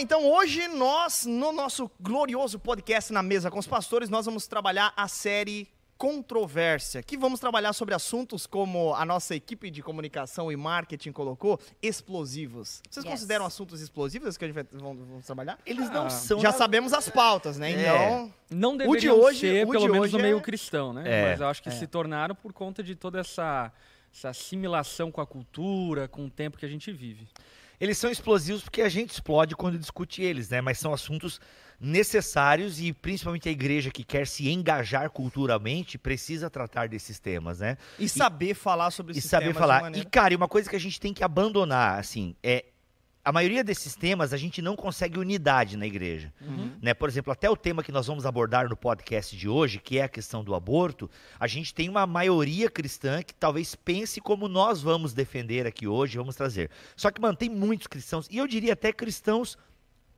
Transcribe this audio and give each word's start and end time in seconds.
lá, 0.00 0.02
então 0.02 0.26
hoje 0.30 0.66
nós, 0.68 1.26
no 1.26 1.52
nosso 1.52 1.90
glorioso 2.00 2.58
podcast 2.58 3.12
Na 3.12 3.22
Mesa 3.22 3.50
com 3.50 3.58
os 3.58 3.66
Pastores, 3.66 4.08
nós 4.08 4.24
vamos 4.26 4.46
trabalhar 4.46 4.92
a 4.96 5.06
série 5.08 5.68
Controvérsia, 5.98 7.02
que 7.02 7.14
vamos 7.14 7.38
trabalhar 7.40 7.74
sobre 7.74 7.94
assuntos 7.94 8.46
como 8.46 8.94
a 8.94 9.04
nossa 9.04 9.34
equipe 9.34 9.70
de 9.70 9.82
comunicação 9.82 10.50
e 10.50 10.56
marketing 10.56 11.12
colocou, 11.12 11.60
explosivos. 11.82 12.80
Vocês 12.88 13.04
Yes. 13.04 13.12
consideram 13.14 13.44
assuntos 13.44 13.82
explosivos 13.82 14.38
que 14.38 14.44
a 14.44 14.48
gente 14.48 14.54
vai, 14.54 14.64
vamos, 14.72 15.06
vamos 15.06 15.26
trabalhar? 15.26 15.58
Eles 15.66 15.90
não 15.90 16.06
Ah, 16.06 16.10
são. 16.10 16.40
Já 16.40 16.52
na- 16.52 16.56
sabemos 16.56 16.94
as 16.94 17.10
pautas, 17.10 17.58
né? 17.58 17.72
É. 17.72 17.80
Então, 17.82 18.34
Não 18.52 18.70
O 18.70 18.78
de 18.78 18.78
deveriam 18.78 19.20
hoje- 19.20 19.40
ser, 19.40 19.66
o 19.66 19.70
pelo 19.70 19.84
de 19.84 19.92
menos 19.92 20.04
hoje 20.06 20.12
no 20.16 20.22
meio 20.22 20.38
é- 20.38 20.40
cristão, 20.40 20.92
né? 20.92 21.02
É, 21.06 21.30
Mas 21.32 21.40
eu 21.40 21.46
acho 21.46 21.62
que 21.62 21.68
é. 21.68 21.72
se 21.72 21.86
tornaram 21.86 22.34
por 22.34 22.52
conta 22.52 22.82
de 22.82 22.96
toda 22.96 23.20
essa, 23.20 23.70
essa 24.12 24.30
assimilação 24.30 25.12
com 25.12 25.20
a 25.20 25.26
cultura, 25.26 26.08
com 26.08 26.24
o 26.24 26.30
tempo 26.30 26.56
que 26.58 26.64
a 26.66 26.68
gente 26.68 26.90
vive. 26.90 27.28
Eles 27.80 27.96
são 27.96 28.10
explosivos 28.10 28.62
porque 28.62 28.82
a 28.82 28.88
gente 28.88 29.10
explode 29.10 29.56
quando 29.56 29.78
discute 29.78 30.22
eles, 30.22 30.50
né? 30.50 30.60
Mas 30.60 30.78
são 30.78 30.92
assuntos 30.92 31.40
necessários 31.80 32.78
e 32.78 32.92
principalmente 32.92 33.48
a 33.48 33.52
igreja 33.52 33.90
que 33.90 34.04
quer 34.04 34.26
se 34.26 34.50
engajar 34.50 35.08
culturalmente 35.10 35.96
precisa 35.96 36.50
tratar 36.50 36.88
desses 36.88 37.18
temas, 37.18 37.60
né? 37.60 37.78
e 37.98 38.06
saber 38.06 38.54
falar 38.54 38.90
sobre 38.90 39.14
E 39.14 39.18
esses 39.18 39.30
saber 39.30 39.46
temas 39.46 39.58
falar. 39.58 39.96
E, 39.96 40.04
cara, 40.04 40.34
e 40.34 40.36
uma 40.36 40.48
coisa 40.48 40.68
que 40.68 40.76
a 40.76 40.80
gente 40.80 41.00
tem 41.00 41.14
que 41.14 41.24
abandonar, 41.24 41.98
assim, 41.98 42.36
é. 42.42 42.66
A 43.22 43.30
maioria 43.30 43.62
desses 43.62 43.94
temas 43.94 44.32
a 44.32 44.36
gente 44.36 44.62
não 44.62 44.74
consegue 44.74 45.18
unidade 45.18 45.76
na 45.76 45.86
igreja. 45.86 46.32
Uhum. 46.40 46.72
Né? 46.80 46.94
Por 46.94 47.08
exemplo, 47.08 47.32
até 47.32 47.50
o 47.50 47.56
tema 47.56 47.82
que 47.82 47.92
nós 47.92 48.06
vamos 48.06 48.24
abordar 48.24 48.68
no 48.68 48.76
podcast 48.76 49.36
de 49.36 49.46
hoje, 49.46 49.78
que 49.78 49.98
é 49.98 50.04
a 50.04 50.08
questão 50.08 50.42
do 50.42 50.54
aborto, 50.54 51.10
a 51.38 51.46
gente 51.46 51.74
tem 51.74 51.88
uma 51.88 52.06
maioria 52.06 52.70
cristã 52.70 53.22
que 53.22 53.34
talvez 53.34 53.74
pense 53.74 54.20
como 54.20 54.48
nós 54.48 54.80
vamos 54.80 55.12
defender 55.12 55.66
aqui 55.66 55.86
hoje, 55.86 56.16
vamos 56.16 56.34
trazer. 56.34 56.70
Só 56.96 57.10
que 57.10 57.20
mantém 57.20 57.50
muitos 57.50 57.86
cristãos, 57.86 58.26
e 58.30 58.38
eu 58.38 58.46
diria 58.46 58.72
até 58.72 58.90
cristãos 58.92 59.58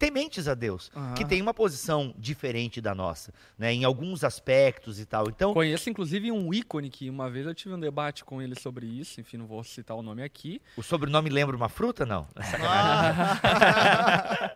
tementes 0.03 0.49
a 0.49 0.55
Deus, 0.55 0.91
Aham. 0.97 1.15
que 1.15 1.25
tem 1.25 1.41
uma 1.41 1.55
posição 1.55 2.13
diferente 2.19 2.81
da 2.81 2.93
nossa, 2.93 3.33
né? 3.57 3.73
em 3.73 3.85
alguns 3.85 4.25
aspectos 4.25 4.99
e 4.99 5.07
tal. 5.07 5.29
Então, 5.29 5.55
Conheço, 5.55 5.89
inclusive, 5.89 6.33
um 6.33 6.53
ícone 6.53 6.91
que 6.91 7.09
uma 7.09 7.31
vez 7.31 7.47
eu 7.47 7.55
tive 7.55 7.73
um 7.73 7.79
debate 7.79 8.25
com 8.25 8.43
ele 8.43 8.59
sobre 8.59 8.85
isso, 8.85 9.21
enfim, 9.21 9.37
não 9.37 9.47
vou 9.47 9.63
citar 9.63 9.97
o 9.97 10.03
nome 10.03 10.25
aqui, 10.25 10.61
o 10.77 10.83
sobrenome 10.83 11.31
lembra 11.31 11.57
uma 11.57 11.69
fruta? 11.69 12.05
Não. 12.05 12.27
Ah, 12.65 14.53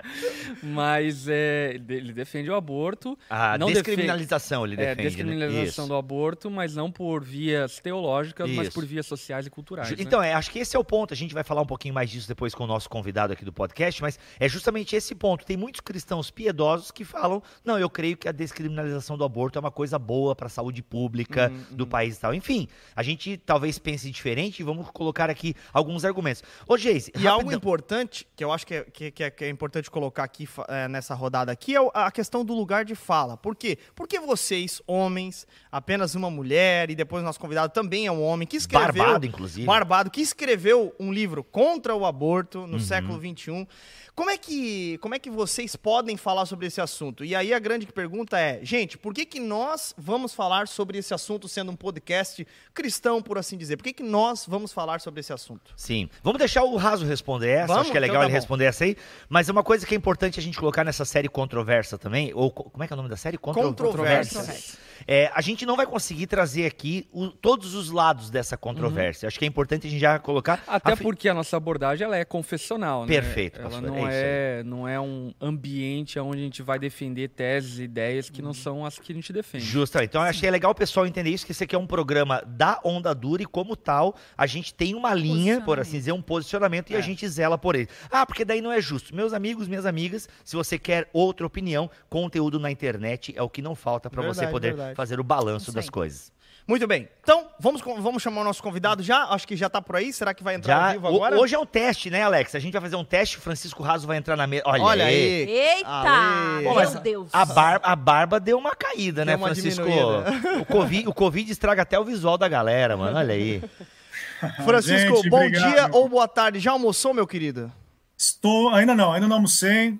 mas 0.62 1.27
é, 1.28 1.75
ele 1.88 2.12
defende 2.12 2.50
o 2.50 2.55
aborto, 2.55 3.19
A 3.28 3.58
Não 3.58 3.66
descriminalização 3.72 4.64
ele 4.64 4.75
é, 4.75 4.94
defende. 4.94 5.03
descriminalização 5.08 5.84
né? 5.84 5.88
do 5.88 5.94
aborto, 5.97 6.50
mas 6.50 6.75
não 6.77 6.91
por 6.91 7.22
vias 7.25 7.81
teológicas, 7.81 8.48
mas 8.50 8.69
Isso. 8.69 8.75
por 8.75 8.84
vias 8.84 9.06
sociais 9.06 9.47
e 9.47 9.50
culturais. 9.50 9.91
Né? 9.91 9.97
Então, 9.98 10.22
é, 10.22 10.33
acho 10.33 10.50
que 10.50 10.58
esse 10.58 10.77
é 10.77 10.78
o 10.78 10.84
ponto. 10.84 11.12
A 11.12 11.16
gente 11.16 11.34
vai 11.34 11.42
falar 11.44 11.62
um 11.62 11.66
pouquinho 11.66 11.94
mais 11.94 12.10
disso 12.10 12.28
depois 12.28 12.55
com 12.55 12.64
o 12.64 12.66
nosso 12.66 12.88
convidado 12.88 13.33
aqui 13.33 13.44
do 13.44 13.53
podcast, 13.53 14.00
mas 14.03 14.19
é 14.38 14.48
justamente 14.48 14.94
esse 14.94 15.14
ponto. 15.14 15.35
Tem 15.44 15.56
muitos 15.56 15.80
cristãos 15.80 16.30
piedosos 16.30 16.90
que 16.90 17.04
falam: 17.04 17.42
não, 17.64 17.78
eu 17.78 17.90
creio 17.90 18.16
que 18.16 18.28
a 18.28 18.32
descriminalização 18.32 19.16
do 19.18 19.24
aborto 19.24 19.58
é 19.58 19.60
uma 19.60 19.70
coisa 19.70 19.98
boa 19.98 20.34
para 20.34 20.46
a 20.46 20.50
saúde 20.50 20.82
pública 20.82 21.50
Uhum, 21.50 21.76
do 21.76 21.84
uhum. 21.84 21.90
país 21.90 22.16
e 22.16 22.20
tal. 22.20 22.34
Enfim, 22.34 22.68
a 22.94 23.02
gente 23.02 23.36
talvez 23.36 23.78
pense 23.78 24.10
diferente 24.10 24.60
e 24.60 24.62
vamos 24.62 24.90
colocar 24.90 25.28
aqui 25.30 25.54
alguns 25.72 26.04
argumentos. 26.04 26.42
Ô, 26.66 26.76
Geise, 26.76 27.12
E 27.18 27.26
algo 27.26 27.42
rapidão. 27.50 27.56
importante, 27.58 28.26
que 28.36 28.42
eu 28.44 28.52
acho 28.52 28.66
que 28.66 28.74
é, 28.74 28.84
que, 28.84 29.22
é- 29.24 29.30
que 29.30 29.44
é 29.44 29.48
importante 29.48 29.90
colocar 29.90 30.24
aqui 30.24 30.48
é, 30.68 30.88
nessa 30.88 31.14
rodada 31.14 31.52
aqui, 31.52 31.74
é 31.76 31.80
a 31.94 32.10
questão 32.10 32.44
do 32.44 32.54
lugar 32.54 32.84
de 32.84 32.94
fala. 32.94 33.36
Por 33.36 33.54
quê? 33.54 33.78
Porque 33.94 34.18
vocês, 34.20 34.80
homens, 34.86 35.46
apenas 35.70 36.14
uma 36.14 36.30
mulher, 36.30 36.90
e 36.90 36.94
depois 36.94 37.22
o 37.22 37.24
nosso 37.26 37.40
convidado 37.40 37.72
também 37.72 38.06
é 38.06 38.12
um 38.12 38.22
homem, 38.22 38.46
que 38.46 38.56
escreveu... 38.56 38.86
Barbado, 39.04 39.26
inclusive. 39.26 39.66
Barbado, 39.66 40.10
que 40.10 40.20
escreveu 40.20 40.94
um 40.98 41.12
livro 41.12 41.42
contra 41.44 41.94
o 41.94 42.04
aborto 42.06 42.60
Uhum. 42.60 42.66
no 42.66 42.80
século 42.80 43.18
XXI. 43.18 43.66
Como 44.14 44.30
é, 44.30 44.38
que, 44.38 44.96
como 44.98 45.14
é 45.14 45.18
que 45.18 45.25
vocês 45.31 45.76
podem 45.76 46.16
falar 46.16 46.47
sobre 46.47 46.66
esse 46.66 46.81
assunto? 46.81 47.25
E 47.25 47.34
aí 47.34 47.53
a 47.53 47.59
grande 47.59 47.87
pergunta 47.87 48.38
é, 48.38 48.60
gente, 48.62 48.97
por 48.98 49.12
que, 49.14 49.25
que 49.25 49.41
nós 49.41 49.94
vamos 49.97 50.34
falar 50.34 50.69
sobre 50.69 50.98
esse 50.98 51.12
assunto 51.14 51.48
sendo 51.48 51.72
um 51.72 51.76
podcast 51.76 52.47
cristão, 52.75 53.22
por 53.22 53.38
assim 53.38 53.56
dizer? 53.56 53.76
Por 53.76 53.84
que, 53.84 53.92
que 53.92 54.03
nós 54.03 54.44
vamos 54.47 54.72
falar 54.72 55.00
sobre 55.00 55.20
esse 55.20 55.32
assunto? 55.32 55.72
Sim. 55.76 56.09
Vamos 56.22 56.38
deixar 56.38 56.62
o 56.64 56.76
Raso 56.76 57.04
responder 57.04 57.48
essa. 57.50 57.66
Vamos? 57.69 57.82
Acho 57.82 57.92
que 57.92 57.97
é 57.98 58.00
Então 58.00 58.09
legal 58.09 58.20
tá 58.22 58.25
ele 58.26 58.32
bom. 58.32 58.37
responder 58.37 58.64
essa 58.66 58.84
aí. 58.84 58.97
Mas 59.28 59.48
é 59.48 59.53
uma 59.53 59.62
coisa 59.64 59.87
que 59.87 59.94
é 59.94 59.97
importante 59.98 60.38
a 60.38 60.42
gente 60.42 60.59
colocar 60.59 60.84
nessa 60.84 61.04
série 61.04 61.28
controversa 61.28 61.97
também. 61.98 62.32
Ou 62.34 62.50
co- 62.50 62.64
como 62.70 62.82
é 62.84 62.87
que 62.87 62.93
é 62.93 62.94
o 62.94 62.97
nome 62.97 63.08
da 63.08 63.16
série? 63.16 63.38
Contro- 63.38 63.62
Controvérsias. 63.62 64.76
É, 65.06 65.30
a 65.34 65.40
gente 65.40 65.66
não 65.66 65.76
vai 65.76 65.86
conseguir 65.86 66.26
trazer 66.26 66.66
aqui 66.66 67.08
o- 67.12 67.28
todos 67.28 67.74
os 67.74 67.90
lados 67.90 68.30
dessa 68.30 68.56
controvérsia. 68.56 69.26
Acho 69.26 69.38
que 69.38 69.44
é 69.44 69.48
importante 69.48 69.86
a 69.86 69.90
gente 69.90 70.00
já 70.00 70.18
colocar. 70.18 70.62
Até 70.66 70.92
Afi- 70.92 71.02
porque 71.02 71.28
a 71.28 71.34
nossa 71.34 71.56
abordagem 71.56 72.04
ela 72.04 72.16
é 72.16 72.24
confessional, 72.24 73.02
né? 73.02 73.08
Perfeito, 73.08 73.60
Ela 73.60 73.70
pastor, 73.70 73.88
não 73.90 74.08
é 74.08 74.12
é, 74.16 74.62
não 74.64 74.88
é 74.88 75.00
um 75.00 75.32
ambiente 75.40 76.18
onde 76.18 76.40
a 76.40 76.44
gente 76.44 76.62
vai 76.62 76.78
defender 76.78 77.28
teses 77.28 77.78
e 77.78 77.82
ideias 77.84 78.30
que 78.30 78.40
não 78.42 78.52
são 78.54 78.84
as 78.84 78.98
que 78.98 79.12
a 79.12 79.14
gente 79.14 79.32
defende. 79.32 79.64
Justo. 79.64 79.98
Então, 79.98 80.22
eu 80.22 80.28
achei 80.28 80.50
legal 80.50 80.70
o 80.70 80.74
pessoal 80.74 81.06
entender 81.06 81.30
isso, 81.30 81.44
que 81.46 81.52
esse 81.52 81.64
aqui 81.64 81.74
é 81.74 81.78
um 81.78 81.86
programa 81.86 82.42
da 82.46 82.80
onda 82.84 83.14
dura 83.14 83.42
e, 83.42 83.46
como 83.46 83.74
tal, 83.76 84.14
a 84.36 84.46
gente 84.46 84.72
tem 84.74 84.94
uma 84.94 85.14
linha, 85.14 85.60
por 85.60 85.78
assim 85.80 85.98
dizer, 85.98 86.12
um 86.12 86.22
posicionamento 86.22 86.90
e 86.90 86.96
a 86.96 86.98
É. 86.98 87.02
gente 87.02 87.26
zela 87.28 87.56
por 87.58 87.74
ele. 87.74 87.88
Ah, 88.10 88.24
porque 88.26 88.44
daí 88.44 88.60
não 88.60 88.70
é 88.72 88.80
justo. 88.80 89.14
Meus 89.14 89.32
amigos, 89.32 89.66
minhas 89.68 89.86
amigas, 89.86 90.28
se 90.44 90.54
você 90.56 90.78
quer 90.78 91.08
outra 91.12 91.46
opinião, 91.46 91.90
conteúdo 92.08 92.58
na 92.60 92.70
internet 92.70 93.32
é 93.36 93.42
o 93.42 93.48
que 93.48 93.60
não 93.62 93.74
falta 93.74 94.08
para 94.10 94.22
você 94.22 94.46
poder 94.46 94.68
verdade. 94.68 94.85
Fazer 94.94 95.19
o 95.20 95.24
balanço 95.24 95.72
das 95.72 95.88
coisas. 95.91 96.30
Muito 96.69 96.84
bem. 96.84 97.08
Então, 97.22 97.47
vamos, 97.60 97.80
vamos 97.80 98.20
chamar 98.20 98.41
o 98.41 98.44
nosso 98.44 98.60
convidado 98.60 99.00
já? 99.00 99.22
Acho 99.26 99.47
que 99.47 99.54
já 99.56 99.70
tá 99.70 99.80
por 99.80 99.94
aí. 99.94 100.12
Será 100.12 100.34
que 100.34 100.42
vai 100.42 100.56
entrar 100.56 100.74
ao 100.74 100.82
Já, 100.82 100.92
vivo 100.94 101.06
ho- 101.06 101.14
agora? 101.14 101.38
hoje 101.38 101.54
é 101.54 101.58
um 101.60 101.64
teste, 101.64 102.10
né, 102.10 102.22
Alex? 102.24 102.56
A 102.56 102.58
gente 102.58 102.72
vai 102.72 102.82
fazer 102.82 102.96
um 102.96 103.04
teste, 103.04 103.38
o 103.38 103.41
Francisco 103.41 103.84
Raso 103.84 104.04
vai 104.04 104.16
entrar 104.16 104.34
na 104.36 104.48
mesa. 104.48 104.64
Olha, 104.66 104.82
Olha 104.82 105.04
aí. 105.04 105.48
Eita! 105.48 105.88
Ale. 105.88 106.62
Meu 106.64 106.70
Pô, 106.70 106.75
mas 106.75 106.94
Deus. 106.94 107.28
A, 107.32 107.44
bar- 107.44 107.80
a 107.84 107.94
barba 107.94 108.41
deu 108.41 108.58
uma 108.58 108.75
caída, 108.75 109.25
Deu 109.25 109.26
né, 109.26 109.36
uma 109.36 109.46
Francisco? 109.46 109.84
diminuída. 109.84 110.60
O 110.60 110.64
COVID, 110.66 111.06
o 111.08 111.14
Covid 111.14 111.52
estraga 111.52 111.82
até 111.82 111.96
o 112.00 112.04
visual 112.04 112.36
da 112.36 112.48
galera, 112.48 112.96
mano. 112.96 113.16
Olha 113.16 113.34
aí. 113.34 113.62
Francisco, 114.64 115.16
Gente, 115.16 115.30
bom 115.30 115.36
obrigado. 115.46 115.70
dia 115.72 115.88
ou 115.92 116.08
boa 116.08 116.26
tarde. 116.26 116.58
Já 116.58 116.72
almoçou, 116.72 117.14
meu 117.14 117.28
querido? 117.28 117.72
Estou. 118.19 118.70
Ainda 118.75 118.92
não, 118.94 119.12
ainda 119.12 119.28
não 119.28 119.36
almocei. 119.36 119.96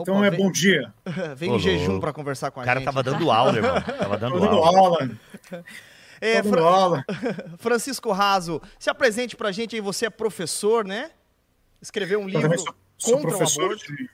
Então 0.00 0.16
Opa, 0.16 0.26
é 0.26 0.30
vem- 0.30 0.40
bom 0.40 0.50
dia. 0.50 0.92
Vem 1.36 1.50
Ô, 1.50 1.56
em 1.56 1.58
jejum 1.58 2.00
para 2.00 2.12
conversar 2.12 2.50
com 2.50 2.60
a 2.60 2.62
O 2.62 2.66
cara 2.66 2.80
gente. 2.80 2.86
tava 2.86 3.02
dando 3.02 3.30
aula, 3.30 3.56
irmão. 3.56 3.80
Tava 3.82 4.16
dando 4.16 4.42
aula. 4.44 4.78
aula. 4.78 5.10
É, 6.20 6.38
aula. 6.38 7.04
Francisco 7.58 8.10
Raso, 8.12 8.60
se 8.78 8.88
apresente 8.88 9.36
pra 9.36 9.52
gente 9.52 9.74
aí. 9.74 9.80
Você 9.82 10.06
é 10.06 10.10
professor, 10.10 10.84
né? 10.84 11.10
Escreveu 11.80 12.20
um 12.20 12.28
livro 12.28 12.58
sou, 12.58 12.74
sou 12.96 13.14
contra 13.14 13.28
o 13.28 13.36
professor 13.38 13.64
aborto. 13.64 13.84
de, 13.96 14.10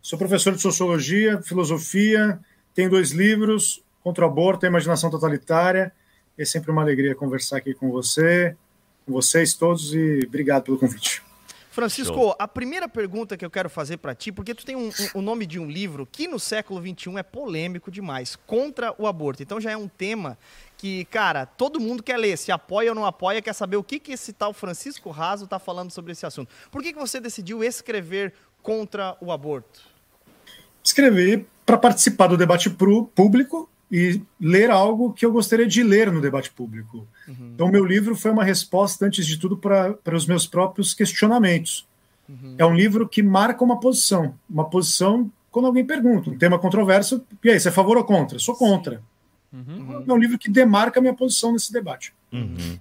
sou 0.00 0.18
professor 0.18 0.54
de 0.54 0.62
sociologia, 0.62 1.42
filosofia, 1.42 2.38
tenho 2.74 2.88
dois 2.88 3.10
livros, 3.10 3.82
Contra 4.02 4.24
o 4.24 4.28
Aborto 4.30 4.64
e 4.64 4.66
a 4.66 4.70
Imaginação 4.70 5.10
Totalitária. 5.10 5.92
É 6.38 6.44
sempre 6.46 6.70
uma 6.70 6.80
alegria 6.80 7.14
conversar 7.14 7.58
aqui 7.58 7.74
com 7.74 7.90
você, 7.90 8.56
com 9.04 9.12
vocês 9.12 9.52
todos 9.52 9.92
e 9.92 10.20
obrigado 10.26 10.62
pelo 10.64 10.78
convite. 10.78 11.22
Francisco, 11.70 12.14
Show. 12.14 12.34
a 12.38 12.48
primeira 12.48 12.88
pergunta 12.88 13.36
que 13.36 13.44
eu 13.44 13.50
quero 13.50 13.70
fazer 13.70 13.98
pra 13.98 14.14
ti, 14.14 14.32
porque 14.32 14.54
tu 14.54 14.64
tem 14.66 14.74
um- 14.74 14.88
um- 14.88 15.18
o 15.18 15.22
nome 15.22 15.46
de 15.46 15.58
um 15.58 15.70
livro 15.70 16.04
que 16.10 16.26
no 16.26 16.38
século 16.38 16.80
XXI 16.80 17.16
é 17.18 17.22
polêmico 17.22 17.90
demais, 17.90 18.36
contra 18.46 18.92
o 18.98 19.06
aborto. 19.06 19.42
Então 19.42 19.60
já 19.60 19.70
é 19.70 19.76
um 19.76 19.86
tema 19.86 20.36
que, 20.76 21.04
cara, 21.06 21.46
todo 21.46 21.78
mundo 21.78 22.02
quer 22.02 22.16
ler, 22.16 22.36
se 22.36 22.50
apoia 22.50 22.90
ou 22.90 22.94
não 22.94 23.06
apoia, 23.06 23.40
quer 23.40 23.52
saber 23.52 23.76
o 23.76 23.84
que, 23.84 24.00
que 24.00 24.12
esse 24.12 24.32
tal 24.32 24.52
Francisco 24.52 25.10
Raso 25.10 25.46
tá 25.46 25.58
falando 25.60 25.90
sobre 25.92 26.10
esse 26.12 26.26
assunto. 26.26 26.52
Por 26.72 26.82
que, 26.82 26.92
que 26.92 26.98
você 26.98 27.20
decidiu 27.20 27.62
escrever 27.62 28.34
contra 28.62 29.16
o 29.20 29.30
aborto? 29.30 29.80
Escrevi 30.82 31.46
para 31.64 31.76
participar 31.78 32.26
do 32.26 32.36
debate 32.36 32.68
pro- 32.70 33.06
público 33.06 33.70
e 33.90 34.20
ler 34.40 34.70
algo 34.70 35.12
que 35.12 35.26
eu 35.26 35.32
gostaria 35.32 35.66
de 35.66 35.82
ler 35.82 36.12
no 36.12 36.20
debate 36.20 36.50
público. 36.50 37.06
Então, 37.28 37.68
meu 37.68 37.84
livro 37.84 38.14
foi 38.14 38.30
uma 38.30 38.44
resposta, 38.44 39.06
antes 39.06 39.26
de 39.26 39.36
tudo, 39.38 39.56
para 39.56 39.94
para 39.94 40.16
os 40.16 40.26
meus 40.26 40.46
próprios 40.46 40.94
questionamentos. 40.94 41.86
É 42.56 42.64
um 42.64 42.74
livro 42.74 43.08
que 43.08 43.22
marca 43.22 43.64
uma 43.64 43.80
posição. 43.80 44.34
Uma 44.48 44.68
posição 44.68 45.30
quando 45.50 45.66
alguém 45.66 45.84
pergunta, 45.84 46.30
um 46.30 46.38
tema 46.38 46.58
controverso, 46.58 47.24
e 47.42 47.50
aí, 47.50 47.58
você 47.58 47.68
é 47.68 47.70
a 47.70 47.74
favor 47.74 47.96
ou 47.96 48.04
contra? 48.04 48.38
Sou 48.38 48.54
contra. 48.54 49.02
Uhum. 49.52 50.04
É 50.06 50.12
um 50.12 50.16
livro 50.16 50.38
que 50.38 50.48
demarca 50.48 51.00
a 51.00 51.02
minha 51.02 51.14
posição 51.14 51.52
nesse 51.52 51.72
debate. 51.72 52.14
Uhum. 52.32 52.78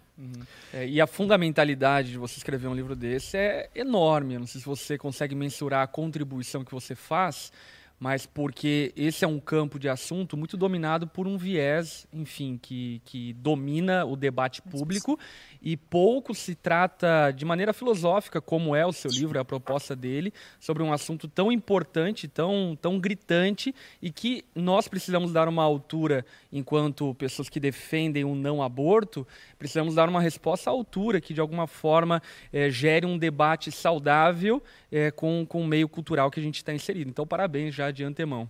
É, 0.71 0.87
e 0.87 1.01
a 1.01 1.07
fundamentalidade 1.07 2.11
de 2.11 2.17
você 2.17 2.37
escrever 2.37 2.67
um 2.67 2.75
livro 2.75 2.95
desse 2.95 3.37
é 3.37 3.69
enorme. 3.73 4.35
Eu 4.35 4.41
não 4.41 4.47
sei 4.47 4.61
se 4.61 4.67
você 4.67 4.97
consegue 4.97 5.33
mensurar 5.33 5.81
a 5.81 5.87
contribuição 5.87 6.63
que 6.63 6.71
você 6.71 6.93
faz, 6.93 7.51
mas 7.99 8.25
porque 8.25 8.93
esse 8.95 9.25
é 9.25 9.27
um 9.27 9.39
campo 9.39 9.77
de 9.77 9.89
assunto 9.89 10.37
muito 10.37 10.55
dominado 10.55 11.05
por 11.05 11.27
um 11.27 11.37
viés, 11.37 12.07
enfim, 12.13 12.57
que, 12.61 13.01
que 13.03 13.33
domina 13.33 14.05
o 14.05 14.15
debate 14.15 14.61
público 14.61 15.19
e 15.61 15.75
pouco 15.75 16.33
se 16.33 16.55
trata 16.55 17.31
de 17.31 17.45
maneira 17.45 17.73
filosófica, 17.73 18.41
como 18.41 18.75
é 18.75 18.85
o 18.85 18.93
seu 18.93 19.11
livro, 19.11 19.39
a 19.39 19.45
proposta 19.45 19.95
dele, 19.95 20.33
sobre 20.59 20.83
um 20.83 20.93
assunto 20.93 21.27
tão 21.27 21.51
importante, 21.51 22.27
tão, 22.27 22.77
tão 22.81 22.99
gritante 22.99 23.73
e 24.01 24.11
que 24.11 24.43
nós 24.55 24.87
precisamos 24.87 25.31
dar 25.31 25.47
uma 25.47 25.63
altura, 25.63 26.25
enquanto 26.51 27.13
pessoas 27.15 27.49
que 27.49 27.59
defendem 27.59 28.23
o 28.23 28.35
não 28.35 28.61
aborto, 28.61 29.27
precisamos 29.57 29.95
dar 29.95 30.07
uma 30.07 30.21
resposta 30.21 30.69
à 30.69 30.73
altura 30.73 31.19
que, 31.19 31.33
de 31.33 31.41
alguma 31.41 31.67
forma, 31.67 32.21
é, 32.51 32.69
gere 32.69 33.05
um 33.05 33.17
debate 33.17 33.71
saudável 33.71 34.61
é, 34.91 35.11
com, 35.11 35.45
com 35.47 35.61
o 35.61 35.67
meio 35.67 35.89
cultural 35.89 36.31
que 36.31 36.39
a 36.39 36.43
gente 36.43 36.55
está 36.55 36.73
inserido. 36.73 37.09
Então, 37.09 37.27
parabéns 37.27 37.75
já 37.75 37.91
de 37.91 38.03
antemão. 38.03 38.49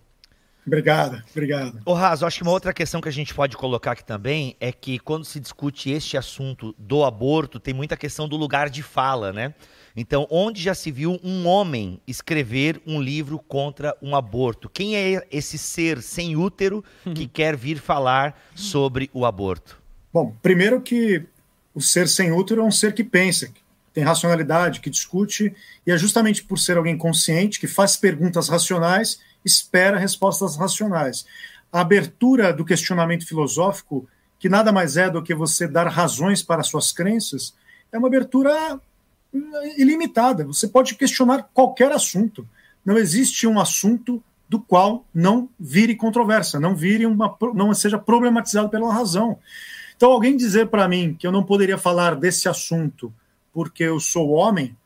Obrigado, 0.70 1.20
obrigado. 1.32 1.80
Ô, 1.84 1.92
Raso, 1.94 2.24
acho 2.24 2.36
que 2.36 2.42
uma 2.44 2.52
outra 2.52 2.72
questão 2.72 3.00
que 3.00 3.08
a 3.08 3.12
gente 3.12 3.34
pode 3.34 3.56
colocar 3.56 3.90
aqui 3.90 4.04
também 4.04 4.54
é 4.60 4.70
que 4.70 5.00
quando 5.00 5.24
se 5.24 5.40
discute 5.40 5.90
este 5.90 6.16
assunto 6.16 6.72
do 6.78 7.02
aborto, 7.02 7.58
tem 7.58 7.74
muita 7.74 7.96
questão 7.96 8.28
do 8.28 8.36
lugar 8.36 8.70
de 8.70 8.80
fala, 8.80 9.32
né? 9.32 9.52
Então, 9.96 10.28
onde 10.30 10.62
já 10.62 10.72
se 10.72 10.92
viu 10.92 11.18
um 11.24 11.44
homem 11.44 12.00
escrever 12.06 12.80
um 12.86 13.02
livro 13.02 13.36
contra 13.40 13.96
um 14.00 14.14
aborto? 14.14 14.68
Quem 14.68 14.94
é 14.94 15.26
esse 15.28 15.58
ser 15.58 16.00
sem 16.00 16.36
útero 16.36 16.84
que 17.16 17.26
quer 17.26 17.56
vir 17.56 17.78
falar 17.78 18.40
sobre 18.54 19.10
o 19.12 19.26
aborto? 19.26 19.82
Bom, 20.12 20.36
primeiro 20.40 20.80
que 20.80 21.26
o 21.74 21.80
ser 21.80 22.06
sem 22.06 22.30
útero 22.30 22.60
é 22.60 22.64
um 22.64 22.70
ser 22.70 22.94
que 22.94 23.02
pensa, 23.02 23.48
que 23.48 23.60
tem 23.92 24.04
racionalidade, 24.04 24.78
que 24.78 24.88
discute, 24.88 25.52
e 25.84 25.90
é 25.90 25.98
justamente 25.98 26.44
por 26.44 26.60
ser 26.60 26.76
alguém 26.76 26.96
consciente, 26.96 27.58
que 27.58 27.66
faz 27.66 27.96
perguntas 27.96 28.48
racionais 28.48 29.18
espera 29.44 29.98
respostas 29.98 30.56
racionais. 30.56 31.24
A 31.72 31.80
abertura 31.80 32.52
do 32.52 32.64
questionamento 32.64 33.26
filosófico, 33.26 34.08
que 34.38 34.48
nada 34.48 34.72
mais 34.72 34.96
é 34.96 35.08
do 35.08 35.22
que 35.22 35.34
você 35.34 35.68
dar 35.68 35.88
razões 35.88 36.42
para 36.42 36.62
suas 36.62 36.92
crenças, 36.92 37.54
é 37.92 37.98
uma 37.98 38.08
abertura 38.08 38.80
ilimitada. 39.76 40.44
Você 40.44 40.68
pode 40.68 40.94
questionar 40.94 41.48
qualquer 41.54 41.92
assunto. 41.92 42.46
Não 42.84 42.98
existe 42.98 43.46
um 43.46 43.60
assunto 43.60 44.22
do 44.48 44.58
qual 44.58 45.04
não 45.14 45.48
vire 45.58 45.94
controvérsia, 45.94 46.58
não 46.58 46.74
vire 46.74 47.06
uma, 47.06 47.36
não 47.54 47.72
seja 47.72 47.98
problematizado 47.98 48.68
pela 48.68 48.92
razão. 48.92 49.38
Então, 49.96 50.10
alguém 50.10 50.36
dizer 50.36 50.66
para 50.68 50.88
mim 50.88 51.14
que 51.16 51.26
eu 51.26 51.30
não 51.30 51.44
poderia 51.44 51.78
falar 51.78 52.16
desse 52.16 52.48
assunto 52.48 53.12
porque 53.52 53.84
eu 53.84 54.00
sou 54.00 54.30
homem, 54.30 54.76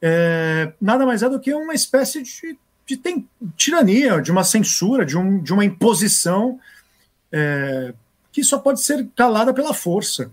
é, 0.00 0.72
nada 0.80 1.04
mais 1.04 1.22
é 1.22 1.28
do 1.28 1.40
que 1.40 1.52
uma 1.52 1.74
espécie 1.74 2.22
de 2.22 2.58
de 2.86 2.96
tem, 2.96 3.28
tirania, 3.56 4.20
de 4.20 4.30
uma 4.30 4.44
censura, 4.44 5.04
de, 5.04 5.16
um, 5.16 5.42
de 5.42 5.52
uma 5.52 5.64
imposição 5.64 6.58
é, 7.32 7.94
que 8.32 8.44
só 8.44 8.58
pode 8.58 8.82
ser 8.82 9.08
calada 9.16 9.54
pela 9.54 9.72
força. 9.72 10.30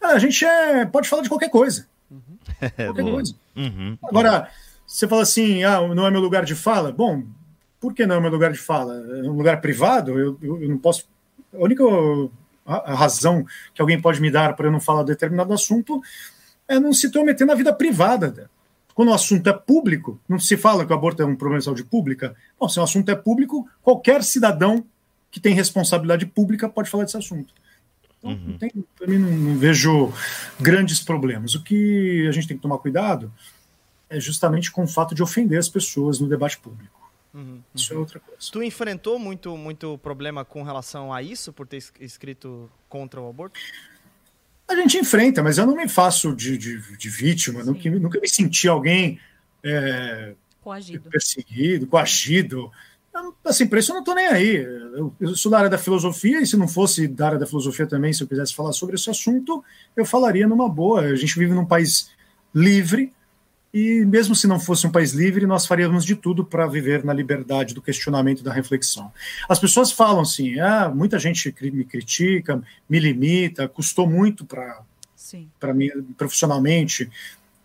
A 0.00 0.18
gente 0.18 0.44
é, 0.44 0.84
pode 0.84 1.08
falar 1.08 1.22
de 1.22 1.28
qualquer 1.28 1.50
coisa. 1.50 1.86
Uhum. 2.10 2.36
Qualquer 2.76 3.02
coisa. 3.04 3.34
Uhum. 3.56 3.98
Agora, 4.02 4.50
você 4.86 5.08
fala 5.08 5.22
assim, 5.22 5.64
ah, 5.64 5.80
não 5.94 6.06
é 6.06 6.10
meu 6.10 6.20
lugar 6.20 6.44
de 6.44 6.54
fala. 6.54 6.92
Bom, 6.92 7.22
por 7.80 7.94
que 7.94 8.04
não 8.04 8.16
é 8.16 8.20
meu 8.20 8.30
lugar 8.30 8.52
de 8.52 8.58
fala? 8.58 8.94
É 8.94 9.22
um 9.22 9.36
lugar 9.36 9.60
privado? 9.60 10.18
Eu, 10.18 10.38
eu, 10.42 10.62
eu 10.62 10.68
não 10.68 10.78
posso. 10.78 11.06
A 11.54 11.62
única 11.62 11.84
a, 12.66 12.94
razão 12.94 13.44
que 13.74 13.80
alguém 13.80 14.00
pode 14.00 14.20
me 14.20 14.30
dar 14.30 14.54
para 14.54 14.66
eu 14.66 14.72
não 14.72 14.80
falar 14.80 15.02
de 15.02 15.08
determinado 15.08 15.52
assunto 15.52 16.02
é 16.68 16.78
não 16.78 16.92
se 16.92 17.06
intrometer 17.06 17.46
na 17.46 17.54
vida 17.54 17.72
privada 17.72 18.50
quando 18.94 19.08
o 19.08 19.14
assunto 19.14 19.48
é 19.48 19.52
público, 19.52 20.20
não 20.28 20.38
se 20.38 20.56
fala 20.56 20.84
que 20.84 20.92
o 20.92 20.94
aborto 20.94 21.22
é 21.22 21.26
um 21.26 21.36
problema 21.36 21.58
de 21.58 21.64
saúde 21.64 21.84
pública. 21.84 22.34
Bom, 22.58 22.68
se 22.68 22.78
o 22.78 22.82
assunto 22.82 23.08
é 23.10 23.14
público, 23.14 23.68
qualquer 23.82 24.22
cidadão 24.22 24.84
que 25.30 25.40
tem 25.40 25.54
responsabilidade 25.54 26.26
pública 26.26 26.68
pode 26.68 26.90
falar 26.90 27.04
desse 27.04 27.16
assunto. 27.16 27.54
Então, 28.18 28.30
uhum. 28.30 28.84
para 28.96 29.06
mim, 29.06 29.18
não, 29.18 29.30
não, 29.30 29.58
vejo 29.58 30.12
grandes 30.60 31.00
problemas. 31.00 31.54
O 31.54 31.62
que 31.62 32.26
a 32.28 32.32
gente 32.32 32.46
tem 32.46 32.56
que 32.56 32.62
tomar 32.62 32.78
cuidado 32.78 33.32
é 34.08 34.20
justamente 34.20 34.70
com 34.70 34.84
o 34.84 34.86
fato 34.86 35.14
de 35.14 35.22
ofender 35.22 35.58
as 35.58 35.68
pessoas 35.68 36.20
no 36.20 36.28
debate 36.28 36.58
público. 36.58 37.02
Uhum, 37.34 37.62
isso 37.74 37.94
é 37.94 37.96
outra 37.96 38.20
coisa. 38.20 38.38
Tu 38.52 38.62
enfrentou 38.62 39.18
muito, 39.18 39.56
muito 39.56 39.98
problema 39.98 40.44
com 40.44 40.62
relação 40.62 41.12
a 41.12 41.22
isso, 41.22 41.52
por 41.52 41.66
ter 41.66 41.82
escrito 41.98 42.70
contra 42.88 43.20
o 43.20 43.28
aborto? 43.28 43.58
A 44.68 44.74
gente 44.76 44.96
enfrenta, 44.96 45.42
mas 45.42 45.58
eu 45.58 45.66
não 45.66 45.76
me 45.76 45.88
faço 45.88 46.34
de, 46.34 46.56
de, 46.56 46.96
de 46.96 47.08
vítima, 47.08 47.62
nunca, 47.62 47.90
nunca, 47.90 48.20
me 48.20 48.28
senti 48.28 48.68
alguém 48.68 49.20
é, 49.62 50.34
coagido. 50.60 51.10
perseguido, 51.10 51.86
coagido. 51.86 52.70
Assim, 53.44 53.66
para 53.66 53.78
isso 53.78 53.90
eu 53.90 53.94
não 53.94 54.00
estou 54.00 54.14
nem 54.14 54.26
aí. 54.26 54.56
Eu, 54.56 55.14
eu, 55.20 55.36
sou 55.36 55.50
da 55.50 55.58
área 55.58 55.70
da 55.70 55.76
filosofia, 55.76 56.40
e 56.40 56.46
se 56.46 56.56
não 56.56 56.66
fosse 56.66 57.06
da 57.06 57.26
área 57.26 57.38
da 57.38 57.46
filosofia 57.46 57.86
também, 57.86 58.12
se 58.12 58.22
eu 58.22 58.28
quisesse 58.28 58.54
falar 58.54 58.72
sobre 58.72 58.94
esse 58.94 59.10
assunto, 59.10 59.62
eu 59.94 60.04
falaria 60.04 60.46
numa 60.46 60.68
boa. 60.68 61.02
A 61.02 61.16
gente 61.16 61.38
vive 61.38 61.52
num 61.52 61.66
país 61.66 62.10
livre, 62.54 63.12
e 63.72 64.04
mesmo 64.04 64.34
se 64.34 64.46
não 64.46 64.60
fosse 64.60 64.86
um 64.86 64.90
país 64.90 65.12
livre, 65.12 65.46
nós 65.46 65.64
faríamos 65.64 66.04
de 66.04 66.14
tudo 66.14 66.44
para 66.44 66.66
viver 66.66 67.02
na 67.04 67.12
liberdade 67.12 67.72
do 67.72 67.80
questionamento 67.80 68.40
e 68.40 68.44
da 68.44 68.52
reflexão. 68.52 69.10
As 69.48 69.58
pessoas 69.58 69.90
falam 69.90 70.20
assim: 70.20 70.60
ah, 70.60 70.90
muita 70.94 71.18
gente 71.18 71.54
me 71.62 71.84
critica, 71.84 72.62
me 72.88 72.98
limita, 72.98 73.66
custou 73.66 74.06
muito 74.06 74.44
para 74.44 75.74
mim 75.74 75.88
profissionalmente. 76.18 77.10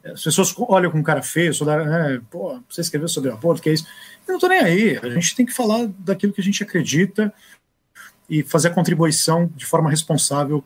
As 0.05 0.23
pessoas 0.23 0.55
olham 0.57 0.89
com 0.89 1.03
cara 1.03 1.21
feio, 1.21 1.53
sou 1.53 1.67
da, 1.67 1.75
é, 2.13 2.21
pô, 2.31 2.61
você 2.69 2.79
escreveu 2.79 3.09
sobre 3.09 3.29
o 3.29 3.33
aborto, 3.33 3.61
que 3.61 3.69
é 3.69 3.73
isso? 3.73 3.85
Eu 4.25 4.33
não 4.33 4.35
estou 4.35 4.49
nem 4.49 4.59
aí. 4.59 4.97
A 4.97 5.09
gente 5.09 5.35
tem 5.35 5.45
que 5.45 5.51
falar 5.51 5.87
daquilo 5.99 6.31
que 6.31 6.39
a 6.39 6.43
gente 6.43 6.63
acredita 6.63 7.33
e 8.29 8.43
fazer 8.43 8.69
a 8.69 8.73
contribuição 8.73 9.51
de 9.53 9.65
forma 9.65 9.89
responsável 9.89 10.63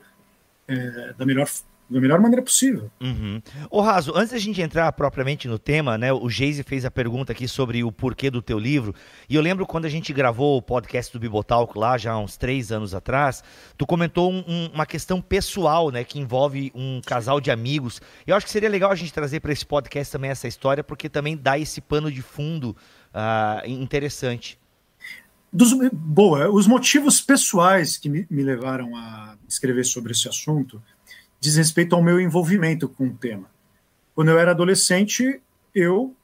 é, 0.68 1.14
da 1.18 1.26
melhor 1.26 1.48
da 1.92 2.00
melhor 2.00 2.20
maneira 2.22 2.42
possível. 2.42 2.90
Uhum. 3.02 3.42
Ô 3.70 3.82
Raso, 3.82 4.14
antes 4.16 4.32
da 4.32 4.40
gente 4.40 4.62
entrar 4.62 4.90
propriamente 4.94 5.48
no 5.48 5.60
tema, 5.60 5.98
né, 5.98 6.14
o 6.14 6.30
Geise 6.30 6.64
fez 6.64 6.86
a 6.86 6.92
pergunta 6.92 7.34
aqui 7.34 7.48
sobre 7.48 7.84
o 7.84 7.92
porquê 7.92 8.32
do 8.32 8.42
teu 8.42 8.58
livro, 8.58 8.96
e 9.30 9.36
eu 9.36 9.42
lembro 9.42 9.68
quando 9.68 9.86
a 9.86 9.90
gente 9.90 10.14
gravou 10.14 10.58
o 10.58 10.62
podcast 10.62 11.12
do 11.12 11.20
Bibotalco 11.20 11.78
lá, 11.78 11.98
já 11.98 12.14
há 12.14 12.20
uns 12.20 12.38
três 12.38 12.72
anos 12.72 12.96
atrás, 12.96 13.44
tu 13.78 13.86
comentou 13.86 14.32
um, 14.32 14.44
um, 14.48 14.70
uma 14.74 14.86
questão 14.86 15.22
pessoal, 15.22 15.92
né, 15.92 16.06
que 16.06 16.18
envolve 16.18 16.72
um 16.74 17.02
casal 17.06 17.42
de 17.42 17.52
amigos. 17.52 18.02
Eu 18.26 18.36
acho 18.38 18.46
que 18.46 18.52
seria 18.52 18.70
legal 18.70 18.90
a 18.90 18.96
gente 18.96 19.12
trazer 19.12 19.42
para 19.42 19.52
esse 19.52 19.66
podcast 19.66 20.14
também 20.14 20.32
essa 20.32 20.48
história, 20.48 20.84
porque 20.84 21.10
também 21.10 21.36
dá 21.36 21.60
esse 21.60 21.82
pano 21.82 22.10
de 22.10 22.22
fundo 22.22 22.76
uh, 23.14 23.68
interessante. 23.68 24.58
Dos, 25.52 25.74
boa, 25.92 26.50
os 26.50 26.66
motivos 26.66 27.20
pessoais 27.20 27.98
que 27.98 28.08
me, 28.08 28.26
me 28.30 28.42
levaram 28.42 28.96
a 28.96 29.36
escrever 29.50 29.84
sobre 29.84 30.14
esse 30.14 30.30
assunto 30.30 30.82
diz 31.42 31.56
respeito 31.56 31.96
ao 31.96 32.04
meu 32.04 32.22
envolvimento 32.22 32.88
com 32.88 33.08
o 33.08 33.14
tema. 33.14 33.50
Quando 34.14 34.30
eu 34.30 34.38
era 34.38 34.52
adolescente, 34.52 35.42
eu 35.74 36.16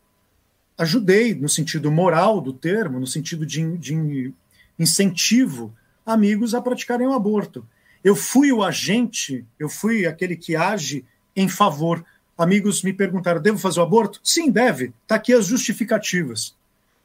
ajudei, 0.77 1.33
no 1.33 1.49
sentido 1.49 1.91
moral 1.91 2.39
do 2.39 2.53
termo, 2.53 2.99
no 2.99 3.07
sentido 3.07 3.45
de, 3.45 3.77
de 3.77 4.33
incentivo, 4.77 5.73
amigos 6.05 6.53
a 6.53 6.61
praticarem 6.61 7.07
o 7.07 7.13
aborto. 7.13 7.67
Eu 8.03 8.15
fui 8.15 8.51
o 8.51 8.63
agente, 8.63 9.43
eu 9.59 9.67
fui 9.67 10.05
aquele 10.05 10.35
que 10.35 10.55
age 10.55 11.03
em 11.35 11.49
favor. 11.49 12.06
Amigos 12.37 12.83
me 12.83 12.94
perguntaram: 12.94 13.42
devo 13.42 13.57
fazer 13.57 13.80
o 13.80 13.83
aborto? 13.83 14.21
Sim, 14.23 14.51
deve. 14.51 14.94
Está 15.01 15.15
aqui 15.15 15.33
as 15.33 15.47
justificativas. 15.47 16.56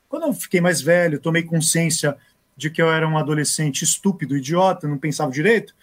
Quando 0.07 0.27
eu 0.27 0.35
fiquei 0.35 0.61
mais 0.61 0.83
velho, 0.83 1.19
tomei 1.19 1.43
consciência 1.43 2.15
de 2.55 2.69
que 2.69 2.83
eu 2.83 2.93
era 2.93 3.09
um 3.09 3.17
adolescente 3.17 3.83
estúpido, 3.83 4.37
idiota, 4.37 4.87
não 4.87 4.99
pensava 4.99 5.33
direito, 5.33 5.75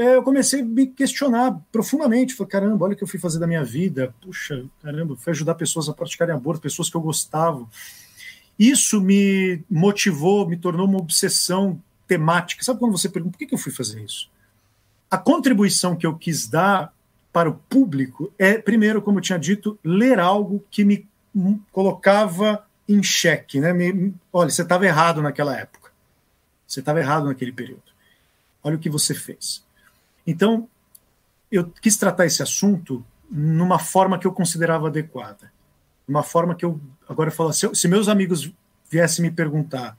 é, 0.00 0.16
eu 0.16 0.22
comecei 0.22 0.62
a 0.62 0.64
me 0.64 0.86
questionar 0.86 1.60
profundamente. 1.70 2.34
Falei, 2.34 2.50
caramba, 2.50 2.86
olha 2.86 2.94
o 2.94 2.96
que 2.96 3.04
eu 3.04 3.08
fui 3.08 3.20
fazer 3.20 3.38
da 3.38 3.46
minha 3.46 3.62
vida. 3.62 4.14
Puxa, 4.22 4.64
caramba, 4.82 5.14
fui 5.14 5.30
ajudar 5.30 5.54
pessoas 5.56 5.90
a 5.90 5.92
praticarem 5.92 6.34
aborto, 6.34 6.62
pessoas 6.62 6.88
que 6.88 6.96
eu 6.96 7.02
gostava. 7.02 7.68
Isso 8.58 8.98
me 8.98 9.62
motivou, 9.70 10.48
me 10.48 10.56
tornou 10.56 10.86
uma 10.86 10.98
obsessão 10.98 11.78
temática. 12.08 12.64
Sabe 12.64 12.78
quando 12.78 12.96
você 12.96 13.10
pergunta 13.10 13.36
por 13.36 13.46
que 13.46 13.54
eu 13.54 13.58
fui 13.58 13.70
fazer 13.70 14.02
isso? 14.02 14.30
A 15.10 15.18
contribuição 15.18 15.94
que 15.94 16.06
eu 16.06 16.16
quis 16.16 16.48
dar 16.48 16.94
para 17.30 17.50
o 17.50 17.54
público 17.68 18.32
é, 18.38 18.56
primeiro, 18.56 19.02
como 19.02 19.18
eu 19.18 19.22
tinha 19.22 19.38
dito, 19.38 19.78
ler 19.84 20.18
algo 20.18 20.64
que 20.70 20.82
me 20.82 21.06
colocava 21.70 22.64
em 22.88 23.02
xeque. 23.02 23.60
Né? 23.60 23.74
Me, 23.74 24.14
olha, 24.32 24.48
você 24.48 24.62
estava 24.62 24.86
errado 24.86 25.20
naquela 25.20 25.54
época. 25.54 25.90
Você 26.66 26.80
estava 26.80 27.00
errado 27.00 27.26
naquele 27.26 27.52
período. 27.52 27.82
Olha 28.64 28.76
o 28.76 28.78
que 28.78 28.88
você 28.88 29.12
fez. 29.12 29.62
Então, 30.26 30.68
eu 31.50 31.68
quis 31.68 31.96
tratar 31.96 32.26
esse 32.26 32.42
assunto 32.42 33.04
numa 33.30 33.78
forma 33.78 34.18
que 34.18 34.26
eu 34.26 34.32
considerava 34.32 34.88
adequada. 34.88 35.52
Uma 36.06 36.22
forma 36.22 36.54
que 36.54 36.64
eu. 36.64 36.80
Agora 37.08 37.30
eu 37.30 37.34
falo, 37.34 37.52
se, 37.52 37.72
se 37.74 37.88
meus 37.88 38.08
amigos 38.08 38.52
viessem 38.90 39.24
me 39.24 39.30
perguntar, 39.30 39.96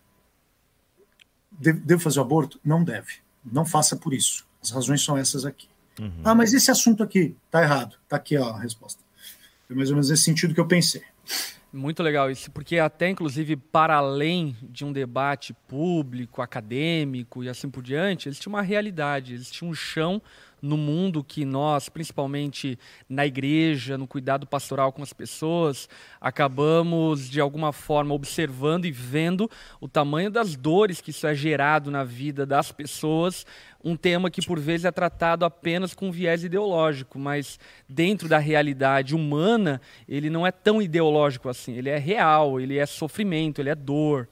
devo 1.51 2.01
fazer 2.01 2.19
o 2.19 2.23
aborto? 2.23 2.59
Não 2.63 2.83
deve. 2.83 3.15
Não 3.43 3.65
faça 3.65 3.95
por 3.95 4.13
isso. 4.13 4.45
As 4.61 4.69
razões 4.71 5.03
são 5.03 5.17
essas 5.17 5.45
aqui. 5.45 5.67
Uhum. 5.99 6.21
Ah, 6.23 6.35
mas 6.35 6.53
esse 6.53 6.71
assunto 6.71 7.03
aqui 7.03 7.35
tá 7.49 7.61
errado. 7.61 7.95
Tá 8.07 8.17
aqui 8.17 8.37
ó, 8.37 8.49
a 8.49 8.59
resposta. 8.59 9.01
É 9.69 9.73
mais 9.73 9.89
ou 9.89 9.95
menos 9.95 10.09
nesse 10.09 10.23
sentido 10.23 10.53
que 10.53 10.59
eu 10.59 10.67
pensei. 10.67 11.03
Muito 11.73 12.03
legal 12.03 12.29
isso, 12.29 12.51
porque 12.51 12.79
até 12.79 13.07
inclusive 13.07 13.55
para 13.55 13.95
além 13.95 14.57
de 14.61 14.83
um 14.83 14.91
debate 14.91 15.53
público, 15.69 16.41
acadêmico 16.41 17.45
e 17.45 17.47
assim 17.47 17.69
por 17.69 17.81
diante, 17.81 18.27
existe 18.27 18.49
uma 18.49 18.61
realidade, 18.61 19.33
existe 19.33 19.63
um 19.63 19.73
chão 19.73 20.21
no 20.61 20.77
mundo 20.77 21.23
que 21.23 21.43
nós, 21.43 21.89
principalmente 21.89 22.77
na 23.09 23.25
igreja, 23.25 23.97
no 23.97 24.05
cuidado 24.05 24.45
pastoral 24.45 24.91
com 24.91 25.01
as 25.01 25.11
pessoas, 25.11 25.89
acabamos 26.19 27.29
de 27.29 27.41
alguma 27.41 27.71
forma 27.71 28.13
observando 28.13 28.85
e 28.85 28.91
vendo 28.91 29.49
o 29.79 29.87
tamanho 29.87 30.29
das 30.29 30.55
dores 30.55 31.01
que 31.01 31.09
isso 31.09 31.25
é 31.25 31.33
gerado 31.33 31.89
na 31.89 32.03
vida 32.03 32.45
das 32.45 32.71
pessoas. 32.71 33.45
Um 33.83 33.95
tema 33.95 34.29
que 34.29 34.45
por 34.45 34.59
vezes 34.59 34.85
é 34.85 34.91
tratado 34.91 35.43
apenas 35.43 35.93
com 35.93 36.11
viés 36.11 36.43
ideológico, 36.43 37.17
mas 37.17 37.59
dentro 37.89 38.29
da 38.29 38.38
realidade 38.38 39.15
humana, 39.15 39.81
ele 40.07 40.29
não 40.29 40.45
é 40.45 40.51
tão 40.51 40.81
ideológico 40.81 41.50
assim. 41.50 41.73
Ele 41.73 41.89
é 41.89 41.97
real, 41.97 42.59
ele 42.59 42.77
é 42.77 42.85
sofrimento, 42.85 43.59
ele 43.59 43.69
é 43.69 43.75
dor 43.75 44.27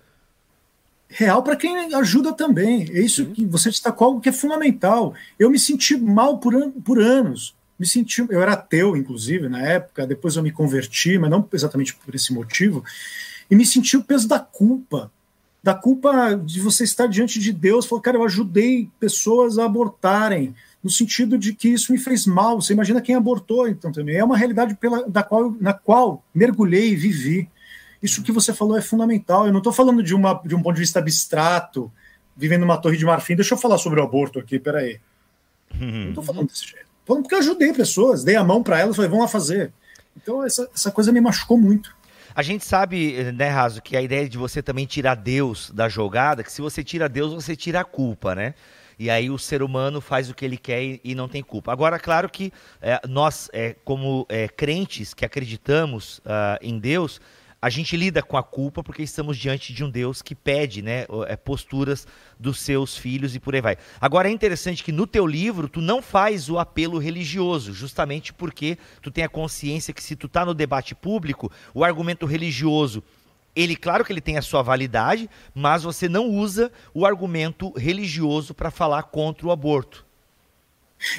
real 1.10 1.41
para 1.41 1.56
quem 1.56 1.94
ajuda 1.96 2.32
também. 2.32 2.84
É 2.91 3.01
isso 3.01 3.25
que 3.27 3.46
você 3.46 3.70
destacou 3.70 4.08
algo 4.08 4.22
que 4.22 4.29
é 4.29 4.32
fundamental. 4.32 5.13
Eu 5.38 5.50
me 5.50 5.58
senti 5.58 5.98
mal 5.98 6.38
por, 6.38 6.56
an 6.56 6.72
por 6.72 7.01
anos. 7.01 7.56
Me 7.77 7.88
senti, 7.88 8.25
eu 8.29 8.41
era 8.41 8.53
ateu, 8.53 8.96
inclusive, 8.96 9.50
na 9.50 9.62
época, 9.62 10.06
depois 10.06 10.36
eu 10.36 10.44
me 10.44 10.51
converti, 10.51 11.18
mas 11.18 11.32
não 11.32 11.48
exatamente 11.51 11.96
por 11.96 12.13
esse 12.13 12.34
motivo, 12.34 12.84
e 13.50 13.56
me 13.56 13.65
senti 13.65 13.96
o 13.96 14.03
peso 14.03 14.27
da 14.27 14.38
culpa. 14.38 15.10
Da 15.62 15.74
culpa 15.74 16.36
de 16.36 16.62
você 16.62 16.84
estar 16.84 17.08
diante 17.08 17.39
de 17.39 17.51
Deus, 17.51 17.86
falou, 17.86 18.01
cara, 18.01 18.18
eu 18.18 18.24
ajudei 18.24 18.89
pessoas 19.00 19.58
a 19.60 19.66
abortarem, 19.66 20.56
no 20.82 20.89
sentido 20.89 21.38
de 21.38 21.54
que 21.54 21.68
isso 21.68 21.92
me 21.92 21.98
fez 21.98 22.25
mal. 22.25 22.62
Você 22.62 22.74
imagina 22.74 23.01
quem 23.01 23.16
abortou, 23.16 23.68
então 23.68 23.92
também. 23.92 24.16
É 24.16 24.24
uma 24.24 24.38
realidade 24.38 24.75
pela, 24.75 25.08
da 25.08 25.22
qual, 25.22 25.54
na 25.60 25.74
qual 25.74 26.24
mergulhei 26.34 26.92
e 26.92 26.96
vivi. 26.96 27.50
Isso 28.01 28.24
que 28.24 28.32
você 28.32 28.54
falou 28.54 28.78
é 28.78 28.82
fundamental. 28.82 29.46
Eu 29.46 29.51
não 29.51 29.60
estou 29.60 29.74
falando 29.74 30.01
de, 30.01 30.16
uma, 30.16 30.42
de 30.46 30.56
um 30.56 30.62
ponto 30.62 30.75
de 30.75 30.82
vista 30.82 31.00
abstrato, 31.00 31.92
vivendo 32.36 32.62
numa 32.62 32.78
torre 32.78 32.96
de 32.96 33.04
marfim. 33.04 33.36
Deixa 33.36 33.54
eu 33.54 33.58
falar 33.58 33.78
sobre 33.78 34.00
o 34.00 34.04
aborto 34.04 34.39
aqui, 34.39 34.58
peraí. 34.58 35.00
Uhum. 35.74 36.04
Não 36.04 36.10
estou 36.10 36.24
falando 36.24 36.48
desse 36.48 36.66
jeito. 36.68 36.88
Falando 37.06 37.24
porque 37.24 37.36
eu 37.36 37.39
ajudei 37.39 37.74
pessoas, 37.74 38.24
dei 38.24 38.36
a 38.36 38.44
mão 38.44 38.63
para 38.63 38.80
elas, 38.80 38.96
falei, 38.96 39.12
vão 39.12 39.20
lá 39.20 39.28
fazer. 39.28 39.74
Então 40.16 40.44
essa, 40.46 40.70
essa 40.74 40.92
coisa 40.92 41.12
me 41.12 41.20
machucou 41.20 41.58
muito. 41.58 41.94
A 42.39 42.41
gente 42.41 42.63
sabe, 42.63 43.34
né, 43.34 43.50
Raso, 43.50 43.81
que 43.81 43.98
a 43.98 44.01
ideia 44.01 44.29
de 44.29 44.38
você 44.38 44.63
também 44.63 44.86
tirar 44.86 45.15
Deus 45.15 45.69
da 45.72 45.89
jogada, 45.89 46.41
que 46.41 46.50
se 46.50 46.62
você 46.62 46.81
tira 46.81 47.10
Deus, 47.10 47.34
você 47.34 47.53
tira 47.53 47.81
a 47.81 47.84
culpa, 47.84 48.34
né? 48.34 48.53
E 48.98 49.10
aí 49.10 49.29
o 49.29 49.38
ser 49.38 49.62
humano 49.62 50.00
faz 50.00 50.29
o 50.29 50.34
que 50.34 50.46
ele 50.46 50.55
quer 50.55 51.01
e, 51.03 51.13
não 51.13 51.27
tem 51.27 51.43
culpa. 51.43 51.74
Agora, 51.74 52.00
claro 52.00 52.29
que 52.29 52.53
é, 52.81 53.01
nós, 53.10 53.50
é, 53.51 53.75
como 53.84 54.25
é, 54.29 54.48
crentes 54.48 55.13
que 55.13 55.25
acreditamos 55.25 56.19
uh, 56.19 56.58
em 56.62 56.79
Deus, 56.79 57.19
a 57.62 57.70
gente 57.70 57.98
lida 57.98 58.22
com 58.22 58.38
a 58.38 58.44
culpa 58.44 58.84
porque 58.84 59.04
estamos 59.04 59.38
diante 59.38 59.74
de 59.74 59.84
um 59.84 59.89
Deus 59.89 60.22
que 60.22 60.34
pede 60.34 60.82
né, 60.82 61.06
é, 61.28 61.36
posturas 61.36 62.08
dos 62.39 62.60
seus 62.60 62.98
filhos 62.98 63.36
e 63.36 63.39
por 63.39 63.54
aí 63.54 63.62
vai. 63.62 63.78
Agora 64.00 64.30
é 64.30 64.32
interessante 64.32 64.84
que 64.84 64.92
no 64.92 65.06
teu 65.06 65.28
livro 65.28 65.68
tu 65.68 65.82
não 65.82 66.01
faz 66.01 66.50
o 66.50 66.58
apelo 66.58 66.98
religioso, 66.98 67.74
justamente 67.74 68.34
porque 68.34 68.78
tu 69.01 69.12
tem 69.12 69.24
a 69.24 69.30
consciência 69.30 69.94
que 69.94 70.04
se 70.04 70.16
tu 70.16 70.28
está 70.28 70.46
no 70.46 70.54
debate 70.54 70.96
público, 70.96 71.51
o 71.74 71.84
argumento 71.84 72.25
religioso 72.25 73.04
ele, 73.56 73.75
claro 73.75 74.06
que 74.06 74.13
ele 74.13 74.22
tem 74.22 74.38
a 74.38 74.42
sua 74.42 74.62
validade, 74.62 75.30
mas 75.54 75.84
você 75.84 76.08
não 76.08 76.30
usa 76.30 76.72
o 76.94 77.06
argumento 77.06 77.72
religioso 77.78 78.54
para 78.54 78.72
falar 78.72 79.04
contra 79.04 79.48
o 79.48 79.51
aborto. 79.51 80.06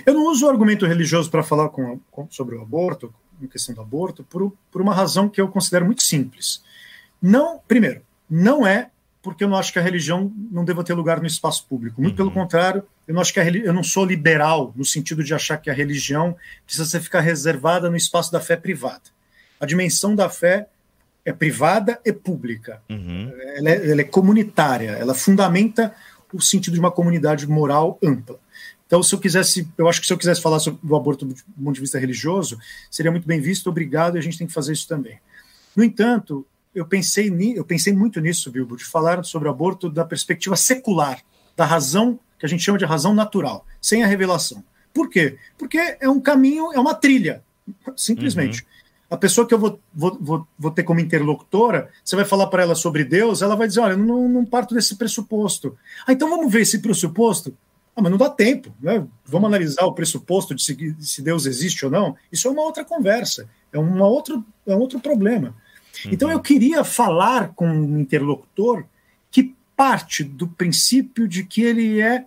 Eu 0.06 0.14
não 0.14 0.30
uso 0.30 0.47
o 0.47 0.49
argumento 0.49 0.87
religioso 0.87 1.30
para 1.30 1.42
falar 1.42 1.68
com, 1.70 1.99
com, 2.11 2.30
sobre 2.30 2.54
o 2.54 2.62
aborto, 2.62 3.12
em 3.44 3.49
questão 3.49 3.75
do 3.75 3.80
aborto 3.80 4.25
por, 4.25 4.52
por 4.70 4.80
uma 4.80 4.94
razão 4.94 5.28
que 5.28 5.40
eu 5.40 5.49
considero 5.49 5.87
muito 5.87 6.02
simples. 6.02 6.62
Não, 7.20 7.61
primeiro, 7.66 8.02
não 8.28 8.66
é 8.66 8.90
porque 9.23 9.44
eu 9.44 9.49
não 9.49 9.56
acho 9.56 9.73
que 9.73 9.78
a 9.78 9.82
religião 9.82 10.32
não 10.50 10.64
deva 10.64 10.82
ter 10.82 10.94
lugar 10.94 11.20
no 11.20 11.26
espaço 11.26 11.66
público. 11.66 12.00
Muito 12.00 12.12
uhum. 12.12 12.16
pelo 12.16 12.30
contrário, 12.30 12.82
eu 13.06 13.14
não 13.14 13.20
acho 13.20 13.32
que 13.32 13.40
a, 13.40 13.49
eu 13.49 13.73
não 13.73 13.82
sou 13.82 14.04
liberal 14.04 14.73
no 14.75 14.85
sentido 14.85 15.23
de 15.23 15.35
achar 15.35 15.59
que 15.59 15.68
a 15.68 15.75
religião 15.75 16.35
precisa 16.64 17.00
ficar 17.00 17.20
reservada 17.20 17.90
no 17.90 17.97
espaço 17.97 18.32
da 18.32 18.40
fé 18.40 18.56
privada. 18.56 19.02
A 19.59 19.66
dimensão 19.66 20.14
da 20.14 20.30
fé 20.30 20.68
é 21.25 21.32
privada 21.32 22.00
e 22.04 22.12
pública. 22.12 22.82
Uhum. 22.88 23.30
Ela, 23.56 23.70
é, 23.70 23.90
ela 23.90 24.00
é 24.00 24.04
comunitária. 24.04 24.92
Ela 24.92 25.14
fundamenta 25.14 25.94
o 26.32 26.40
sentido 26.40 26.75
de 26.75 26.80
uma 26.80 26.90
comunidade 26.90 27.47
moral 27.47 27.99
ampla. 28.02 28.38
Então, 28.90 29.04
se 29.04 29.14
eu 29.14 29.20
quisesse, 29.20 29.68
eu 29.78 29.88
acho 29.88 30.00
que 30.00 30.06
se 30.09 30.12
eu 30.12 30.18
quisesse 30.18 30.42
falar 30.42 30.59
sobre 30.59 30.80
o 30.82 30.97
aborto 30.97 31.25
do 31.25 31.32
ponto 31.32 31.75
de 31.76 31.80
vista 31.80 31.97
religioso, 31.97 32.59
seria 32.90 33.12
muito 33.12 33.25
bem 33.25 33.40
visto, 33.40 33.70
obrigado, 33.70 34.16
e 34.16 34.18
a 34.18 34.20
gente 34.20 34.37
tem 34.37 34.49
que 34.49 34.52
fazer 34.52 34.73
isso 34.73 34.88
também. 34.88 35.20
No 35.76 35.85
entanto, 35.85 36.44
eu 36.75 36.85
pensei, 36.85 37.32
eu 37.54 37.64
pensei 37.64 37.92
muito 37.92 38.20
nisso, 38.20 38.50
Bilbo, 38.50 38.76
de 38.76 38.85
falar 38.85 39.23
sobre 39.25 39.47
o 39.47 39.50
aborto 39.52 39.88
da 39.88 40.04
perspectiva 40.04 40.56
secular, 40.56 41.20
da 41.56 41.64
razão 41.64 42.18
que 42.37 42.44
a 42.44 42.49
gente 42.49 42.64
chama 42.64 42.78
de 42.78 42.85
razão 42.85 43.14
natural, 43.14 43.64
sem 43.80 44.02
a 44.02 44.09
revelação. 44.09 44.64
Por 44.92 45.09
quê? 45.09 45.38
Porque 45.56 45.78
é 46.00 46.09
um 46.09 46.18
caminho, 46.18 46.73
é 46.73 46.80
uma 46.80 46.92
trilha, 46.92 47.44
simplesmente. 47.97 48.62
Uhum. 48.62 48.66
A 49.11 49.16
pessoa 49.16 49.47
que 49.47 49.54
eu 49.54 49.59
vou, 49.61 49.80
vou, 49.94 50.18
vou, 50.20 50.49
vou 50.59 50.70
ter 50.73 50.82
como 50.82 50.99
interlocutora, 50.99 51.90
você 52.04 52.16
vai 52.16 52.25
falar 52.25 52.49
para 52.49 52.64
ela 52.64 52.75
sobre 52.75 53.04
Deus, 53.04 53.40
ela 53.40 53.54
vai 53.54 53.68
dizer: 53.68 53.78
olha, 53.78 53.97
não, 53.97 54.28
não 54.28 54.44
parto 54.44 54.75
desse 54.75 54.97
pressuposto. 54.97 55.78
Ah, 56.04 56.12
então 56.12 56.28
vamos 56.28 56.52
ver 56.52 56.62
esse 56.62 56.80
pressuposto? 56.80 57.56
Ah, 58.00 58.02
mas 58.02 58.11
não 58.11 58.16
dá 58.16 58.30
tempo, 58.30 58.75
né? 58.80 59.07
Vamos 59.26 59.49
analisar 59.49 59.85
o 59.85 59.92
pressuposto 59.92 60.54
de 60.54 60.62
se, 60.64 60.97
se, 60.99 61.21
Deus 61.21 61.45
existe 61.45 61.85
ou 61.85 61.90
não. 61.90 62.16
Isso 62.33 62.49
é 62.49 62.50
uma 62.50 62.62
outra 62.62 62.83
conversa, 62.83 63.47
é, 63.71 63.78
uma 63.78 64.07
outro, 64.07 64.42
é 64.66 64.75
um 64.75 64.78
outro 64.78 64.99
problema. 64.99 65.54
Uhum. 66.07 66.12
Então 66.12 66.30
eu 66.30 66.40
queria 66.40 66.83
falar 66.83 67.49
com 67.49 67.69
um 67.69 68.00
interlocutor 68.00 68.87
que 69.30 69.54
parte 69.76 70.25
do 70.25 70.49
princípio 70.49 71.28
de 71.28 71.45
que 71.45 71.61
ele 71.61 72.00
é 72.00 72.25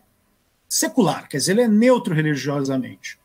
secular, 0.70 1.27
quer 1.27 1.38
dizer, 1.38 1.53
ele 1.53 1.62
é 1.62 1.68
neutro 1.68 2.13
religiosamente. 2.13 3.18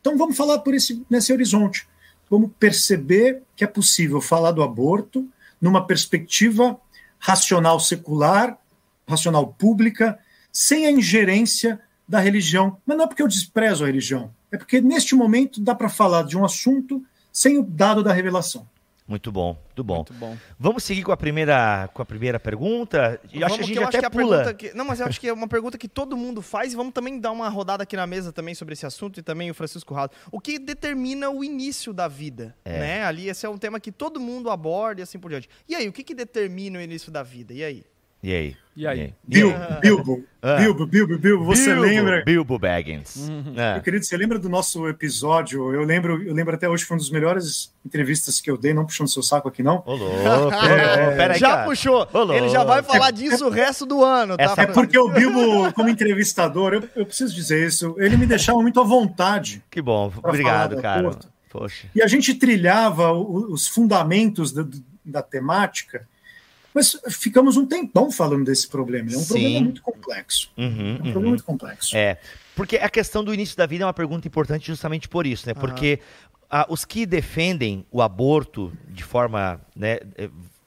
Então 0.00 0.16
vamos 0.16 0.36
falar 0.36 0.60
por 0.60 0.72
esse, 0.72 1.04
nesse 1.10 1.32
horizonte. 1.34 1.86
Vamos 2.30 2.50
perceber 2.58 3.42
que 3.54 3.62
é 3.62 3.66
possível 3.66 4.22
falar 4.22 4.52
do 4.52 4.62
aborto 4.62 5.28
numa 5.60 5.86
perspectiva 5.86 6.80
racional 7.18 7.78
secular, 7.78 8.56
racional 9.06 9.48
pública, 9.48 10.18
sem 10.58 10.86
a 10.86 10.90
ingerência 10.90 11.78
da 12.08 12.18
religião. 12.18 12.78
Mas 12.84 12.96
não 12.96 13.04
é 13.04 13.06
porque 13.06 13.22
eu 13.22 13.28
desprezo 13.28 13.84
a 13.84 13.86
religião, 13.86 14.34
é 14.50 14.58
porque 14.58 14.80
neste 14.80 15.14
momento 15.14 15.60
dá 15.60 15.72
para 15.72 15.88
falar 15.88 16.24
de 16.24 16.36
um 16.36 16.44
assunto 16.44 17.00
sem 17.32 17.58
o 17.58 17.62
dado 17.62 18.02
da 18.02 18.12
revelação. 18.12 18.68
Muito 19.06 19.30
bom, 19.30 19.56
muito 19.64 19.84
bom. 19.84 19.94
Muito 19.94 20.14
bom. 20.14 20.36
Vamos 20.58 20.82
seguir 20.82 21.04
com 21.04 21.12
a 21.12 21.16
primeira, 21.16 21.88
com 21.94 22.02
a 22.02 22.04
primeira 22.04 22.40
pergunta. 22.40 23.20
Eu 23.32 23.46
acho 23.46 23.56
que 23.56 23.62
a 23.62 23.66
gente 23.66 23.82
até 23.82 24.02
que 24.02 24.10
pula. 24.10 24.52
Que, 24.52 24.74
não, 24.74 24.84
mas 24.84 24.98
eu 24.98 25.06
acho 25.06 25.20
que 25.20 25.28
é 25.28 25.32
uma 25.32 25.46
pergunta 25.46 25.78
que 25.78 25.88
todo 25.88 26.16
mundo 26.16 26.42
faz 26.42 26.72
e 26.72 26.76
vamos 26.76 26.92
também 26.92 27.18
dar 27.20 27.30
uma 27.30 27.48
rodada 27.48 27.84
aqui 27.84 27.96
na 27.96 28.06
mesa 28.06 28.32
também 28.32 28.54
sobre 28.54 28.74
esse 28.74 28.84
assunto 28.84 29.20
e 29.20 29.22
também 29.22 29.50
o 29.50 29.54
Francisco 29.54 29.94
Raso. 29.94 30.10
O 30.30 30.40
que 30.40 30.58
determina 30.58 31.30
o 31.30 31.44
início 31.44 31.92
da 31.92 32.08
vida, 32.08 32.54
é. 32.64 32.80
né? 32.80 33.04
Ali 33.04 33.28
esse 33.28 33.46
é 33.46 33.48
um 33.48 33.56
tema 33.56 33.78
que 33.78 33.92
todo 33.92 34.20
mundo 34.20 34.50
aborda 34.50 35.00
e 35.00 35.04
assim 35.04 35.18
por 35.18 35.30
diante. 35.30 35.48
E 35.68 35.74
aí, 35.74 35.88
o 35.88 35.92
que, 35.92 36.02
que 36.02 36.14
determina 36.14 36.78
o 36.78 36.82
início 36.82 37.10
da 37.10 37.22
vida? 37.22 37.54
E 37.54 37.62
aí? 37.64 37.84
E 38.22 38.34
aí? 38.34 38.56
E 38.78 38.86
aí? 38.86 39.12
Bilbo, 39.26 39.56
Bilbo, 39.80 40.24
ah. 40.40 40.56
Bilbo, 40.56 40.86
Bilbo, 40.86 41.18
Bilbo, 41.18 41.44
você 41.44 41.72
Bilbo, 41.72 41.80
lembra? 41.82 42.22
Bilbo 42.24 42.58
Baggins. 42.60 43.28
Uhum. 43.28 43.54
É. 43.56 43.74
Meu 43.74 43.82
querido, 43.82 44.04
você 44.04 44.16
lembra 44.16 44.38
do 44.38 44.48
nosso 44.48 44.88
episódio? 44.88 45.72
Eu 45.72 45.82
lembro, 45.82 46.22
eu 46.22 46.32
lembro 46.32 46.54
até 46.54 46.68
hoje 46.68 46.84
foi 46.84 46.96
uma 46.96 47.00
das 47.00 47.10
melhores 47.10 47.74
entrevistas 47.84 48.40
que 48.40 48.48
eu 48.48 48.56
dei, 48.56 48.72
não 48.72 48.86
puxando 48.86 49.08
seu 49.08 49.22
saco 49.22 49.48
aqui, 49.48 49.64
não. 49.64 49.82
Ô, 49.84 49.96
louco. 49.96 50.14
é, 50.54 51.32
aí, 51.32 51.38
já 51.38 51.48
cara. 51.48 51.64
puxou. 51.64 52.08
Ô, 52.12 52.32
Ele 52.32 52.48
já 52.48 52.62
vai 52.62 52.82
falar 52.84 53.10
disso 53.10 53.46
o 53.46 53.50
resto 53.50 53.84
do 53.84 54.04
ano, 54.04 54.36
tá? 54.36 54.54
É 54.56 54.66
porque 54.66 54.96
o 54.96 55.08
Bilbo, 55.08 55.72
como 55.72 55.88
entrevistador, 55.88 56.74
eu, 56.74 56.88
eu 56.94 57.06
preciso 57.06 57.34
dizer 57.34 57.66
isso, 57.66 57.96
ele 57.98 58.16
me 58.16 58.26
deixava 58.26 58.60
muito 58.62 58.80
à 58.80 58.84
vontade. 58.84 59.60
Que 59.68 59.82
bom, 59.82 60.12
obrigado, 60.22 60.80
cara. 60.80 61.18
Poxa. 61.50 61.88
E 61.94 62.00
a 62.00 62.06
gente 62.06 62.34
trilhava 62.34 63.12
os 63.12 63.66
fundamentos 63.66 64.52
da, 64.52 64.64
da 65.04 65.22
temática 65.22 66.06
mas 66.74 66.98
ficamos 67.08 67.56
um 67.56 67.66
tempão 67.66 68.10
falando 68.10 68.44
desse 68.44 68.68
problema. 68.68 69.12
É 69.12 69.16
um 69.16 69.20
Sim. 69.20 69.28
problema 69.28 69.60
muito 69.60 69.82
complexo. 69.82 70.50
Uhum, 70.56 70.66
é 70.66 70.70
um 70.70 70.90
uhum. 70.90 70.96
problema 70.98 71.28
muito 71.28 71.44
complexo. 71.44 71.96
É. 71.96 72.18
Porque 72.54 72.76
a 72.76 72.88
questão 72.88 73.22
do 73.22 73.32
início 73.32 73.56
da 73.56 73.66
vida 73.66 73.84
é 73.84 73.86
uma 73.86 73.94
pergunta 73.94 74.26
importante 74.26 74.66
justamente 74.66 75.08
por 75.08 75.26
isso, 75.26 75.46
né? 75.46 75.54
Porque 75.54 76.00
ah, 76.50 76.66
os 76.68 76.84
que 76.84 77.06
defendem 77.06 77.86
o 77.90 78.02
aborto 78.02 78.72
de 78.88 79.04
forma 79.04 79.60
né, 79.74 80.00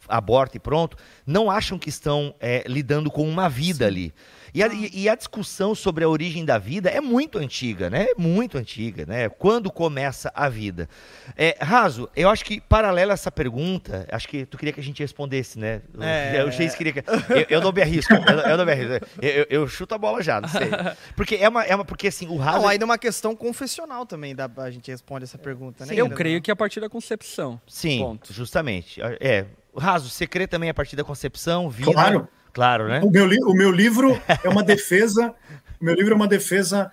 aborto 0.07 0.57
e 0.57 0.59
pronto, 0.59 0.97
não 1.25 1.49
acham 1.49 1.79
que 1.79 1.89
estão 1.89 2.35
é, 2.39 2.63
lidando 2.67 3.09
com 3.09 3.27
uma 3.27 3.49
vida 3.49 3.85
Sim. 3.85 3.91
ali. 3.91 4.13
E 4.53 4.61
a, 4.61 4.67
e 4.67 5.07
a, 5.07 5.15
discussão 5.15 5.73
sobre 5.73 6.03
a 6.03 6.09
origem 6.09 6.43
da 6.43 6.57
vida 6.57 6.89
é 6.89 6.99
muito 6.99 7.37
antiga, 7.37 7.89
né? 7.89 8.07
É 8.11 8.13
muito 8.17 8.57
antiga, 8.57 9.05
né? 9.05 9.29
Quando 9.29 9.71
começa 9.71 10.31
a 10.35 10.49
vida? 10.49 10.89
É, 11.37 11.57
Raso, 11.61 12.09
eu 12.15 12.29
acho 12.29 12.43
que 12.43 12.59
paralelo 12.59 13.11
a 13.11 13.13
essa 13.13 13.31
pergunta, 13.31 14.05
acho 14.11 14.27
que 14.27 14.45
tu 14.45 14.57
queria 14.57 14.73
que 14.73 14.79
a 14.79 14.83
gente 14.83 15.01
respondesse, 15.01 15.57
né? 15.57 15.81
É... 15.99 16.43
O 16.43 16.51
Chase 16.51 16.75
queria 16.75 16.93
que... 16.93 16.99
Eu, 16.99 17.45
eu 17.49 17.61
não 17.61 17.71
me 17.71 17.81
arrisco, 17.81 18.13
eu, 18.13 18.19
eu 18.19 18.57
não 18.57 18.65
me 18.65 18.71
arrisco. 18.71 19.07
Eu, 19.21 19.45
eu, 19.49 19.67
chuto 19.67 19.95
a 19.95 19.97
bola 19.97 20.21
já, 20.21 20.41
não 20.41 20.49
sei. 20.49 20.69
Porque 21.15 21.35
é 21.35 21.47
uma, 21.47 21.63
é 21.63 21.73
uma 21.73 21.85
porque 21.85 22.07
assim, 22.07 22.27
o 22.27 22.35
Raso... 22.35 22.59
Não, 22.59 22.67
ainda 22.67 22.83
é 22.83 22.85
uma 22.85 22.97
questão 22.97 23.35
confessional 23.35 24.05
também, 24.05 24.35
da, 24.35 24.49
a 24.57 24.71
gente 24.71 24.91
responde 24.91 25.23
essa 25.23 25.37
pergunta, 25.37 25.85
né? 25.85 25.93
eu 25.95 26.09
creio 26.09 26.41
que 26.41 26.51
é 26.51 26.53
a 26.53 26.55
partir 26.55 26.81
da 26.81 26.89
concepção. 26.89 27.59
Sim, 27.67 27.99
ponto. 27.99 28.33
justamente. 28.33 28.99
É, 29.19 29.45
Raso, 29.75 30.09
você 30.09 30.27
crê 30.27 30.45
também 30.45 30.69
a 30.69 30.73
partir 30.73 30.95
da 30.95 31.03
concepção, 31.03 31.69
vida... 31.69 31.93
Claro. 31.93 32.27
Claro, 32.53 32.87
né? 32.87 33.01
O 33.03 33.09
meu, 33.09 33.25
o 33.25 33.53
meu 33.53 33.71
livro 33.71 34.19
é 34.43 34.49
uma 34.49 34.63
defesa, 34.63 35.33
o 35.79 35.85
meu 35.85 35.95
livro 35.95 36.13
é 36.13 36.15
uma 36.15 36.27
defesa 36.27 36.91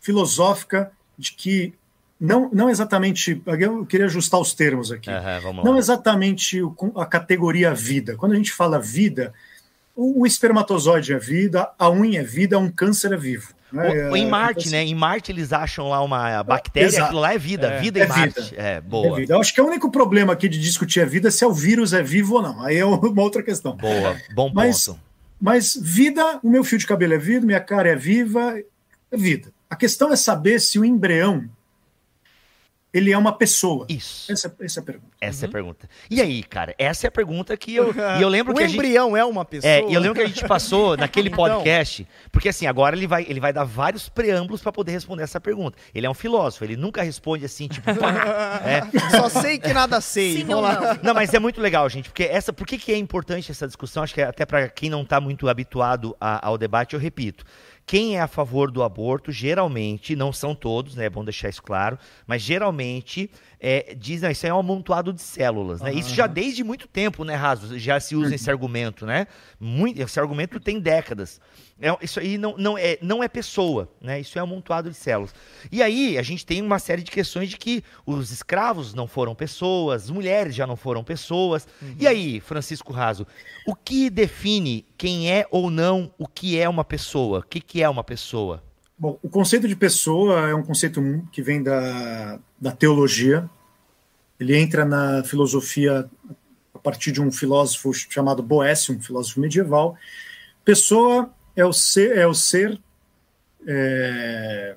filosófica 0.00 0.90
de 1.18 1.32
que 1.32 1.74
não, 2.18 2.48
não 2.50 2.70
exatamente, 2.70 3.42
eu 3.60 3.84
queria 3.84 4.06
ajustar 4.06 4.40
os 4.40 4.54
termos 4.54 4.90
aqui. 4.90 5.10
Uhum, 5.10 5.62
não 5.62 5.76
exatamente 5.76 6.62
a 6.96 7.04
categoria 7.04 7.74
vida. 7.74 8.16
Quando 8.16 8.32
a 8.32 8.36
gente 8.36 8.52
fala 8.52 8.80
vida, 8.80 9.34
o, 9.96 10.26
espermatozoide 10.26 11.14
é 11.14 11.18
vida, 11.18 11.70
a 11.78 11.90
unha 11.90 12.20
é 12.20 12.22
vida, 12.22 12.58
um 12.58 12.70
câncer 12.70 13.12
é 13.12 13.16
vivo. 13.16 13.54
Né? 13.72 14.10
O, 14.10 14.16
em 14.16 14.26
é, 14.26 14.28
Marte, 14.28 14.60
então, 14.60 14.72
né? 14.72 14.82
Assim, 14.82 14.90
em 14.90 14.94
Marte 14.94 15.32
eles 15.32 15.52
acham 15.52 15.88
lá 15.88 16.02
uma 16.02 16.42
bactéria, 16.42 16.86
Exato. 16.86 17.04
aquilo 17.04 17.20
lá 17.20 17.34
é 17.34 17.38
vida, 17.38 17.66
é, 17.68 17.80
vida 17.80 17.98
em 17.98 18.02
é 18.02 18.06
Marte. 18.06 18.40
Vida. 18.42 18.62
É, 18.62 18.80
boa. 18.80 19.16
É 19.16 19.20
vida. 19.20 19.34
Eu 19.34 19.40
acho 19.40 19.54
que 19.54 19.58
é 19.58 19.62
o 19.62 19.66
único 19.66 19.90
problema 19.90 20.34
aqui 20.34 20.48
de 20.48 20.60
discutir 20.60 21.00
a 21.00 21.06
vida 21.06 21.28
é 21.28 21.30
se 21.30 21.42
é 21.42 21.46
o 21.46 21.52
vírus 21.52 21.92
é 21.92 22.02
vivo 22.02 22.36
ou 22.36 22.42
não. 22.42 22.62
Aí 22.62 22.76
é 22.76 22.84
uma 22.86 23.22
outra 23.22 23.42
questão. 23.42 23.74
Boa, 23.76 24.16
bom 24.34 24.50
mas, 24.52 24.86
ponto. 24.86 25.00
Mas 25.40 25.78
vida, 25.80 26.38
o 26.42 26.48
meu 26.48 26.62
fio 26.62 26.78
de 26.78 26.86
cabelo 26.86 27.14
é 27.14 27.18
vida, 27.18 27.44
minha 27.44 27.60
cara 27.60 27.88
é 27.88 27.96
viva, 27.96 28.58
é 29.10 29.16
vida. 29.16 29.52
A 29.68 29.74
questão 29.74 30.12
é 30.12 30.16
saber 30.16 30.60
se 30.60 30.78
o 30.78 30.84
embrião 30.84 31.48
ele 32.96 33.12
é 33.12 33.18
uma 33.18 33.32
pessoa? 33.32 33.84
Isso. 33.90 34.32
Essa, 34.32 34.54
essa 34.58 34.80
é 34.80 34.82
a 34.82 34.84
pergunta. 34.84 35.16
Essa 35.20 35.40
uhum. 35.40 35.44
é 35.44 35.48
a 35.48 35.52
pergunta. 35.52 35.88
E 36.10 36.22
aí, 36.22 36.42
cara, 36.42 36.74
essa 36.78 37.06
é 37.06 37.08
a 37.08 37.10
pergunta 37.10 37.54
que 37.54 37.74
eu. 37.74 37.94
e 38.18 38.22
eu 38.22 38.28
lembro 38.28 38.54
o 38.54 38.56
que 38.56 38.62
a 38.62 38.66
embrião 38.66 39.10
gente, 39.10 39.18
é 39.18 39.24
uma 39.26 39.44
pessoa. 39.44 39.70
É, 39.70 39.86
e 39.86 39.92
eu 39.92 40.00
lembro 40.00 40.14
que 40.14 40.22
a 40.22 40.26
gente 40.26 40.46
passou 40.46 40.96
naquele 40.98 41.28
então. 41.28 41.36
podcast, 41.36 42.02
então, 42.02 42.30
porque 42.32 42.48
assim, 42.48 42.66
agora 42.66 42.96
ele 42.96 43.06
vai, 43.06 43.26
ele 43.28 43.38
vai 43.38 43.52
dar 43.52 43.64
vários 43.64 44.08
preâmbulos 44.08 44.62
para 44.62 44.72
poder 44.72 44.92
responder 44.92 45.24
essa 45.24 45.38
pergunta. 45.38 45.76
Ele 45.94 46.06
é 46.06 46.10
um 46.10 46.14
filósofo, 46.14 46.64
ele 46.64 46.74
nunca 46.74 47.02
responde 47.02 47.44
assim, 47.44 47.68
tipo, 47.68 47.90
é. 48.64 49.10
Só 49.10 49.28
sei 49.28 49.58
que 49.58 49.74
nada 49.74 50.00
sei. 50.00 50.38
Sim, 50.38 50.44
não, 50.44 50.62
não. 50.62 50.98
não, 51.02 51.14
mas 51.14 51.34
é 51.34 51.38
muito 51.38 51.60
legal, 51.60 51.86
gente, 51.90 52.08
porque 52.08 52.22
essa, 52.22 52.50
por 52.50 52.66
que, 52.66 52.78
que 52.78 52.92
é 52.92 52.96
importante 52.96 53.50
essa 53.50 53.66
discussão? 53.66 54.02
Acho 54.02 54.14
que 54.14 54.22
é 54.22 54.24
até 54.24 54.46
para 54.46 54.70
quem 54.70 54.88
não 54.88 55.02
está 55.02 55.20
muito 55.20 55.50
habituado 55.50 56.16
a, 56.18 56.46
ao 56.46 56.56
debate, 56.56 56.94
eu 56.94 57.00
repito. 57.00 57.44
Quem 57.86 58.16
é 58.16 58.20
a 58.20 58.26
favor 58.26 58.68
do 58.70 58.82
aborto, 58.82 59.30
geralmente, 59.30 60.16
não 60.16 60.32
são 60.32 60.56
todos, 60.56 60.96
né? 60.96 61.04
É 61.04 61.10
bom 61.10 61.24
deixar 61.24 61.48
isso 61.48 61.62
claro, 61.62 61.96
mas 62.26 62.42
geralmente 62.42 63.30
é, 63.58 63.94
diz, 63.98 64.22
não, 64.22 64.30
isso 64.30 64.46
é 64.46 64.52
um 64.52 64.58
amontoado 64.58 65.12
de 65.12 65.22
células, 65.22 65.80
né? 65.80 65.90
Uhum. 65.90 65.98
Isso 65.98 66.14
já 66.14 66.26
desde 66.26 66.62
muito 66.62 66.86
tempo, 66.86 67.24
né, 67.24 67.34
Raso? 67.34 67.78
Já 67.78 67.98
se 67.98 68.14
usa 68.14 68.34
esse 68.34 68.50
argumento, 68.50 69.06
né? 69.06 69.26
Muito, 69.58 70.00
esse 70.00 70.20
argumento 70.20 70.60
tem 70.60 70.78
décadas. 70.78 71.40
É, 71.80 71.94
isso 72.02 72.20
aí 72.20 72.38
não, 72.38 72.54
não, 72.56 72.76
é, 72.76 72.98
não 73.00 73.22
é 73.22 73.28
pessoa, 73.28 73.90
né? 74.00 74.20
Isso 74.20 74.38
é 74.38 74.42
um 74.42 74.44
amontoado 74.44 74.90
de 74.90 74.96
células. 74.96 75.34
E 75.72 75.82
aí 75.82 76.18
a 76.18 76.22
gente 76.22 76.44
tem 76.44 76.60
uma 76.62 76.78
série 76.78 77.02
de 77.02 77.10
questões 77.10 77.48
de 77.48 77.56
que 77.56 77.82
os 78.04 78.30
escravos 78.30 78.94
não 78.94 79.06
foram 79.06 79.34
pessoas, 79.34 80.04
as 80.04 80.10
mulheres 80.10 80.54
já 80.54 80.66
não 80.66 80.76
foram 80.76 81.02
pessoas. 81.02 81.66
Uhum. 81.80 81.96
E 81.98 82.06
aí, 82.06 82.40
Francisco 82.40 82.92
Raso, 82.92 83.26
o 83.66 83.74
que 83.74 84.10
define 84.10 84.86
quem 84.98 85.30
é 85.30 85.46
ou 85.50 85.70
não 85.70 86.12
o 86.18 86.26
que 86.26 86.58
é 86.58 86.68
uma 86.68 86.84
pessoa? 86.84 87.40
O 87.40 87.42
que, 87.42 87.60
que 87.60 87.82
é 87.82 87.88
uma 87.88 88.04
pessoa? 88.04 88.62
Bom, 88.98 89.18
o 89.22 89.28
conceito 89.28 89.68
de 89.68 89.76
pessoa 89.76 90.48
é 90.48 90.54
um 90.54 90.62
conceito 90.62 91.02
que 91.30 91.42
vem 91.42 91.62
da, 91.62 92.38
da 92.58 92.72
teologia. 92.72 93.48
Ele 94.40 94.56
entra 94.56 94.84
na 94.84 95.22
filosofia 95.22 96.08
a 96.74 96.78
partir 96.78 97.12
de 97.12 97.20
um 97.20 97.30
filósofo 97.30 97.92
chamado 97.92 98.42
Boécio, 98.42 98.94
um 98.96 99.00
filósofo 99.00 99.40
medieval. 99.40 99.96
Pessoa 100.64 101.30
é 101.54 101.64
o 101.64 101.72
ser, 101.72 102.16
é 102.16 102.26
o 102.26 102.34
ser 102.34 102.80
é, 103.66 104.76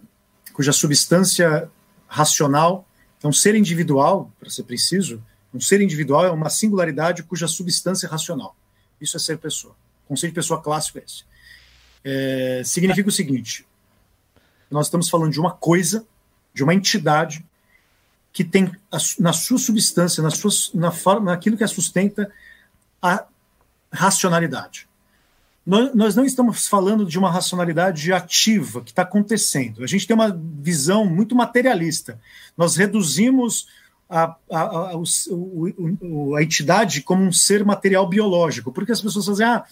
cuja 0.54 0.74
substância 0.74 1.70
racional 2.08 2.86
é 3.24 3.28
um 3.28 3.34
ser 3.34 3.56
individual, 3.56 4.32
para 4.40 4.50
ser 4.50 4.64
preciso. 4.64 5.24
Um 5.54 5.60
ser 5.60 5.82
individual 5.82 6.26
é 6.26 6.32
uma 6.32 6.50
singularidade 6.50 7.24
cuja 7.24 7.48
substância 7.48 8.08
é 8.08 8.10
racional. 8.10 8.56
Isso 9.00 9.18
é 9.18 9.20
ser 9.20 9.38
pessoa. 9.38 9.74
O 10.06 10.10
conceito 10.10 10.32
de 10.32 10.36
pessoa 10.36 10.62
clássico 10.62 11.00
é 11.00 11.04
esse. 11.06 11.24
É, 12.04 12.62
significa 12.66 13.10
o 13.10 13.12
seguinte: 13.12 13.66
nós 14.70 14.88
estamos 14.88 15.10
falando 15.10 15.32
de 15.32 15.40
uma 15.40 15.52
coisa, 15.52 16.06
de 16.54 16.64
uma 16.64 16.74
entidade 16.74 17.46
que 18.32 18.44
tem 18.44 18.72
na 19.20 19.34
sua 19.34 19.58
substância, 19.58 20.22
na 20.22 20.30
sua, 20.30 20.52
na 20.74 20.92
forma, 20.92 21.32
naquilo 21.32 21.58
que 21.58 21.64
a 21.64 21.68
sustenta 21.68 22.32
a 23.02 23.26
racionalidade. 23.92 24.88
Nós, 25.66 26.16
não 26.16 26.26
estamos 26.26 26.68
falando 26.68 27.06
de 27.06 27.20
uma 27.20 27.30
racionalidade 27.30 28.12
ativa 28.12 28.82
que 28.82 28.90
está 28.90 29.04
acontecendo. 29.04 29.84
A 29.84 29.88
gente 29.88 30.08
tem 30.08 30.16
uma 30.16 30.36
visão 30.62 31.06
muito 31.06 31.36
materialista. 31.36 32.20
Nós 32.58 32.76
reduzimos 32.76 33.68
a, 34.10 34.36
a, 34.52 34.62
a, 34.62 34.98
o, 35.30 36.36
a 36.36 36.42
entidade 36.42 37.04
como 37.04 37.24
um 37.24 37.32
ser 37.32 37.64
material 37.64 38.08
biológico, 38.08 38.72
porque 38.72 38.92
as 38.92 39.02
pessoas 39.02 39.26
dizem, 39.26 39.46
ah, 39.46 39.64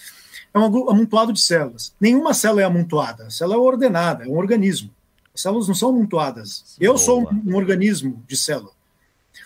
é 0.54 0.60
um 0.60 0.90
amontoado 0.90 1.34
de 1.34 1.42
células. 1.42 1.94
Nenhuma 2.00 2.34
célula 2.34 2.62
é 2.62 2.66
amontoada, 2.66 3.26
a 3.26 3.30
célula 3.32 3.56
é 3.56 3.60
ordenada, 3.60 4.26
é 4.26 4.28
um 4.28 4.38
organismo. 4.38 4.92
As 5.38 5.44
células 5.44 5.68
não 5.68 5.76
são 5.76 5.90
amontoadas. 5.90 6.76
eu 6.80 6.94
Boa. 6.94 6.98
sou 6.98 7.22
um, 7.22 7.52
um, 7.52 7.56
organismo 7.56 8.24
de 8.28 8.36
célula. 8.36 8.72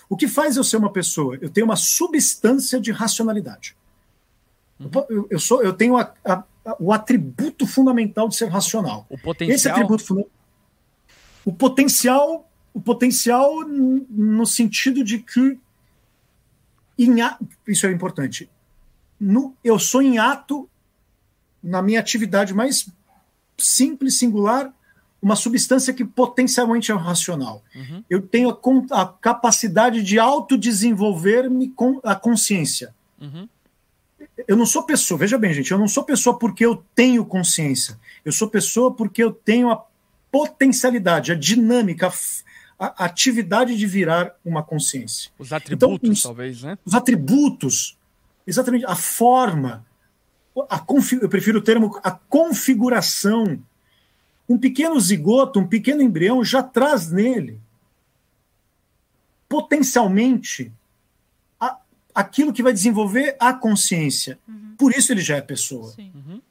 O 0.09 0.15
que 0.15 0.25
faz 0.25 0.55
eu 0.55 0.63
ser 0.63 0.77
uma 0.77 0.89
pessoa? 0.89 1.37
Eu 1.41 1.49
tenho 1.49 1.65
uma 1.65 1.75
substância 1.75 2.79
de 2.79 2.93
racionalidade. 2.93 3.75
Eu, 5.09 5.27
eu, 5.29 5.39
sou, 5.39 5.61
eu 5.61 5.73
tenho 5.73 5.97
a, 5.97 6.13
a, 6.23 6.45
o 6.79 6.93
atributo 6.93 7.67
fundamental 7.67 8.29
de 8.29 8.37
ser 8.37 8.47
racional. 8.47 9.05
O 9.09 9.17
potencial. 9.17 9.55
Esse 9.55 9.69
atributo 9.69 10.25
o 11.43 11.51
potencial, 11.51 12.49
o 12.73 12.79
potencial 12.79 13.65
no 13.67 14.45
sentido 14.45 15.03
de 15.03 15.19
que 15.19 15.59
em, 16.97 17.15
isso 17.67 17.85
é 17.85 17.91
importante. 17.91 18.49
No, 19.19 19.57
eu 19.61 19.77
sou 19.77 20.01
em 20.01 20.19
ato 20.19 20.69
na 21.61 21.81
minha 21.81 21.99
atividade 21.99 22.53
mais 22.53 22.87
simples, 23.57 24.17
singular, 24.17 24.73
uma 25.21 25.35
substância 25.35 25.93
que 25.93 26.03
potencialmente 26.03 26.91
é 26.91 26.95
racional. 26.95 27.63
Uhum. 27.75 28.03
Eu 28.09 28.21
tenho 28.21 28.49
a, 28.49 29.01
a, 29.01 29.05
capacidade 29.05 30.01
de 30.01 30.17
autodesenvolver-me 30.17 31.69
com 31.69 31.99
a 32.03 32.15
consciência. 32.15 32.93
Uhum. 33.19 33.47
Eu 34.47 34.57
não 34.57 34.65
sou 34.65 34.83
pessoa, 34.83 35.19
veja 35.19 35.37
bem, 35.37 35.53
gente, 35.53 35.71
eu 35.71 35.77
não 35.77 35.87
sou 35.87 36.03
pessoa 36.03 36.37
porque 36.37 36.65
eu 36.65 36.83
tenho 36.95 37.23
consciência. 37.23 37.99
Eu 38.25 38.31
sou 38.31 38.49
pessoa 38.49 38.93
porque 38.93 39.23
eu 39.23 39.31
tenho 39.31 39.69
a 39.69 39.85
potencialidade, 40.31 41.31
a 41.31 41.35
dinâmica, 41.35 42.11
a, 42.79 43.03
a 43.03 43.05
atividade 43.05 43.77
de 43.77 43.85
virar 43.85 44.35
uma 44.43 44.63
consciência. 44.63 45.29
Os 45.37 45.53
atributos, 45.53 45.97
então, 45.97 46.11
os, 46.11 46.23
talvez, 46.23 46.63
né? 46.63 46.77
Os 46.83 46.95
atributos, 46.95 47.97
exatamente, 48.47 48.85
a 48.85 48.95
forma, 48.95 49.85
a 50.69 50.83
eu 51.21 51.29
prefiro 51.29 51.59
o 51.59 51.61
termo 51.61 51.99
a 52.03 52.11
configuração. 52.11 53.59
Um 54.51 54.57
pequeno 54.57 54.99
zigoto, 54.99 55.59
um 55.59 55.67
pequeno 55.67 56.01
embrião 56.01 56.43
já 56.43 56.61
traz 56.61 57.09
nele 57.09 57.57
potencialmente 59.47 60.71
a, 61.57 61.77
aquilo 62.13 62.51
que 62.51 62.61
vai 62.61 62.73
desenvolver 62.73 63.35
a 63.39 63.53
consciência. 63.53 64.37
Uhum. 64.47 64.75
Por 64.77 64.93
isso 64.93 65.11
ele 65.13 65.21
já 65.21 65.37
é 65.37 65.41
pessoa. 65.41 65.93
Uhum. 65.97 66.41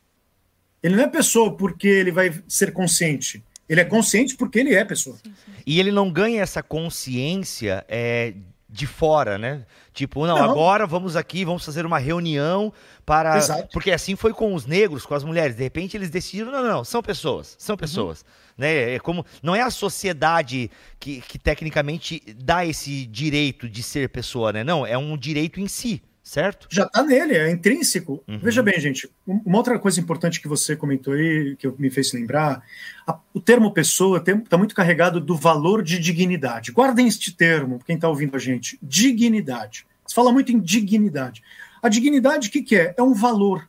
Ele 0.82 0.96
não 0.96 1.04
é 1.04 1.08
pessoa 1.08 1.54
porque 1.54 1.88
ele 1.88 2.10
vai 2.10 2.42
ser 2.48 2.72
consciente. 2.72 3.44
Ele 3.68 3.82
é 3.82 3.84
consciente 3.84 4.34
porque 4.34 4.58
ele 4.58 4.74
é 4.74 4.84
pessoa. 4.84 5.16
Sim, 5.16 5.34
sim. 5.44 5.52
E 5.66 5.78
ele 5.78 5.92
não 5.92 6.10
ganha 6.10 6.42
essa 6.42 6.62
consciência 6.62 7.84
é, 7.86 8.34
de 8.70 8.86
fora, 8.86 9.36
né? 9.36 9.64
Tipo, 9.92 10.26
não, 10.26 10.36
não, 10.36 10.50
agora 10.50 10.86
vamos 10.86 11.16
aqui, 11.16 11.44
vamos 11.44 11.64
fazer 11.64 11.84
uma 11.84 11.98
reunião 11.98 12.72
para. 13.04 13.36
Exato. 13.36 13.68
Porque 13.72 13.90
assim 13.90 14.14
foi 14.14 14.32
com 14.32 14.54
os 14.54 14.66
negros, 14.66 15.04
com 15.04 15.14
as 15.14 15.24
mulheres. 15.24 15.56
De 15.56 15.62
repente 15.62 15.96
eles 15.96 16.10
decidiram, 16.10 16.52
não, 16.52 16.62
não, 16.62 16.68
não 16.68 16.84
são 16.84 17.02
pessoas, 17.02 17.56
são 17.58 17.74
uhum. 17.74 17.78
pessoas. 17.78 18.20
Uhum. 18.20 18.54
Né? 18.58 18.94
É 18.94 18.98
como, 18.98 19.24
não 19.42 19.54
é 19.54 19.62
a 19.62 19.70
sociedade 19.70 20.70
que, 20.98 21.20
que 21.22 21.38
tecnicamente 21.38 22.22
dá 22.36 22.64
esse 22.64 23.06
direito 23.06 23.68
de 23.68 23.82
ser 23.82 24.08
pessoa, 24.10 24.52
né? 24.52 24.62
Não, 24.62 24.86
é 24.86 24.96
um 24.96 25.16
direito 25.16 25.60
em 25.60 25.66
si 25.66 26.02
certo? 26.30 26.68
Já 26.70 26.84
está 26.84 27.02
nele, 27.02 27.36
é 27.36 27.50
intrínseco. 27.50 28.22
Uhum. 28.28 28.38
Veja 28.38 28.62
bem, 28.62 28.78
gente, 28.78 29.10
uma 29.26 29.58
outra 29.58 29.76
coisa 29.80 29.98
importante 29.98 30.40
que 30.40 30.46
você 30.46 30.76
comentou 30.76 31.14
aí, 31.14 31.56
que 31.56 31.66
me 31.76 31.90
fez 31.90 32.12
lembrar, 32.12 32.62
a, 33.04 33.18
o 33.34 33.40
termo 33.40 33.72
pessoa 33.72 34.22
está 34.24 34.56
muito 34.56 34.72
carregado 34.72 35.20
do 35.20 35.34
valor 35.34 35.82
de 35.82 35.98
dignidade. 35.98 36.70
Guardem 36.70 37.08
este 37.08 37.32
termo, 37.32 37.80
quem 37.84 37.96
está 37.96 38.08
ouvindo 38.08 38.36
a 38.36 38.38
gente, 38.38 38.78
dignidade. 38.80 39.84
Se 40.06 40.14
fala 40.14 40.30
muito 40.30 40.52
em 40.52 40.60
dignidade. 40.60 41.42
A 41.82 41.88
dignidade, 41.88 42.48
o 42.48 42.52
que, 42.52 42.62
que 42.62 42.76
é? 42.76 42.94
É 42.96 43.02
um 43.02 43.12
valor. 43.12 43.68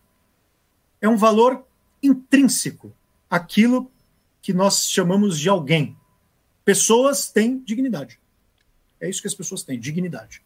É 1.01 1.09
um 1.09 1.17
valor 1.17 1.65
intrínseco 2.03 2.93
aquilo 3.27 3.89
que 4.39 4.53
nós 4.53 4.85
chamamos 4.85 5.39
de 5.39 5.49
alguém. 5.49 5.97
Pessoas 6.63 7.27
têm 7.27 7.57
dignidade. 7.57 8.19
É 8.99 9.09
isso 9.09 9.19
que 9.19 9.27
as 9.27 9.33
pessoas 9.33 9.63
têm, 9.63 9.79
dignidade. 9.79 10.43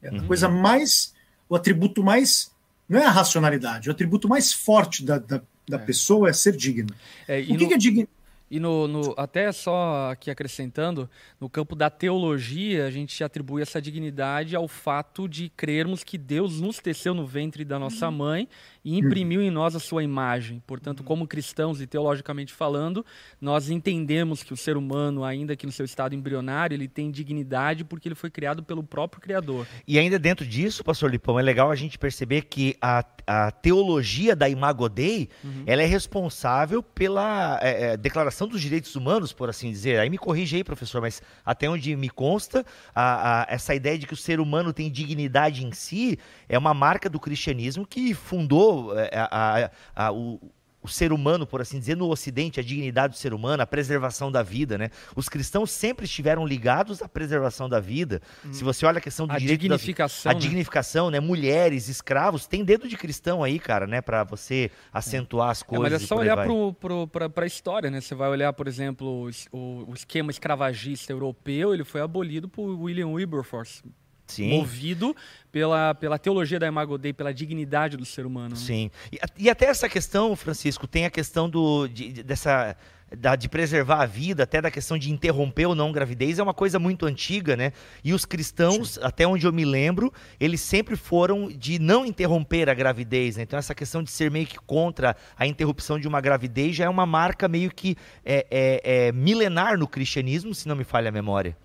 É 0.00 0.10
a 0.10 0.12
uhum. 0.12 0.28
coisa 0.28 0.48
mais, 0.48 1.12
o 1.48 1.56
atributo 1.56 2.02
mais, 2.02 2.50
não 2.88 3.00
é 3.00 3.06
a 3.06 3.10
racionalidade, 3.10 3.88
o 3.88 3.92
atributo 3.92 4.28
mais 4.28 4.52
forte 4.52 5.04
da, 5.04 5.18
da, 5.18 5.40
da 5.68 5.76
é. 5.76 5.80
pessoa 5.80 6.28
é 6.28 6.32
ser 6.32 6.56
digno. 6.56 6.94
É, 7.26 7.40
o 7.40 7.46
que, 7.46 7.52
no... 7.52 7.68
que 7.68 7.74
é 7.74 7.78
digno? 7.78 8.08
E 8.48 8.60
no, 8.60 8.86
no, 8.86 9.14
até 9.16 9.50
só 9.50 10.10
aqui 10.12 10.30
acrescentando, 10.30 11.10
no 11.40 11.50
campo 11.50 11.74
da 11.74 11.90
teologia, 11.90 12.86
a 12.86 12.90
gente 12.90 13.24
atribui 13.24 13.60
essa 13.60 13.82
dignidade 13.82 14.54
ao 14.54 14.68
fato 14.68 15.28
de 15.28 15.48
crermos 15.56 16.04
que 16.04 16.16
Deus 16.16 16.60
nos 16.60 16.78
teceu 16.78 17.12
no 17.12 17.26
ventre 17.26 17.64
da 17.64 17.76
nossa 17.76 18.06
uhum. 18.06 18.16
mãe 18.16 18.48
e 18.86 18.96
imprimiu 18.96 19.42
em 19.42 19.50
nós 19.50 19.74
a 19.74 19.80
sua 19.80 20.04
imagem. 20.04 20.62
Portanto, 20.64 21.02
como 21.02 21.26
cristãos 21.26 21.80
e 21.80 21.88
teologicamente 21.88 22.52
falando, 22.52 23.04
nós 23.40 23.68
entendemos 23.68 24.44
que 24.44 24.52
o 24.52 24.56
ser 24.56 24.76
humano, 24.76 25.24
ainda 25.24 25.56
que 25.56 25.66
no 25.66 25.72
seu 25.72 25.84
estado 25.84 26.14
embrionário, 26.14 26.76
ele 26.76 26.86
tem 26.86 27.10
dignidade 27.10 27.82
porque 27.82 28.06
ele 28.06 28.14
foi 28.14 28.30
criado 28.30 28.62
pelo 28.62 28.84
próprio 28.84 29.20
Criador. 29.20 29.66
E 29.88 29.98
ainda 29.98 30.20
dentro 30.20 30.46
disso, 30.46 30.84
pastor 30.84 31.10
Lipão, 31.10 31.36
é 31.36 31.42
legal 31.42 31.68
a 31.68 31.74
gente 31.74 31.98
perceber 31.98 32.42
que 32.42 32.76
a, 32.80 33.04
a 33.26 33.50
teologia 33.50 34.36
da 34.36 34.48
Imago 34.48 34.88
Dei, 34.88 35.30
uhum. 35.42 35.64
ela 35.66 35.82
é 35.82 35.86
responsável 35.86 36.80
pela 36.80 37.58
é, 37.60 37.86
é, 37.86 37.96
declaração 37.96 38.46
dos 38.46 38.60
direitos 38.60 38.94
humanos, 38.94 39.32
por 39.32 39.50
assim 39.50 39.68
dizer. 39.68 39.98
Aí 39.98 40.08
me 40.08 40.16
corrige 40.16 40.54
aí, 40.54 40.62
professor, 40.62 41.00
mas 41.00 41.20
até 41.44 41.68
onde 41.68 41.96
me 41.96 42.08
consta, 42.08 42.64
a, 42.94 43.42
a, 43.42 43.46
essa 43.48 43.74
ideia 43.74 43.98
de 43.98 44.06
que 44.06 44.14
o 44.14 44.16
ser 44.16 44.38
humano 44.38 44.72
tem 44.72 44.88
dignidade 44.88 45.66
em 45.66 45.72
si 45.72 46.16
é 46.48 46.56
uma 46.56 46.72
marca 46.72 47.10
do 47.10 47.18
cristianismo 47.18 47.84
que 47.84 48.14
fundou 48.14 48.75
é, 48.96 49.10
a, 49.14 49.70
a, 49.94 50.06
a, 50.06 50.12
o, 50.12 50.40
o 50.86 50.88
ser 50.88 51.12
humano, 51.12 51.46
por 51.46 51.60
assim 51.60 51.78
dizer, 51.78 51.96
no 51.96 52.08
Ocidente, 52.08 52.60
a 52.60 52.62
dignidade 52.62 53.14
do 53.14 53.18
ser 53.18 53.34
humano, 53.34 53.62
a 53.62 53.66
preservação 53.66 54.30
da 54.30 54.42
vida, 54.42 54.78
né? 54.78 54.90
Os 55.14 55.28
cristãos 55.28 55.70
sempre 55.70 56.06
estiveram 56.06 56.46
ligados 56.46 57.02
à 57.02 57.08
preservação 57.08 57.68
da 57.68 57.80
vida. 57.80 58.22
Hum. 58.44 58.52
Se 58.52 58.62
você 58.62 58.86
olha 58.86 58.98
a 58.98 59.00
questão 59.00 59.26
do 59.26 59.32
a 59.32 59.38
direito 59.38 59.60
dignificação, 59.60 60.30
da, 60.30 60.30
a 60.30 60.34
né? 60.34 60.40
dignificação, 60.40 61.10
né? 61.10 61.18
Mulheres, 61.18 61.88
escravos, 61.88 62.46
tem 62.46 62.64
dedo 62.64 62.88
de 62.88 62.96
cristão 62.96 63.42
aí, 63.42 63.58
cara, 63.58 63.86
né? 63.86 64.00
Para 64.00 64.22
você 64.22 64.70
acentuar 64.92 65.50
as 65.50 65.62
coisas. 65.62 65.86
É, 65.86 65.94
mas 65.94 66.02
é 66.02 66.06
só 66.06 66.16
olhar 66.16 66.36
para 66.36 67.44
a 67.44 67.46
história, 67.46 67.90
né? 67.90 68.00
Você 68.00 68.14
vai 68.14 68.28
olhar, 68.28 68.52
por 68.52 68.68
exemplo, 68.68 69.28
o, 69.50 69.90
o 69.90 69.94
esquema 69.94 70.30
escravagista 70.30 71.12
europeu, 71.12 71.74
ele 71.74 71.84
foi 71.84 72.00
abolido 72.00 72.48
por 72.48 72.80
William 72.80 73.08
Wilberforce 73.08 73.82
Sim. 74.26 74.50
movido 74.50 75.14
pela, 75.50 75.94
pela 75.94 76.18
teologia 76.18 76.58
da 76.58 76.66
Imago 76.66 76.98
Dei, 76.98 77.12
pela 77.12 77.32
dignidade 77.32 77.96
do 77.96 78.04
ser 78.04 78.26
humano. 78.26 78.50
Né? 78.50 78.56
Sim. 78.56 78.90
E, 79.12 79.18
e, 79.44 79.50
até 79.50 79.66
essa 79.66 79.88
questão, 79.88 80.34
Francisco, 80.36 80.86
tem 80.86 81.06
a 81.06 81.10
questão 81.10 81.48
do, 81.48 81.86
de, 81.88 82.22
dessa 82.22 82.76
da, 83.14 83.36
de 83.36 83.48
preservar 83.48 84.02
a 84.02 84.06
vida, 84.06 84.42
até 84.42 84.60
da 84.60 84.70
questão 84.70 84.98
de 84.98 85.12
interromper 85.12 85.66
ou 85.66 85.74
não 85.74 85.92
gravidez, 85.92 86.38
é 86.38 86.42
uma 86.42 86.54
coisa 86.54 86.78
muito 86.78 87.06
antiga, 87.06 87.56
né? 87.56 87.72
E 88.02 88.12
os 88.12 88.24
cristãos, 88.24 88.94
Sim. 88.94 89.00
até 89.02 89.26
onde 89.26 89.46
eu 89.46 89.52
me 89.52 89.64
lembro, 89.64 90.12
eles 90.40 90.60
sempre 90.60 90.96
foram 90.96 91.48
de 91.48 91.78
não 91.78 92.04
interromper 92.04 92.68
a 92.68 92.74
gravidez, 92.74 93.36
né? 93.36 93.44
Então 93.44 93.58
essa 93.58 93.74
questão 93.74 94.02
de 94.02 94.10
ser 94.10 94.30
meio 94.30 94.46
que 94.46 94.58
contra 94.58 95.16
a 95.36 95.46
interrupção 95.46 95.98
de 95.98 96.08
uma 96.08 96.20
gravidez 96.20 96.74
já 96.74 96.86
é 96.86 96.88
uma 96.88 97.06
marca 97.06 97.46
meio 97.46 97.70
que 97.70 97.96
é, 98.24 98.46
é, 98.50 99.06
é 99.06 99.12
milenar 99.12 99.78
no 99.78 99.86
cristianismo, 99.86 100.54
se 100.54 100.66
não 100.66 100.74
me 100.74 100.84
falha 100.84 101.08
a 101.08 101.12
memória. 101.12 101.56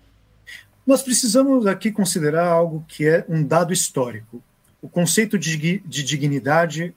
Nós 0.86 1.02
precisamos 1.02 1.66
aqui 1.66 1.92
considerar 1.92 2.46
algo 2.46 2.84
que 2.88 3.06
é 3.06 3.24
um 3.28 3.44
dado 3.44 3.72
histórico. 3.72 4.42
O 4.80 4.88
conceito 4.88 5.38
de, 5.38 5.78
de 5.78 6.02
dignidade 6.02 6.94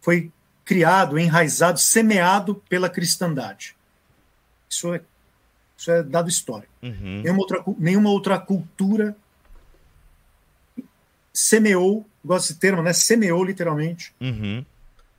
foi 0.00 0.32
criado, 0.64 1.18
enraizado, 1.18 1.78
semeado 1.78 2.56
pela 2.68 2.90
cristandade. 2.90 3.76
Isso 4.68 4.92
é, 4.92 5.00
isso 5.76 5.90
é 5.90 6.02
dado 6.02 6.28
histórico. 6.28 6.72
Uhum. 6.82 7.22
Nenhuma, 7.22 7.40
outra, 7.40 7.64
nenhuma 7.78 8.10
outra 8.10 8.38
cultura 8.38 9.16
semeou, 11.32 12.04
gosto 12.24 12.48
desse 12.48 12.60
termo, 12.60 12.82
né? 12.82 12.92
Semeou 12.92 13.44
literalmente 13.44 14.12
uhum. 14.20 14.64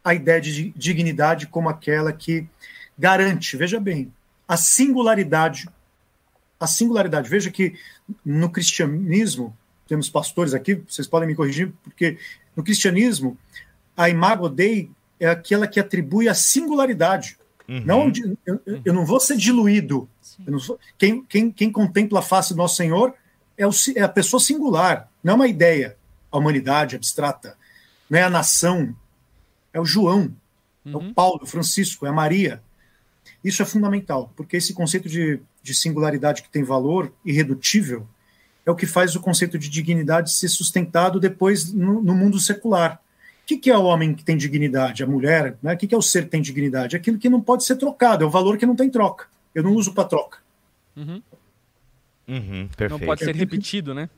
a 0.03 0.13
ideia 0.13 0.41
de 0.41 0.71
dignidade 0.75 1.47
como 1.47 1.69
aquela 1.69 2.11
que 2.11 2.45
garante, 2.97 3.55
veja 3.55 3.79
bem, 3.79 4.11
a 4.45 4.57
singularidade 4.57 5.69
a 6.59 6.67
singularidade. 6.67 7.29
Veja 7.29 7.49
que 7.49 7.75
no 8.25 8.49
cristianismo, 8.49 9.55
temos 9.87 10.09
pastores 10.09 10.53
aqui, 10.53 10.75
vocês 10.87 11.07
podem 11.07 11.27
me 11.27 11.35
corrigir, 11.35 11.73
porque 11.83 12.17
no 12.55 12.63
cristianismo, 12.63 13.37
a 13.95 14.09
imago 14.09 14.49
Dei 14.49 14.91
é 15.19 15.29
aquela 15.29 15.67
que 15.67 15.79
atribui 15.79 16.27
a 16.27 16.33
singularidade. 16.33 17.37
Uhum. 17.67 17.83
Não, 17.85 18.11
eu, 18.45 18.61
eu, 18.83 18.93
não 18.93 19.05
vou 19.05 19.19
ser 19.19 19.37
diluído. 19.37 20.09
Sou, 20.59 20.79
quem, 20.97 21.23
quem, 21.25 21.51
quem, 21.51 21.71
contempla 21.71 22.19
a 22.19 22.23
face 22.23 22.53
do 22.53 22.57
nosso 22.57 22.75
Senhor 22.75 23.13
é, 23.57 23.67
o, 23.67 23.71
é, 23.95 24.01
a 24.01 24.09
pessoa 24.09 24.39
singular, 24.39 25.09
não 25.23 25.33
é 25.33 25.35
uma 25.35 25.47
ideia, 25.47 25.97
a 26.31 26.37
humanidade 26.37 26.95
abstrata, 26.95 27.57
não 28.09 28.17
é 28.17 28.23
a 28.23 28.29
nação, 28.29 28.95
é 29.73 29.79
o 29.79 29.85
João, 29.85 30.33
uhum. 30.85 30.91
é 30.91 30.95
o 30.95 30.99
uhum. 30.99 31.13
Paulo, 31.13 31.41
o 31.43 31.47
Francisco, 31.47 32.05
é 32.05 32.09
a 32.09 32.13
Maria. 32.13 32.63
Isso 33.43 33.61
é 33.61 33.65
fundamental, 33.65 34.33
porque 34.35 34.57
esse 34.57 34.73
conceito 34.73 35.07
de, 35.07 35.39
de 35.69 35.75
singularidade 35.75 36.41
que 36.41 36.49
tem 36.49 36.63
valor 36.63 37.13
irredutível 37.23 38.07
é 38.65 38.71
o 38.71 38.75
que 38.75 38.87
faz 38.87 39.15
o 39.15 39.19
conceito 39.19 39.57
de 39.59 39.69
dignidade 39.69 40.33
ser 40.33 40.47
sustentado 40.47 41.19
depois 41.19 41.71
no, 41.71 42.01
no 42.01 42.15
mundo 42.15 42.39
secular. 42.39 42.99
O 43.43 43.45
que, 43.45 43.57
que, 43.57 43.69
é 43.69 43.77
o 43.77 43.83
homem 43.83 44.15
que 44.15 44.23
tem 44.23 44.35
dignidade? 44.35 45.03
A 45.03 45.07
mulher? 45.07 45.57
Né? 45.61 45.73
O 45.73 45.77
que, 45.77 45.87
que, 45.87 45.93
é 45.93 45.97
o 45.97 46.01
ser 46.01 46.23
que 46.23 46.31
tem 46.31 46.41
dignidade? 46.41 46.95
Aquilo 46.95 47.19
que 47.19 47.29
não 47.29 47.41
pode 47.41 47.63
ser 47.63 47.75
trocado, 47.75 48.23
é 48.23 48.27
o 48.27 48.31
valor 48.31 48.57
que 48.57 48.65
não 48.65 48.75
tem 48.75 48.89
troca. 48.89 49.27
Eu 49.53 49.63
não 49.63 49.73
uso 49.73 49.93
para 49.93 50.03
troca. 50.05 50.39
Uhum. 50.95 51.21
Uhum, 52.27 52.69
não 52.89 52.99
pode 52.99 53.23
ser 53.23 53.35
repetido, 53.35 53.93
né? 53.93 54.09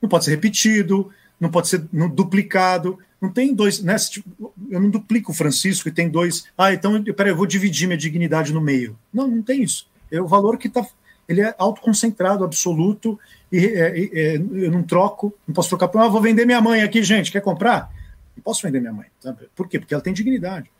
Não 0.00 0.08
pode 0.08 0.24
ser 0.24 0.30
repetido, 0.30 1.10
não 1.38 1.50
pode 1.50 1.68
ser 1.68 1.86
duplicado. 2.14 2.98
Não 3.20 3.30
tem 3.30 3.54
dois. 3.54 3.82
Né, 3.82 3.96
tipo, 3.96 4.54
eu 4.70 4.80
não 4.80 4.88
duplico 4.88 5.32
o 5.32 5.34
Francisco 5.34 5.88
e 5.88 5.92
tem 5.92 6.08
dois. 6.08 6.46
Ah, 6.56 6.72
então 6.72 7.02
peraí, 7.04 7.32
eu 7.32 7.36
vou 7.36 7.46
dividir 7.46 7.86
minha 7.86 7.98
dignidade 7.98 8.52
no 8.52 8.62
meio. 8.62 8.98
Não, 9.12 9.28
não 9.28 9.42
tem 9.42 9.62
isso. 9.62 9.89
É 10.10 10.20
o 10.20 10.26
valor 10.26 10.58
que 10.58 10.68
está. 10.68 10.86
Ele 11.28 11.42
é 11.42 11.54
autoconcentrado, 11.58 12.42
absoluto, 12.44 13.18
e 13.52 13.64
é, 13.64 14.00
é, 14.00 14.36
eu 14.36 14.70
não 14.70 14.82
troco, 14.82 15.32
não 15.46 15.54
posso 15.54 15.68
trocar 15.68 15.88
por. 15.88 16.00
Ah, 16.00 16.08
vou 16.08 16.20
vender 16.20 16.44
minha 16.44 16.60
mãe 16.60 16.82
aqui, 16.82 17.02
gente. 17.02 17.30
Quer 17.30 17.40
comprar? 17.40 17.92
Não 18.36 18.42
posso 18.42 18.62
vender 18.62 18.80
minha 18.80 18.92
mãe. 18.92 19.06
Sabe? 19.20 19.48
Por 19.54 19.68
quê? 19.68 19.78
Porque 19.78 19.94
ela 19.94 20.02
tem 20.02 20.12
dignidade. 20.12 20.70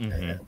Uhum. 0.00 0.10
É, 0.10 0.40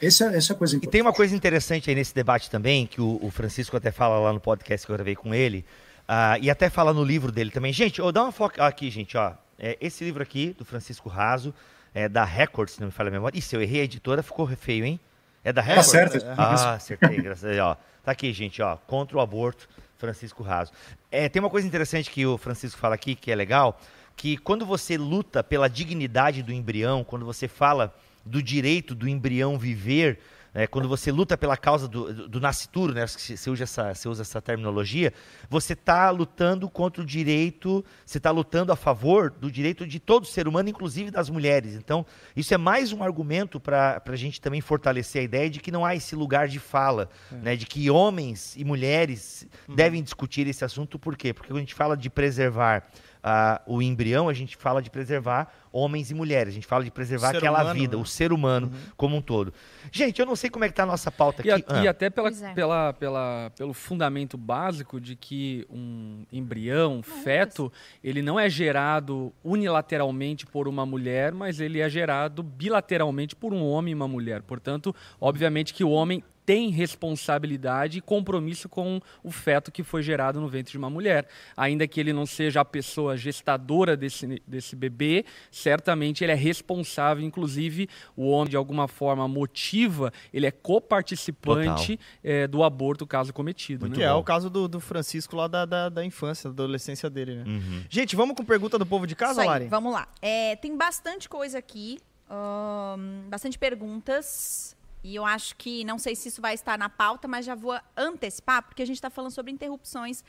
essa, 0.00 0.26
essa 0.34 0.52
é 0.52 0.54
a 0.54 0.56
coisa 0.56 0.76
importante. 0.76 0.90
E 0.90 0.92
tem 0.92 1.02
uma 1.02 1.12
coisa 1.12 1.36
interessante 1.36 1.90
aí 1.90 1.96
nesse 1.96 2.14
debate 2.14 2.50
também, 2.50 2.86
que 2.86 3.00
o, 3.00 3.18
o 3.20 3.30
Francisco 3.30 3.76
até 3.76 3.90
fala 3.90 4.18
lá 4.18 4.32
no 4.32 4.40
podcast 4.40 4.86
que 4.86 4.92
eu 4.92 4.96
gravei 4.96 5.14
com 5.14 5.34
ele, 5.34 5.64
uh, 6.08 6.40
e 6.40 6.50
até 6.50 6.70
fala 6.70 6.94
no 6.94 7.04
livro 7.04 7.30
dele 7.30 7.50
também. 7.50 7.72
Gente, 7.72 8.00
oh, 8.00 8.10
dá 8.10 8.22
uma 8.22 8.32
foca 8.32 8.64
aqui, 8.64 8.90
gente, 8.90 9.16
ó. 9.16 9.34
É, 9.58 9.76
esse 9.80 10.02
livro 10.02 10.22
aqui, 10.22 10.54
do 10.58 10.64
Francisco 10.64 11.08
Raso, 11.08 11.52
é 11.92 12.08
da 12.08 12.24
Record, 12.24 12.70
se 12.70 12.80
não 12.80 12.86
me 12.86 12.92
falha 12.92 13.08
a 13.08 13.10
memória. 13.10 13.36
Ih, 13.36 13.42
se 13.42 13.54
eu 13.54 13.60
errei 13.60 13.82
a 13.82 13.84
editora, 13.84 14.22
ficou 14.22 14.46
feio, 14.56 14.84
hein? 14.84 14.98
É 15.42 15.52
da 15.52 15.62
tá 15.62 15.68
Record? 15.68 15.86
Tá 15.86 15.90
certo. 15.90 16.26
Ah, 16.36 16.74
acertei, 16.74 17.20
graças 17.22 17.44
a 17.44 17.48
Deus. 17.48 17.60
Ó, 17.60 17.76
tá 18.04 18.12
aqui, 18.12 18.32
gente, 18.32 18.60
ó. 18.60 18.76
Contra 18.76 19.16
o 19.16 19.20
aborto, 19.20 19.68
Francisco 19.98 20.42
Raso. 20.42 20.72
É, 21.10 21.28
tem 21.28 21.40
uma 21.40 21.50
coisa 21.50 21.66
interessante 21.66 22.10
que 22.10 22.26
o 22.26 22.36
Francisco 22.36 22.78
fala 22.78 22.94
aqui, 22.94 23.14
que 23.14 23.30
é 23.30 23.34
legal, 23.34 23.80
que 24.16 24.36
quando 24.36 24.66
você 24.66 24.98
luta 24.98 25.42
pela 25.42 25.68
dignidade 25.68 26.42
do 26.42 26.52
embrião, 26.52 27.02
quando 27.02 27.24
você 27.24 27.48
fala 27.48 27.94
do 28.24 28.42
direito 28.42 28.94
do 28.94 29.08
embrião 29.08 29.58
viver, 29.58 30.20
é, 30.52 30.66
quando 30.66 30.88
você 30.88 31.12
luta 31.12 31.36
pela 31.36 31.56
causa 31.56 31.86
do, 31.86 32.12
do, 32.12 32.28
do 32.28 32.40
nascituro, 32.40 32.92
né, 32.92 33.06
você, 33.06 33.50
usa 33.50 33.64
essa, 33.64 33.94
você 33.94 34.08
usa 34.08 34.22
essa 34.22 34.40
terminologia, 34.40 35.12
você 35.48 35.74
está 35.74 36.10
lutando 36.10 36.68
contra 36.68 37.02
o 37.02 37.06
direito, 37.06 37.84
você 38.04 38.18
está 38.18 38.30
lutando 38.30 38.72
a 38.72 38.76
favor 38.76 39.30
do 39.30 39.50
direito 39.50 39.86
de 39.86 40.00
todo 40.00 40.26
ser 40.26 40.48
humano, 40.48 40.68
inclusive 40.68 41.10
das 41.10 41.30
mulheres. 41.30 41.74
Então, 41.74 42.04
isso 42.34 42.52
é 42.52 42.58
mais 42.58 42.92
um 42.92 43.02
argumento 43.02 43.60
para 43.60 44.02
a 44.04 44.16
gente 44.16 44.40
também 44.40 44.60
fortalecer 44.60 45.22
a 45.22 45.24
ideia 45.24 45.48
de 45.48 45.60
que 45.60 45.70
não 45.70 45.84
há 45.84 45.94
esse 45.94 46.16
lugar 46.16 46.48
de 46.48 46.58
fala, 46.58 47.08
é. 47.32 47.36
né, 47.36 47.56
de 47.56 47.66
que 47.66 47.90
homens 47.90 48.56
e 48.56 48.64
mulheres 48.64 49.46
uhum. 49.68 49.74
devem 49.74 50.02
discutir 50.02 50.46
esse 50.46 50.64
assunto. 50.64 50.98
Por 50.98 51.16
quê? 51.16 51.32
Porque 51.32 51.48
quando 51.48 51.58
a 51.58 51.60
gente 51.60 51.74
fala 51.74 51.96
de 51.96 52.10
preservar 52.10 52.88
uh, 53.24 53.60
o 53.66 53.82
embrião, 53.82 54.28
a 54.28 54.32
gente 54.32 54.56
fala 54.56 54.82
de 54.82 54.90
preservar 54.90 55.52
homens 55.72 56.10
e 56.10 56.14
mulheres. 56.14 56.52
A 56.52 56.54
gente 56.54 56.66
fala 56.66 56.84
de 56.84 56.90
preservar 56.90 57.36
aquela 57.36 57.62
humano, 57.62 57.78
vida, 57.78 57.96
né? 57.96 58.02
o 58.02 58.06
ser 58.06 58.32
humano 58.32 58.66
uhum. 58.66 58.92
como 58.96 59.16
um 59.16 59.22
todo. 59.22 59.52
Gente, 59.92 60.20
eu 60.20 60.26
não 60.26 60.34
sei 60.34 60.50
como 60.50 60.64
é 60.64 60.68
que 60.68 60.72
está 60.72 60.82
a 60.82 60.86
nossa 60.86 61.10
pauta 61.10 61.46
e 61.46 61.50
aqui. 61.50 61.64
A, 61.68 61.78
ah. 61.80 61.84
E 61.84 61.88
até 61.88 62.10
pela, 62.10 62.28
é. 62.28 62.54
pela, 62.54 62.92
pela, 62.92 63.52
pelo 63.56 63.72
fundamento 63.72 64.36
básico 64.36 65.00
de 65.00 65.14
que 65.14 65.66
um 65.70 66.24
embrião, 66.32 66.98
um 66.98 67.02
feto, 67.02 67.72
ele 68.02 68.22
não 68.22 68.38
é 68.38 68.48
gerado 68.48 69.32
unilateralmente 69.44 70.46
por 70.46 70.66
uma 70.66 70.84
mulher, 70.84 71.32
mas 71.32 71.60
ele 71.60 71.80
é 71.80 71.88
gerado 71.88 72.42
bilateralmente 72.42 73.36
por 73.36 73.52
um 73.52 73.62
homem 73.62 73.92
e 73.92 73.94
uma 73.94 74.08
mulher. 74.08 74.42
Portanto, 74.42 74.94
obviamente 75.20 75.72
que 75.72 75.84
o 75.84 75.90
homem 75.90 76.22
tem 76.44 76.70
responsabilidade 76.70 77.98
e 77.98 78.00
compromisso 78.00 78.68
com 78.68 79.00
o 79.22 79.30
feto 79.30 79.70
que 79.70 79.82
foi 79.82 80.02
gerado 80.02 80.40
no 80.40 80.48
ventre 80.48 80.72
de 80.72 80.78
uma 80.78 80.90
mulher. 80.90 81.28
Ainda 81.56 81.86
que 81.86 82.00
ele 82.00 82.12
não 82.12 82.26
seja 82.26 82.60
a 82.60 82.64
pessoa 82.64 83.16
gestadora 83.16 83.96
desse, 83.96 84.42
desse 84.46 84.74
bebê, 84.74 85.24
certamente 85.50 86.24
ele 86.24 86.32
é 86.32 86.36
responsável, 86.36 87.24
inclusive 87.24 87.88
o 88.16 88.28
homem 88.28 88.50
de 88.50 88.56
alguma 88.56 88.88
forma 88.88 89.26
motiva, 89.28 90.12
ele 90.32 90.46
é 90.46 90.50
coparticipante 90.50 91.98
é, 92.22 92.46
do 92.46 92.64
aborto 92.64 93.06
caso 93.06 93.32
cometido. 93.32 93.88
Né? 93.88 93.94
Que 93.94 94.02
é 94.02 94.12
o 94.12 94.22
caso 94.22 94.50
do, 94.50 94.66
do 94.66 94.80
Francisco 94.80 95.36
lá 95.36 95.46
da, 95.46 95.64
da, 95.64 95.88
da, 95.88 96.04
infância, 96.04 96.50
da 96.50 96.64
adolescência 96.64 97.08
dele. 97.08 97.36
Né? 97.36 97.44
Uhum. 97.46 97.84
Gente, 97.88 98.16
vamos 98.16 98.36
com 98.36 98.44
pergunta 98.44 98.78
do 98.78 98.86
povo 98.86 99.06
de 99.06 99.14
casa, 99.14 99.44
Lari? 99.44 99.68
Vamos 99.68 99.92
lá. 99.92 100.08
É, 100.20 100.56
tem 100.56 100.76
bastante 100.76 101.28
coisa 101.28 101.58
aqui, 101.58 101.98
um, 102.30 103.28
bastante 103.28 103.58
perguntas. 103.58 104.76
E 105.02 105.14
eu 105.14 105.24
acho 105.24 105.56
que, 105.56 105.84
não 105.84 105.98
sei 105.98 106.14
se 106.14 106.28
isso 106.28 106.42
vai 106.42 106.54
estar 106.54 106.78
na 106.78 106.88
pauta, 106.88 107.26
mas 107.26 107.44
já 107.46 107.54
vou 107.54 107.78
antecipar, 107.96 108.62
porque 108.62 108.82
a 108.82 108.86
gente 108.86 108.96
está 108.96 109.10
falando 109.10 109.30
sobre 109.30 109.50
interrupções 109.50 110.22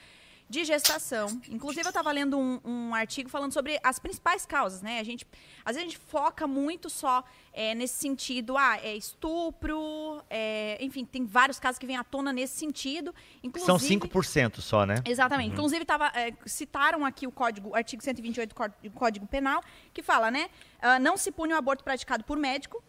de 0.51 0.65
gestação. 0.65 1.41
Inclusive, 1.49 1.85
eu 1.85 1.91
estava 1.91 2.11
lendo 2.11 2.37
um, 2.37 2.59
um, 2.65 2.93
artigo 2.93 3.29
falando 3.29 3.53
sobre 3.53 3.79
as 3.81 3.99
principais 3.99 4.45
causas, 4.45 4.81
né? 4.81 4.99
A 4.99 5.03
gente, 5.03 5.25
às 5.63 5.77
vezes 5.77 5.87
a 5.87 5.91
gente 5.91 5.97
foca 5.97 6.45
muito 6.45 6.89
só 6.89 7.23
é, 7.53 7.73
nesse 7.73 7.95
sentido, 7.95 8.57
ah, 8.57 8.77
é 8.83 8.93
estupro, 8.93 10.21
é, 10.29 10.77
enfim, 10.81 11.05
tem 11.05 11.25
vários 11.25 11.57
casos 11.57 11.79
que 11.79 11.85
vêm 11.87 11.95
à 11.95 12.03
tona 12.03 12.33
nesse 12.33 12.57
sentido. 12.57 13.15
Inclusive, 13.41 13.65
São 13.65 13.77
5% 13.77 14.59
só, 14.59 14.85
né? 14.85 14.95
Exatamente. 15.05 15.47
Uhum. 15.47 15.53
Inclusive, 15.53 15.85
tava, 15.85 16.07
é, 16.07 16.33
citaram 16.45 17.05
aqui 17.05 17.25
o 17.25 17.31
código, 17.31 17.69
o 17.69 17.75
artigo 17.75 18.03
128 18.03 18.49
do 18.49 18.55
Código, 18.55 18.91
Código 18.93 19.27
Penal, 19.27 19.63
que 19.93 20.03
fala, 20.03 20.29
né? 20.29 20.49
Uh, 20.79 20.99
não 21.01 21.15
se 21.15 21.31
pune 21.31 21.53
o 21.53 21.57
aborto 21.57 21.81
praticado 21.81 22.25
por 22.25 22.37
médico, 22.37 22.83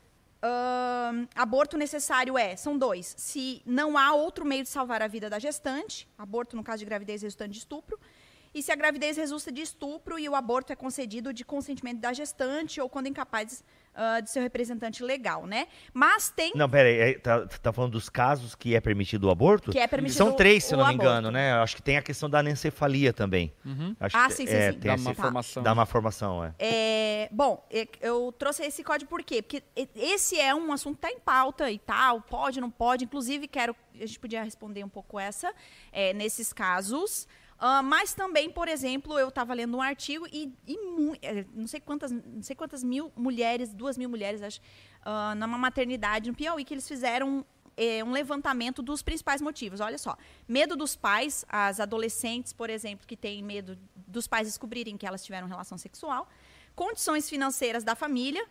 Uh, 0.45 1.29
aborto 1.37 1.77
necessário 1.77 2.37
é, 2.37 2.57
são 2.57 2.77
dois. 2.77 3.15
Se 3.17 3.63
não 3.65 3.97
há 3.97 4.13
outro 4.13 4.45
meio 4.45 4.65
de 4.65 4.69
salvar 4.69 5.01
a 5.01 5.07
vida 5.07 5.31
da 5.31 5.39
gestante, 5.39 6.09
aborto 6.19 6.57
no 6.57 6.65
caso 6.65 6.81
de 6.81 6.85
gravidez 6.85 7.23
resultante 7.23 7.53
de 7.53 7.59
estupro, 7.59 7.99
e 8.53 8.63
se 8.63 8.73
a 8.73 8.75
gravidez 8.75 9.17
resulta 9.17 9.53
de 9.53 9.63
estupro 9.63 10.19
e 10.19 10.29
o 10.29 10.35
aborto 10.35 10.73
é 10.73 10.77
concedido 10.77 11.33
de 11.33 11.45
consentimento 11.45 12.01
da 12.01 12.13
gestante 12.13 12.81
ou 12.81 12.89
quando 12.89 13.07
incapaz 13.07 13.65
uh, 13.95 14.23
de 14.23 14.31
seu 14.31 14.43
representante 14.43 15.03
legal, 15.03 15.47
né? 15.47 15.67
Mas 15.93 16.31
tem. 16.31 16.53
Não, 16.55 16.69
peraí, 16.69 16.97
é, 16.99 17.15
tá, 17.19 17.47
tá 17.47 17.73
falando 17.73 17.93
dos 17.93 18.09
casos 18.09 18.55
que 18.55 18.75
é 18.75 18.81
permitido 18.81 19.25
o 19.25 19.31
aborto? 19.31 19.71
Que 19.71 19.79
é 19.79 19.87
permitido 19.87 20.17
São 20.17 20.33
três, 20.33 20.65
se 20.65 20.75
eu 20.75 20.79
não 20.79 20.87
me 20.87 20.95
aborto. 20.95 21.11
engano, 21.11 21.31
né? 21.31 21.53
Acho 21.55 21.77
que 21.77 21.83
tem 21.83 21.97
a 21.97 22.03
questão 22.03 22.29
da 22.29 22.39
anencefalia 22.39 23.13
também. 23.13 23.53
Uhum. 23.65 23.95
ah, 24.01 24.31
sim, 24.31 24.47
sim, 24.47 24.53
é, 24.53 24.73
sim. 24.73 24.79
Dá 24.79 24.95
esse, 24.95 25.05
uma 25.05 25.15
formação. 25.15 25.63
Dá 25.63 25.73
uma 25.73 25.87
formação, 25.87 26.45
é. 26.45 26.55
é. 26.59 27.29
Bom, 27.31 27.67
eu 28.01 28.33
trouxe 28.39 28.65
esse 28.65 28.83
código 28.83 29.09
por 29.09 29.23
quê? 29.23 29.43
Porque 29.43 29.63
esse 29.95 30.39
é 30.39 30.55
um 30.55 30.73
assunto 30.73 30.99
que 30.99 31.07
está 31.07 31.17
em 31.17 31.21
pauta 31.21 31.71
e 31.71 31.79
tal, 31.79 32.21
pode, 32.21 32.61
não 32.61 32.71
pode. 32.71 33.05
Inclusive, 33.05 33.47
quero. 33.47 33.75
A 33.95 34.07
gente 34.07 34.19
podia 34.19 34.43
responder 34.43 34.83
um 34.85 34.89
pouco 34.89 35.19
essa 35.19 35.53
é, 35.93 36.13
nesses 36.13 36.53
casos. 36.53 37.29
Uh, 37.63 37.81
mas 37.81 38.13
também, 38.13 38.51
por 38.51 38.67
exemplo, 38.67 39.17
eu 39.17 39.29
estava 39.29 39.55
lendo 39.55 39.77
um 39.77 39.81
artigo 39.81 40.27
e, 40.33 40.53
e 40.67 40.77
é, 41.23 41.45
não, 41.55 41.69
sei 41.69 41.79
quantas, 41.79 42.11
não 42.11 42.43
sei 42.43 42.57
quantas 42.57 42.83
mil 42.83 43.13
mulheres, 43.15 43.73
duas 43.73 43.97
mil 43.97 44.09
mulheres, 44.09 44.43
acho, 44.43 44.61
uh, 45.07 45.33
numa 45.37 45.57
maternidade 45.57 46.29
no 46.29 46.37
Piauí, 46.37 46.65
que 46.65 46.75
eles 46.75 46.89
fizeram 46.89 47.47
é, 47.77 48.03
um 48.03 48.11
levantamento 48.11 48.83
dos 48.83 49.01
principais 49.01 49.41
motivos. 49.41 49.79
Olha 49.79 49.97
só, 49.97 50.17
medo 50.49 50.75
dos 50.75 50.97
pais, 50.97 51.45
as 51.49 51.79
adolescentes, 51.79 52.53
por 52.53 52.69
exemplo, 52.69 53.07
que 53.07 53.17
têm 53.17 53.45
medo 53.45 53.79
dos 53.95 54.27
pais 54.27 54.49
descobrirem 54.49 54.97
que 54.97 55.07
elas 55.07 55.25
tiveram 55.25 55.47
relação 55.47 55.79
sexual, 55.79 56.29
condições 56.75 57.31
financeiras 57.31 57.85
da 57.85 57.95
família, 57.95 58.45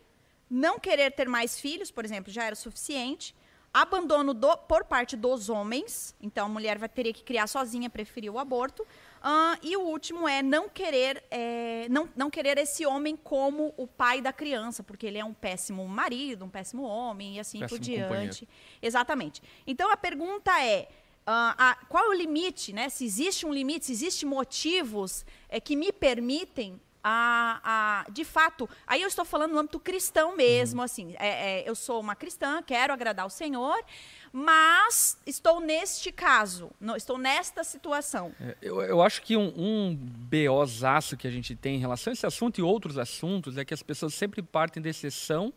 não 0.49 0.79
querer 0.79 1.11
ter 1.11 1.27
mais 1.27 1.59
filhos, 1.59 1.91
por 1.91 2.05
exemplo, 2.05 2.31
já 2.31 2.45
era 2.45 2.55
suficiente, 2.55 3.35
abandono 3.73 4.33
do, 4.33 4.55
por 4.57 4.83
parte 4.83 5.15
dos 5.15 5.49
homens, 5.49 6.15
então 6.21 6.45
a 6.45 6.49
mulher 6.49 6.77
vai 6.77 6.89
teria 6.89 7.13
que 7.13 7.23
criar 7.23 7.47
sozinha, 7.47 7.89
preferir 7.89 8.31
o 8.31 8.37
aborto. 8.37 8.83
Uh, 8.83 9.57
e 9.61 9.77
o 9.77 9.81
último 9.81 10.27
é 10.27 10.41
não 10.41 10.67
querer 10.67 11.23
é, 11.29 11.87
não, 11.89 12.09
não 12.15 12.29
querer 12.29 12.57
esse 12.57 12.85
homem 12.85 13.15
como 13.15 13.73
o 13.77 13.85
pai 13.85 14.19
da 14.19 14.33
criança, 14.33 14.83
porque 14.83 15.05
ele 15.05 15.17
é 15.17 15.23
um 15.23 15.33
péssimo 15.33 15.87
marido, 15.87 16.43
um 16.43 16.49
péssimo 16.49 16.83
homem 16.83 17.35
e 17.35 17.39
assim 17.39 17.59
péssimo 17.59 17.79
por 17.79 17.83
diante. 17.83 18.07
Companheiro. 18.07 18.47
Exatamente. 18.81 19.41
Então 19.65 19.91
a 19.91 19.97
pergunta 19.97 20.51
é 20.61 20.87
Uh, 21.21 21.53
a, 21.55 21.77
qual 21.87 22.05
é 22.05 22.07
o 22.09 22.13
limite, 22.13 22.73
né? 22.73 22.89
Se 22.89 23.05
existe 23.05 23.45
um 23.45 23.53
limite, 23.53 23.85
se 23.85 23.91
existem 23.91 24.27
motivos 24.27 25.23
é, 25.49 25.59
que 25.59 25.75
me 25.75 25.91
permitem 25.93 26.81
a, 27.03 28.03
a, 28.05 28.11
de 28.11 28.23
fato, 28.23 28.69
aí 28.85 29.01
eu 29.01 29.07
estou 29.07 29.25
falando 29.25 29.53
no 29.53 29.59
âmbito 29.59 29.79
cristão 29.79 30.35
mesmo, 30.35 30.79
uhum. 30.79 30.85
assim, 30.85 31.15
é, 31.19 31.61
é, 31.61 31.69
eu 31.69 31.75
sou 31.75 31.99
uma 31.99 32.15
cristã, 32.15 32.61
quero 32.61 32.93
agradar 32.93 33.25
o 33.25 33.29
Senhor, 33.29 33.83
mas 34.31 35.17
estou 35.25 35.59
neste 35.59 36.11
caso, 36.11 36.71
estou 36.95 37.17
nesta 37.17 37.63
situação. 37.63 38.31
É, 38.39 38.55
eu, 38.61 38.81
eu, 38.81 39.01
acho 39.01 39.21
que 39.21 39.35
um, 39.35 39.53
um 39.57 39.95
BOzaço 39.95 41.17
que 41.17 41.27
a 41.27 41.31
gente 41.31 41.55
tem 41.55 41.75
em 41.75 41.79
relação 41.79 42.11
a 42.11 42.13
esse 42.13 42.25
assunto 42.25 42.59
e 42.59 42.63
outros 42.63 42.97
assuntos 42.97 43.57
é 43.57 43.65
que 43.65 43.73
as 43.73 43.83
pessoas 43.83 44.13
sempre 44.13 44.41
partem 44.41 44.81
da 44.81 44.89
exceção 44.89 45.53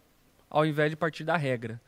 ao 0.50 0.64
invés 0.64 0.90
de 0.90 0.96
partir 0.96 1.24
da 1.24 1.37
regra. 1.37 1.80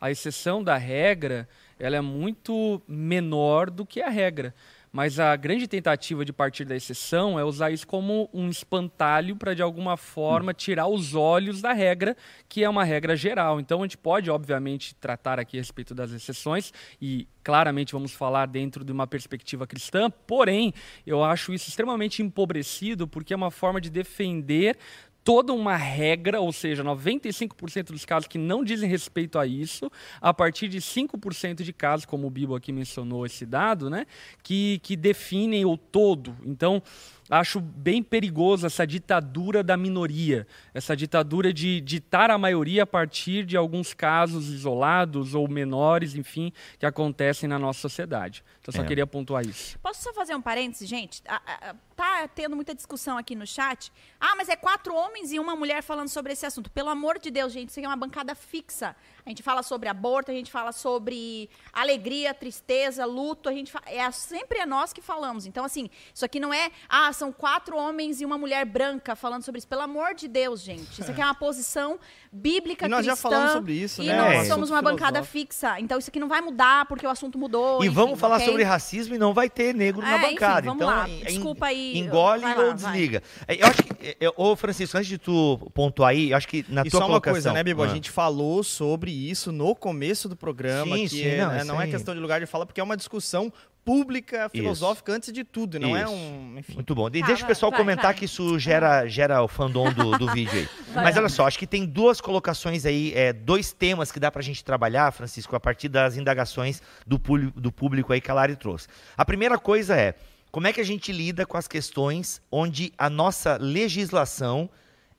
A 0.00 0.10
exceção 0.10 0.64
da 0.64 0.78
regra, 0.78 1.46
ela 1.78 1.96
é 1.96 2.00
muito 2.00 2.80
menor 2.88 3.68
do 3.68 3.84
que 3.84 4.00
a 4.00 4.08
regra. 4.08 4.54
Mas 4.92 5.20
a 5.20 5.36
grande 5.36 5.68
tentativa 5.68 6.24
de 6.24 6.32
partir 6.32 6.64
da 6.64 6.74
exceção 6.74 7.38
é 7.38 7.44
usar 7.44 7.70
isso 7.70 7.86
como 7.86 8.28
um 8.34 8.48
espantalho 8.48 9.36
para, 9.36 9.54
de 9.54 9.62
alguma 9.62 9.96
forma, 9.96 10.52
tirar 10.52 10.88
os 10.88 11.14
olhos 11.14 11.60
da 11.60 11.72
regra, 11.72 12.16
que 12.48 12.64
é 12.64 12.68
uma 12.68 12.82
regra 12.82 13.14
geral. 13.14 13.60
Então, 13.60 13.80
a 13.80 13.82
gente 13.82 13.96
pode, 13.96 14.30
obviamente, 14.30 14.94
tratar 14.96 15.38
aqui 15.38 15.58
a 15.58 15.60
respeito 15.60 15.94
das 15.94 16.10
exceções 16.10 16.72
e 17.00 17.28
claramente 17.44 17.92
vamos 17.92 18.12
falar 18.12 18.46
dentro 18.46 18.84
de 18.84 18.92
uma 18.92 19.06
perspectiva 19.06 19.66
cristã, 19.66 20.10
porém, 20.10 20.74
eu 21.06 21.24
acho 21.24 21.52
isso 21.52 21.68
extremamente 21.68 22.22
empobrecido 22.22 23.08
porque 23.08 23.32
é 23.32 23.36
uma 23.36 23.50
forma 23.50 23.80
de 23.80 23.90
defender 23.90 24.76
toda 25.22 25.52
uma 25.52 25.76
regra, 25.76 26.40
ou 26.40 26.52
seja, 26.52 26.82
95% 26.82 27.92
dos 27.92 28.04
casos 28.04 28.26
que 28.26 28.38
não 28.38 28.64
dizem 28.64 28.88
respeito 28.88 29.38
a 29.38 29.46
isso, 29.46 29.90
a 30.20 30.32
partir 30.32 30.68
de 30.68 30.80
5% 30.80 31.62
de 31.62 31.72
casos, 31.72 32.06
como 32.06 32.26
o 32.26 32.30
Bibo 32.30 32.54
aqui 32.54 32.72
mencionou 32.72 33.26
esse 33.26 33.44
dado, 33.44 33.90
né, 33.90 34.06
que, 34.42 34.80
que 34.82 34.96
definem 34.96 35.64
o 35.64 35.76
todo. 35.76 36.36
Então, 36.44 36.82
acho 37.30 37.60
bem 37.60 38.02
perigoso 38.02 38.66
essa 38.66 38.86
ditadura 38.86 39.62
da 39.62 39.76
minoria, 39.76 40.46
essa 40.74 40.96
ditadura 40.96 41.52
de 41.52 41.80
ditar 41.80 42.30
a 42.30 42.36
maioria 42.36 42.82
a 42.82 42.86
partir 42.86 43.44
de 43.44 43.56
alguns 43.56 43.94
casos 43.94 44.48
isolados 44.48 45.34
ou 45.34 45.48
menores, 45.48 46.14
enfim, 46.14 46.52
que 46.78 46.84
acontecem 46.84 47.48
na 47.48 47.58
nossa 47.58 47.80
sociedade. 47.80 48.42
Então, 48.60 48.74
só 48.74 48.82
é. 48.82 48.86
queria 48.86 49.06
pontuar 49.06 49.46
isso. 49.46 49.78
Posso 49.78 50.02
só 50.02 50.12
fazer 50.12 50.34
um 50.34 50.42
parêntese, 50.42 50.84
gente? 50.86 51.22
Tá 51.22 52.28
tendo 52.34 52.56
muita 52.56 52.74
discussão 52.74 53.16
aqui 53.16 53.34
no 53.34 53.46
chat. 53.46 53.92
Ah, 54.18 54.34
mas 54.36 54.48
é 54.48 54.56
quatro 54.56 54.94
homens 54.94 55.32
e 55.32 55.38
uma 55.38 55.54
mulher 55.54 55.82
falando 55.82 56.08
sobre 56.08 56.32
esse 56.32 56.44
assunto. 56.44 56.70
Pelo 56.70 56.88
amor 56.88 57.18
de 57.18 57.30
Deus, 57.30 57.52
gente, 57.52 57.68
isso 57.68 57.78
aqui 57.78 57.86
é 57.86 57.88
uma 57.88 57.96
bancada 57.96 58.34
fixa. 58.34 58.96
A 59.30 59.32
gente 59.32 59.44
fala 59.44 59.62
sobre 59.62 59.88
aborto, 59.88 60.32
a 60.32 60.34
gente 60.34 60.50
fala 60.50 60.72
sobre 60.72 61.48
alegria, 61.72 62.34
tristeza, 62.34 63.04
luto, 63.04 63.48
a 63.48 63.52
gente 63.52 63.70
fala, 63.70 63.84
é 63.86 64.10
sempre 64.10 64.58
é 64.58 64.66
nós 64.66 64.92
que 64.92 65.00
falamos. 65.00 65.46
Então 65.46 65.64
assim, 65.64 65.88
isso 66.12 66.24
aqui 66.24 66.40
não 66.40 66.52
é, 66.52 66.72
ah, 66.88 67.12
são 67.12 67.30
quatro 67.30 67.76
homens 67.76 68.20
e 68.20 68.24
uma 68.24 68.36
mulher 68.36 68.64
branca 68.64 69.14
falando 69.14 69.44
sobre 69.44 69.60
isso. 69.60 69.68
Pelo 69.68 69.82
amor 69.82 70.16
de 70.16 70.26
Deus, 70.26 70.60
gente. 70.60 71.00
Isso 71.00 71.08
aqui 71.08 71.22
é 71.22 71.24
uma 71.24 71.34
posição 71.34 71.96
bíblica 72.32 72.86
e 72.86 72.88
nós 72.88 73.06
cristã, 73.06 73.14
já 73.14 73.22
falamos 73.22 73.52
sobre 73.52 73.72
isso, 73.74 74.02
e 74.02 74.06
né? 74.06 74.16
nós 74.16 74.34
é. 74.34 74.44
somos 74.46 74.68
uma 74.68 74.82
bancada 74.82 75.22
fixa. 75.22 75.78
Então 75.78 75.96
isso 75.96 76.10
aqui 76.10 76.18
não 76.18 76.28
vai 76.28 76.40
mudar 76.40 76.86
porque 76.86 77.06
o 77.06 77.10
assunto 77.10 77.38
mudou. 77.38 77.84
E 77.84 77.86
enfim, 77.86 77.94
vamos 77.94 78.18
falar 78.18 78.36
okay? 78.36 78.48
sobre 78.48 78.64
racismo 78.64 79.14
e 79.14 79.18
não 79.18 79.32
vai 79.32 79.48
ter 79.48 79.72
negro 79.72 80.04
é, 80.04 80.10
na 80.10 80.18
bancada. 80.18 80.66
Enfim, 80.66 80.78
vamos 80.78 80.82
então, 80.82 80.88
lá. 80.88 81.06
Desculpa 81.24 81.66
aí. 81.66 81.96
Engole 81.96 82.42
lá, 82.42 82.58
ou 82.58 82.74
desliga. 82.74 83.22
Vai. 83.46 83.58
Eu 83.60 83.66
acho 83.68 83.82
que, 83.84 84.16
ô 84.36 84.56
Francisco, 84.56 84.96
antes 84.96 85.08
de 85.08 85.18
tu 85.18 85.70
pontuar 85.72 86.10
aí, 86.10 86.32
eu 86.32 86.36
acho 86.36 86.48
que 86.48 86.64
na 86.68 86.82
e 86.82 86.90
tua 86.90 86.98
só 86.98 87.06
colocação... 87.06 87.32
uma 87.32 87.34
coisa, 87.34 87.52
né, 87.52 87.62
Bibo? 87.62 87.82
Ah. 87.82 87.86
A 87.86 87.94
gente 87.94 88.10
falou 88.10 88.64
sobre 88.64 89.19
isso 89.28 89.50
no 89.50 89.74
começo 89.74 90.28
do 90.28 90.36
programa, 90.36 90.96
sim, 90.96 91.02
que 91.02 91.08
sim, 91.08 91.24
é, 91.24 91.40
não, 91.40 91.48
né, 91.50 91.64
não 91.64 91.82
é 91.82 91.86
questão 91.88 92.14
de 92.14 92.20
lugar 92.20 92.40
de 92.40 92.46
fala, 92.46 92.64
porque 92.64 92.80
é 92.80 92.84
uma 92.84 92.96
discussão 92.96 93.52
pública, 93.84 94.48
filosófica 94.48 95.10
isso. 95.10 95.16
antes 95.16 95.32
de 95.32 95.42
tudo, 95.42 95.78
não 95.78 95.96
é 95.96 96.02
isso. 96.02 96.12
é 96.12 96.14
um. 96.14 96.58
Enfim. 96.58 96.74
Muito 96.74 96.94
bom. 96.94 97.08
E 97.08 97.20
tá, 97.20 97.26
deixa 97.26 97.44
o 97.44 97.46
pessoal 97.46 97.70
vai, 97.70 97.80
comentar 97.80 98.04
vai. 98.06 98.14
que 98.14 98.24
isso 98.24 98.58
gera, 98.58 99.06
gera 99.06 99.42
o 99.42 99.48
fandom 99.48 99.92
do, 99.92 100.18
do 100.18 100.32
vídeo 100.32 100.58
aí. 100.58 100.68
Vai, 100.92 101.04
Mas 101.04 101.16
olha 101.16 101.28
só, 101.28 101.46
acho 101.46 101.58
que 101.58 101.66
tem 101.66 101.86
duas 101.86 102.20
colocações 102.20 102.84
aí, 102.84 103.12
é, 103.14 103.32
dois 103.32 103.72
temas 103.72 104.10
que 104.10 104.18
dá 104.18 104.28
pra 104.30 104.42
gente 104.42 104.64
trabalhar, 104.64 105.12
Francisco, 105.12 105.54
a 105.54 105.60
partir 105.60 105.88
das 105.88 106.16
indagações 106.16 106.82
do, 107.06 107.16
do 107.54 107.70
público 107.70 108.12
aí 108.12 108.20
que 108.20 108.30
a 108.30 108.34
Lari 108.34 108.56
trouxe. 108.56 108.88
A 109.16 109.24
primeira 109.24 109.58
coisa 109.58 109.96
é. 109.96 110.14
Como 110.50 110.66
é 110.66 110.72
que 110.72 110.80
a 110.80 110.84
gente 110.84 111.12
lida 111.12 111.46
com 111.46 111.56
as 111.56 111.68
questões 111.68 112.42
onde 112.50 112.92
a 112.98 113.08
nossa 113.08 113.56
legislação 113.56 114.68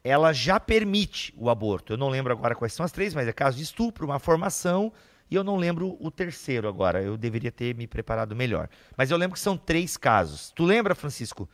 ela 0.04 0.34
já 0.34 0.60
permite 0.60 1.34
o 1.38 1.50
aborto? 1.50 1.94
Eu 1.94 1.98
não 1.98 2.10
lembro 2.10 2.34
agora 2.34 2.56
quais 2.56 2.74
são 2.74 2.86
as 2.86 2.92
três, 2.92 3.14
mas 3.14 3.28
é 3.28 3.34
caso 3.34 3.58
de 3.58 3.64
estupro, 3.64 4.06
uma 4.06 4.20
formação 4.20 4.92
e 5.32 5.36
eu 5.36 5.46
não 5.46 5.56
lembro 5.56 5.98
o 6.02 6.12
terceiro 6.12 6.68
agora. 6.68 7.02
Eu 7.02 7.16
deveria 7.16 7.52
ter 7.52 7.74
me 7.74 7.88
preparado 7.88 8.36
melhor. 8.36 8.68
Mas 8.98 9.10
eu 9.10 9.18
lembro 9.18 9.36
que 9.36 9.40
são 9.40 9.56
três 9.56 9.96
casos. 9.96 10.52
Tu 10.54 10.66
lembra, 10.66 10.94
Francisco? 10.94 11.48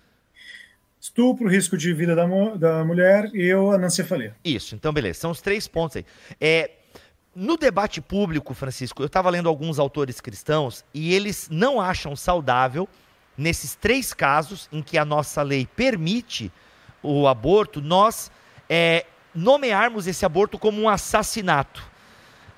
Estupro, 1.00 1.48
risco 1.48 1.78
de 1.78 1.94
vida 1.94 2.16
da, 2.16 2.26
da 2.56 2.84
mulher 2.84 3.30
e 3.36 3.46
eu 3.46 3.72
anencefalia. 3.72 4.36
Isso, 4.44 4.74
então 4.74 4.92
beleza. 4.92 5.20
São 5.20 5.30
os 5.30 5.42
três 5.42 5.68
pontos 5.68 5.98
aí. 5.98 6.06
É, 6.42 6.72
no 7.36 7.56
debate 7.56 8.02
público, 8.02 8.56
Francisco, 8.56 9.04
eu 9.04 9.06
estava 9.06 9.30
lendo 9.30 9.48
alguns 9.48 9.78
autores 9.78 10.20
cristãos 10.20 10.84
e 10.92 11.14
eles 11.14 11.48
não 11.52 11.80
acham 11.80 12.16
saudável, 12.16 12.90
nesses 13.38 13.76
três 13.76 14.12
casos 14.12 14.68
em 14.72 14.82
que 14.82 14.98
a 14.98 15.06
nossa 15.06 15.44
lei 15.44 15.68
permite 15.76 16.52
o 17.04 17.28
aborto, 17.28 17.80
nós 17.80 18.32
é, 18.70 19.06
nomearmos 19.34 20.08
esse 20.08 20.26
aborto 20.26 20.58
como 20.58 20.82
um 20.82 20.90
assassinato. 20.90 21.84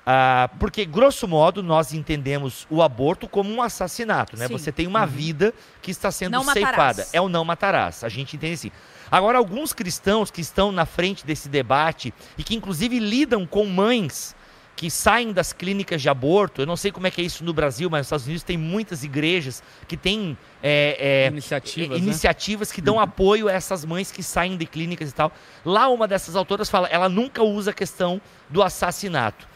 Ah, 0.06 0.48
porque, 0.58 0.84
grosso 0.84 1.28
modo, 1.28 1.62
nós 1.62 1.92
entendemos 1.92 2.66
o 2.70 2.82
aborto 2.82 3.28
como 3.28 3.52
um 3.52 3.62
assassinato, 3.62 4.36
né? 4.36 4.48
Sim. 4.48 4.52
Você 4.54 4.72
tem 4.72 4.86
uma 4.86 5.06
vida 5.06 5.54
que 5.82 5.90
está 5.90 6.10
sendo 6.10 6.32
Não 6.32 6.42
ceifada. 6.44 6.76
matarás. 6.76 7.10
É 7.12 7.20
o 7.20 7.28
não 7.28 7.44
matarás. 7.44 8.02
A 8.02 8.08
gente 8.08 8.34
entende 8.34 8.54
assim. 8.54 8.72
Agora, 9.10 9.38
alguns 9.38 9.72
cristãos 9.72 10.30
que 10.30 10.40
estão 10.40 10.72
na 10.72 10.86
frente 10.86 11.24
desse 11.26 11.48
debate 11.48 12.14
e 12.38 12.42
que, 12.42 12.56
inclusive, 12.56 12.98
lidam 12.98 13.46
com 13.46 13.66
mães 13.66 14.34
que 14.76 14.90
saem 14.90 15.32
das 15.32 15.52
clínicas 15.52 16.00
de 16.00 16.08
aborto, 16.08 16.62
eu 16.62 16.66
não 16.66 16.76
sei 16.76 16.90
como 16.90 17.06
é 17.06 17.10
que 17.10 17.20
é 17.20 17.24
isso 17.24 17.44
no 17.44 17.52
Brasil, 17.52 17.90
mas 17.90 17.98
nos 17.98 18.06
Estados 18.06 18.26
Unidos 18.26 18.42
tem 18.42 18.56
muitas 18.56 19.04
igrejas 19.04 19.62
que 19.86 19.96
têm 19.96 20.38
é, 20.62 21.26
é, 21.26 21.28
Iniciativas, 21.28 21.98
é, 21.98 22.00
né? 22.00 22.06
iniciativas 22.06 22.72
que 22.72 22.80
dão 22.80 22.98
apoio 22.98 23.48
a 23.48 23.52
essas 23.52 23.84
mães 23.84 24.10
que 24.10 24.22
saem 24.22 24.56
de 24.56 24.64
clínicas 24.64 25.10
e 25.10 25.14
tal. 25.14 25.32
Lá 25.64 25.88
uma 25.88 26.08
dessas 26.08 26.34
autoras 26.34 26.70
fala, 26.70 26.88
ela 26.88 27.08
nunca 27.08 27.42
usa 27.42 27.72
a 27.72 27.74
questão 27.74 28.20
do 28.48 28.62
assassinato. 28.62 29.46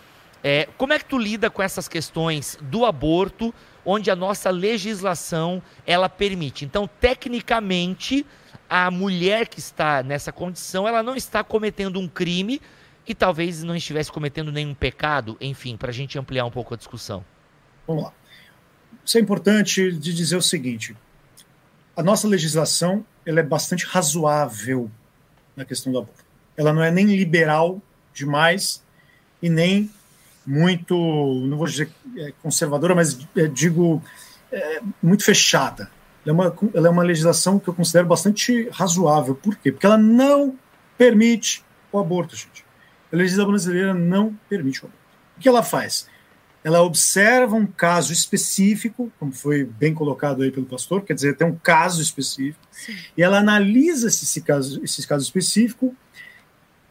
É, 0.42 0.68
como 0.76 0.92
é 0.92 0.98
que 0.98 1.06
tu 1.06 1.16
lida 1.16 1.48
com 1.48 1.62
essas 1.62 1.88
questões 1.88 2.58
do 2.60 2.84
aborto, 2.84 3.54
onde 3.82 4.10
a 4.10 4.16
nossa 4.16 4.50
legislação 4.50 5.62
ela 5.86 6.06
permite? 6.06 6.66
Então, 6.66 6.86
tecnicamente, 7.00 8.26
a 8.68 8.90
mulher 8.90 9.48
que 9.48 9.58
está 9.58 10.02
nessa 10.02 10.30
condição, 10.32 10.86
ela 10.86 11.02
não 11.02 11.16
está 11.16 11.42
cometendo 11.42 11.98
um 11.98 12.06
crime 12.06 12.60
e 13.06 13.14
talvez 13.14 13.62
não 13.62 13.76
estivesse 13.76 14.10
cometendo 14.10 14.50
nenhum 14.50 14.74
pecado, 14.74 15.36
enfim, 15.40 15.76
para 15.76 15.90
a 15.90 15.92
gente 15.92 16.18
ampliar 16.18 16.44
um 16.44 16.50
pouco 16.50 16.74
a 16.74 16.76
discussão. 16.76 17.24
Vamos 17.86 18.04
lá. 18.04 18.12
Isso 19.04 19.18
é 19.18 19.20
importante 19.20 19.92
de 19.92 20.14
dizer 20.14 20.36
o 20.36 20.42
seguinte: 20.42 20.96
a 21.96 22.02
nossa 22.02 22.26
legislação 22.26 23.04
ela 23.26 23.40
é 23.40 23.42
bastante 23.42 23.84
razoável 23.86 24.90
na 25.56 25.64
questão 25.64 25.92
do 25.92 25.98
aborto. 25.98 26.24
Ela 26.56 26.72
não 26.72 26.82
é 26.82 26.90
nem 26.90 27.06
liberal 27.06 27.80
demais 28.12 28.82
e 29.42 29.48
nem 29.48 29.90
muito, 30.46 30.94
não 31.46 31.56
vou 31.56 31.66
dizer 31.66 31.90
é, 32.16 32.32
conservadora, 32.42 32.94
mas 32.94 33.18
é, 33.36 33.46
digo 33.46 34.02
é, 34.52 34.80
muito 35.02 35.24
fechada. 35.24 35.90
Ela 36.24 36.30
é, 36.30 36.32
uma, 36.32 36.56
ela 36.74 36.88
é 36.88 36.90
uma 36.90 37.02
legislação 37.02 37.58
que 37.58 37.68
eu 37.68 37.74
considero 37.74 38.06
bastante 38.06 38.68
razoável. 38.70 39.34
Por 39.34 39.56
quê? 39.56 39.72
Porque 39.72 39.86
ela 39.86 39.98
não 39.98 40.58
permite 40.96 41.64
o 41.92 41.98
aborto, 41.98 42.36
gente. 42.36 42.63
A 43.14 43.16
legislação 43.16 43.52
brasileira 43.52 43.94
não 43.94 44.36
permite 44.48 44.82
o 44.82 44.86
aborto. 44.86 45.04
O 45.36 45.40
que 45.40 45.48
ela 45.48 45.62
faz? 45.62 46.08
Ela 46.64 46.82
observa 46.82 47.54
um 47.54 47.64
caso 47.64 48.12
específico, 48.12 49.12
como 49.20 49.30
foi 49.30 49.62
bem 49.64 49.94
colocado 49.94 50.42
aí 50.42 50.50
pelo 50.50 50.66
pastor, 50.66 51.02
quer 51.02 51.14
dizer, 51.14 51.36
tem 51.36 51.46
um 51.46 51.54
caso 51.54 52.02
específico, 52.02 52.58
e 53.16 53.22
ela 53.22 53.38
analisa 53.38 54.08
esse, 54.08 54.24
esse, 54.24 54.40
caso, 54.40 54.82
esse 54.82 55.06
caso 55.06 55.22
específico 55.22 55.94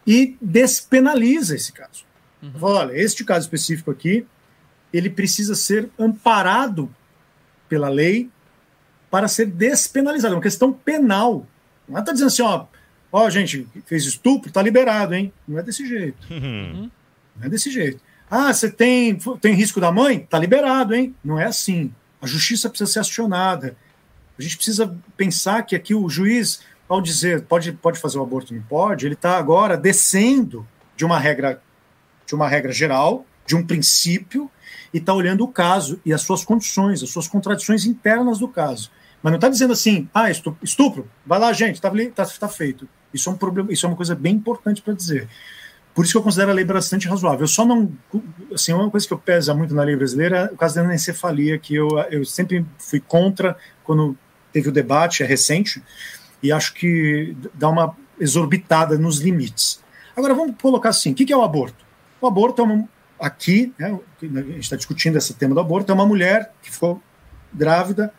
e 0.08 0.38
despenaliza 0.42 1.56
esse 1.56 1.74
caso. 1.74 2.06
Uhum. 2.42 2.54
Fala, 2.54 2.80
olha, 2.80 2.94
este 2.94 3.26
caso 3.26 3.46
específico 3.46 3.92
aqui, 3.92 4.26
ele 4.94 5.10
precisa 5.10 5.56
ser 5.56 5.90
amparado 6.00 6.90
pela 7.68 7.90
lei 7.90 8.30
para 9.12 9.28
ser 9.28 9.48
despenalizado, 9.48 10.36
é 10.36 10.38
uma 10.38 10.44
questão 10.44 10.72
penal. 10.72 11.46
Não 11.86 12.00
está 12.00 12.14
dizendo 12.14 12.28
assim, 12.28 12.44
ó, 12.44 12.68
ó, 13.14 13.30
gente, 13.30 13.68
fez 13.86 14.06
estupro, 14.06 14.52
tá 14.52 14.60
liberado, 14.60 15.14
hein? 15.14 15.32
Não 15.48 15.60
é 15.60 15.64
desse 15.64 15.88
jeito. 15.88 16.18
Uhum. 16.34 16.90
Não 17.38 17.46
é 17.46 17.50
desse 17.50 17.70
jeito. 17.70 18.02
Ah, 18.30 18.52
você 18.52 18.72
tem, 18.72 19.16
tem 19.40 19.54
risco 19.54 19.80
da 19.80 19.92
mãe? 19.92 20.26
Tá 20.28 20.40
liberado, 20.40 20.96
hein? 20.96 21.16
Não 21.24 21.40
é 21.40 21.46
assim. 21.46 21.94
A 22.20 22.26
justiça 22.26 22.68
precisa 22.70 22.92
ser 22.92 23.00
acionada. 23.00 23.78
A 24.38 24.42
gente 24.42 24.56
precisa 24.56 24.98
pensar 25.16 25.62
que 25.62 25.76
aqui 25.76 25.94
o 25.94 26.10
juiz, 26.10 26.62
ao 26.90 27.00
dizer 27.00 27.44
pode, 27.44 27.72
pode 27.74 28.00
fazer 28.00 28.18
o 28.18 28.24
aborto, 28.24 28.52
não 28.52 28.64
pode, 28.64 29.06
ele 29.06 29.14
está 29.14 29.38
agora 29.38 29.78
descendo 29.78 30.68
de 30.98 31.06
uma 31.06 31.20
regra 31.20 31.62
de 32.26 32.34
uma 32.34 32.48
regra 32.48 32.72
geral, 32.72 33.26
de 33.46 33.56
um 33.56 33.64
princípio, 33.64 34.50
e 34.94 34.98
está 34.98 35.14
olhando 35.14 35.44
o 35.44 35.48
caso 35.48 36.00
e 36.06 36.14
as 36.14 36.22
suas 36.22 36.44
condições, 36.44 37.04
as 37.04 37.10
suas 37.10 37.28
contradições 37.28 37.86
internas 37.86 38.40
do 38.40 38.48
caso. 38.48 38.90
Mas 39.24 39.32
não 39.32 39.38
está 39.38 39.48
dizendo 39.48 39.72
assim, 39.72 40.10
ah, 40.14 40.30
estupro, 40.30 40.60
estupro, 40.62 41.10
vai 41.26 41.40
lá, 41.40 41.54
gente, 41.54 41.76
está 41.76 41.90
tá, 42.14 42.26
tá 42.26 42.48
feito. 42.50 42.88
Isso 43.14 43.30
é 43.30 43.32
um 43.32 43.38
problema, 43.38 43.72
isso 43.72 43.86
é 43.86 43.90
uma 43.90 43.96
coisa 43.96 44.14
bem 44.14 44.36
importante 44.36 44.82
para 44.82 44.94
dizer. 44.94 45.30
Por 45.96 46.04
isso 46.04 46.14
que 46.14 46.18
eu 46.18 46.24
considero 46.24 46.52
a 46.52 46.54
lei 46.54 46.66
bastante 46.66 47.08
razoável. 47.08 47.42
Eu 47.42 47.48
só 47.48 47.64
não. 47.64 47.92
Assim, 48.54 48.74
uma 48.74 48.90
coisa 48.90 49.08
que 49.08 49.14
eu 49.14 49.18
pesa 49.18 49.54
muito 49.54 49.74
na 49.74 49.84
lei 49.84 49.96
brasileira 49.96 50.50
é 50.52 50.54
o 50.54 50.58
caso 50.58 50.76
da 50.76 50.82
anencefalia, 50.82 51.58
que 51.58 51.76
eu, 51.76 51.88
eu 52.12 52.26
sempre 52.26 52.66
fui 52.78 53.00
contra 53.00 53.56
quando 53.84 54.18
teve 54.52 54.70
o 54.70 54.72
debate, 54.72 55.24
é 55.24 55.26
recente, 55.26 55.82
e 56.42 56.52
acho 56.52 56.74
que 56.74 57.38
dá 57.54 57.70
uma 57.70 57.96
exorbitada 58.20 58.98
nos 58.98 59.20
limites. 59.20 59.82
Agora, 60.18 60.34
vamos 60.34 60.56
colocar 60.62 60.90
assim: 60.90 61.12
o 61.12 61.16
que 61.16 61.32
é 61.32 61.38
o 61.38 61.44
aborto? 61.44 61.86
O 62.20 62.28
aborto 62.28 62.62
é 62.62 62.66
uma. 62.66 62.90
Aqui, 63.20 63.72
né, 63.80 63.98
a 64.22 64.26
gente 64.26 64.60
está 64.60 64.76
discutindo 64.76 65.18
esse 65.18 65.34
tema 65.36 65.54
do 65.54 65.62
aborto, 65.62 65.90
é 65.90 65.96
uma 65.96 66.06
mulher 66.06 66.52
que 66.62 66.70
ficou 66.70 67.02
grávida, 67.54 68.12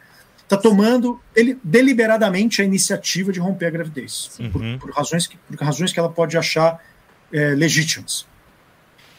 está 0.44 0.57
tomando 0.57 1.20
ele, 1.35 1.59
deliberadamente 1.64 2.62
a 2.62 2.64
iniciativa 2.64 3.33
de 3.33 3.40
romper 3.40 3.66
a 3.66 3.70
gravidez, 3.70 4.30
Uhum. 4.38 4.50
por, 4.50 4.78
por 4.78 4.90
razões 4.94 5.26
que, 5.26 5.37
por 5.37 5.57
razões 5.57 5.92
que 5.92 5.98
ela 5.98 6.11
pode 6.11 6.37
achar 6.38 6.80
é, 7.33 7.48
legítimas. 7.54 8.26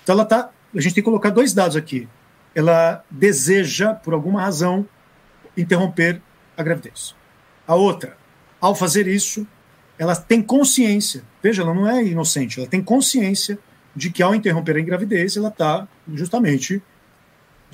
Então 0.03 0.13
ela 0.13 0.25
tá, 0.25 0.49
a 0.73 0.79
gente 0.81 0.93
tem 0.93 1.03
que 1.03 1.09
colocar 1.09 1.31
dois 1.31 1.53
dados 1.53 1.75
aqui. 1.75 2.07
Ela 2.53 3.03
deseja, 3.09 3.93
por 3.93 4.13
alguma 4.13 4.41
razão, 4.41 4.87
interromper 5.57 6.21
a 6.55 6.63
gravidez. 6.63 7.15
A 7.67 7.75
outra, 7.75 8.15
ao 8.61 8.75
fazer 8.75 9.07
isso, 9.07 9.45
ela 9.97 10.15
tem 10.15 10.41
consciência. 10.41 11.23
Veja, 11.41 11.63
ela 11.63 11.73
não 11.73 11.89
é 11.89 12.03
inocente. 12.03 12.59
Ela 12.59 12.69
tem 12.69 12.81
consciência 12.81 13.57
de 13.95 14.09
que 14.09 14.21
ao 14.21 14.35
interromper 14.35 14.77
a 14.77 14.81
gravidez, 14.81 15.35
ela 15.37 15.49
está 15.49 15.87
justamente 16.13 16.81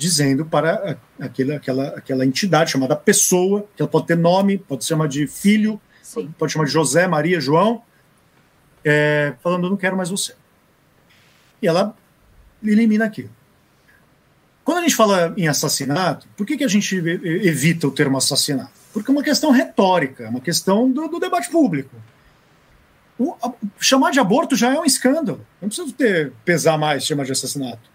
dizendo 0.02 0.44
para 0.44 0.98
aquela, 1.20 1.56
aquela, 1.56 1.88
aquela 1.88 2.26
entidade 2.26 2.70
chamada 2.72 2.94
pessoa, 2.96 3.66
que 3.76 3.82
ela 3.82 3.88
pode 3.88 4.06
ter 4.06 4.16
nome, 4.16 4.58
pode 4.58 4.84
chamar 4.84 5.06
de 5.08 5.26
filho, 5.26 5.80
Sim. 6.02 6.32
pode 6.38 6.52
chamar 6.52 6.64
de 6.66 6.72
José, 6.72 7.06
Maria, 7.06 7.40
João, 7.40 7.82
é, 8.84 9.34
falando, 9.42 9.66
eu 9.66 9.70
não 9.70 9.76
quero 9.76 9.96
mais 9.96 10.10
você. 10.10 10.34
E 11.62 11.68
ela 11.68 11.96
elimina 12.62 13.04
aquilo. 13.04 13.30
Quando 14.64 14.78
a 14.78 14.82
gente 14.82 14.94
fala 14.94 15.32
em 15.36 15.48
assassinato, 15.48 16.26
por 16.36 16.46
que, 16.46 16.56
que 16.56 16.64
a 16.64 16.68
gente 16.68 16.96
evita 16.96 17.86
o 17.86 17.90
termo 17.90 18.16
assassinato? 18.18 18.70
Porque 18.92 19.10
é 19.10 19.14
uma 19.14 19.22
questão 19.22 19.50
retórica, 19.50 20.24
é 20.24 20.28
uma 20.28 20.40
questão 20.40 20.90
do, 20.90 21.08
do 21.08 21.18
debate 21.18 21.50
público. 21.50 21.94
O- 23.18 23.34
a- 23.42 23.52
chamar 23.80 24.10
de 24.10 24.20
aborto 24.20 24.54
já 24.56 24.72
é 24.74 24.78
um 24.78 24.84
escândalo. 24.84 25.44
Não 25.60 25.68
preciso 25.68 25.92
ter, 25.92 26.32
pesar 26.44 26.76
mais 26.78 27.04
chamar 27.04 27.24
de 27.24 27.32
assassinato. 27.32 27.90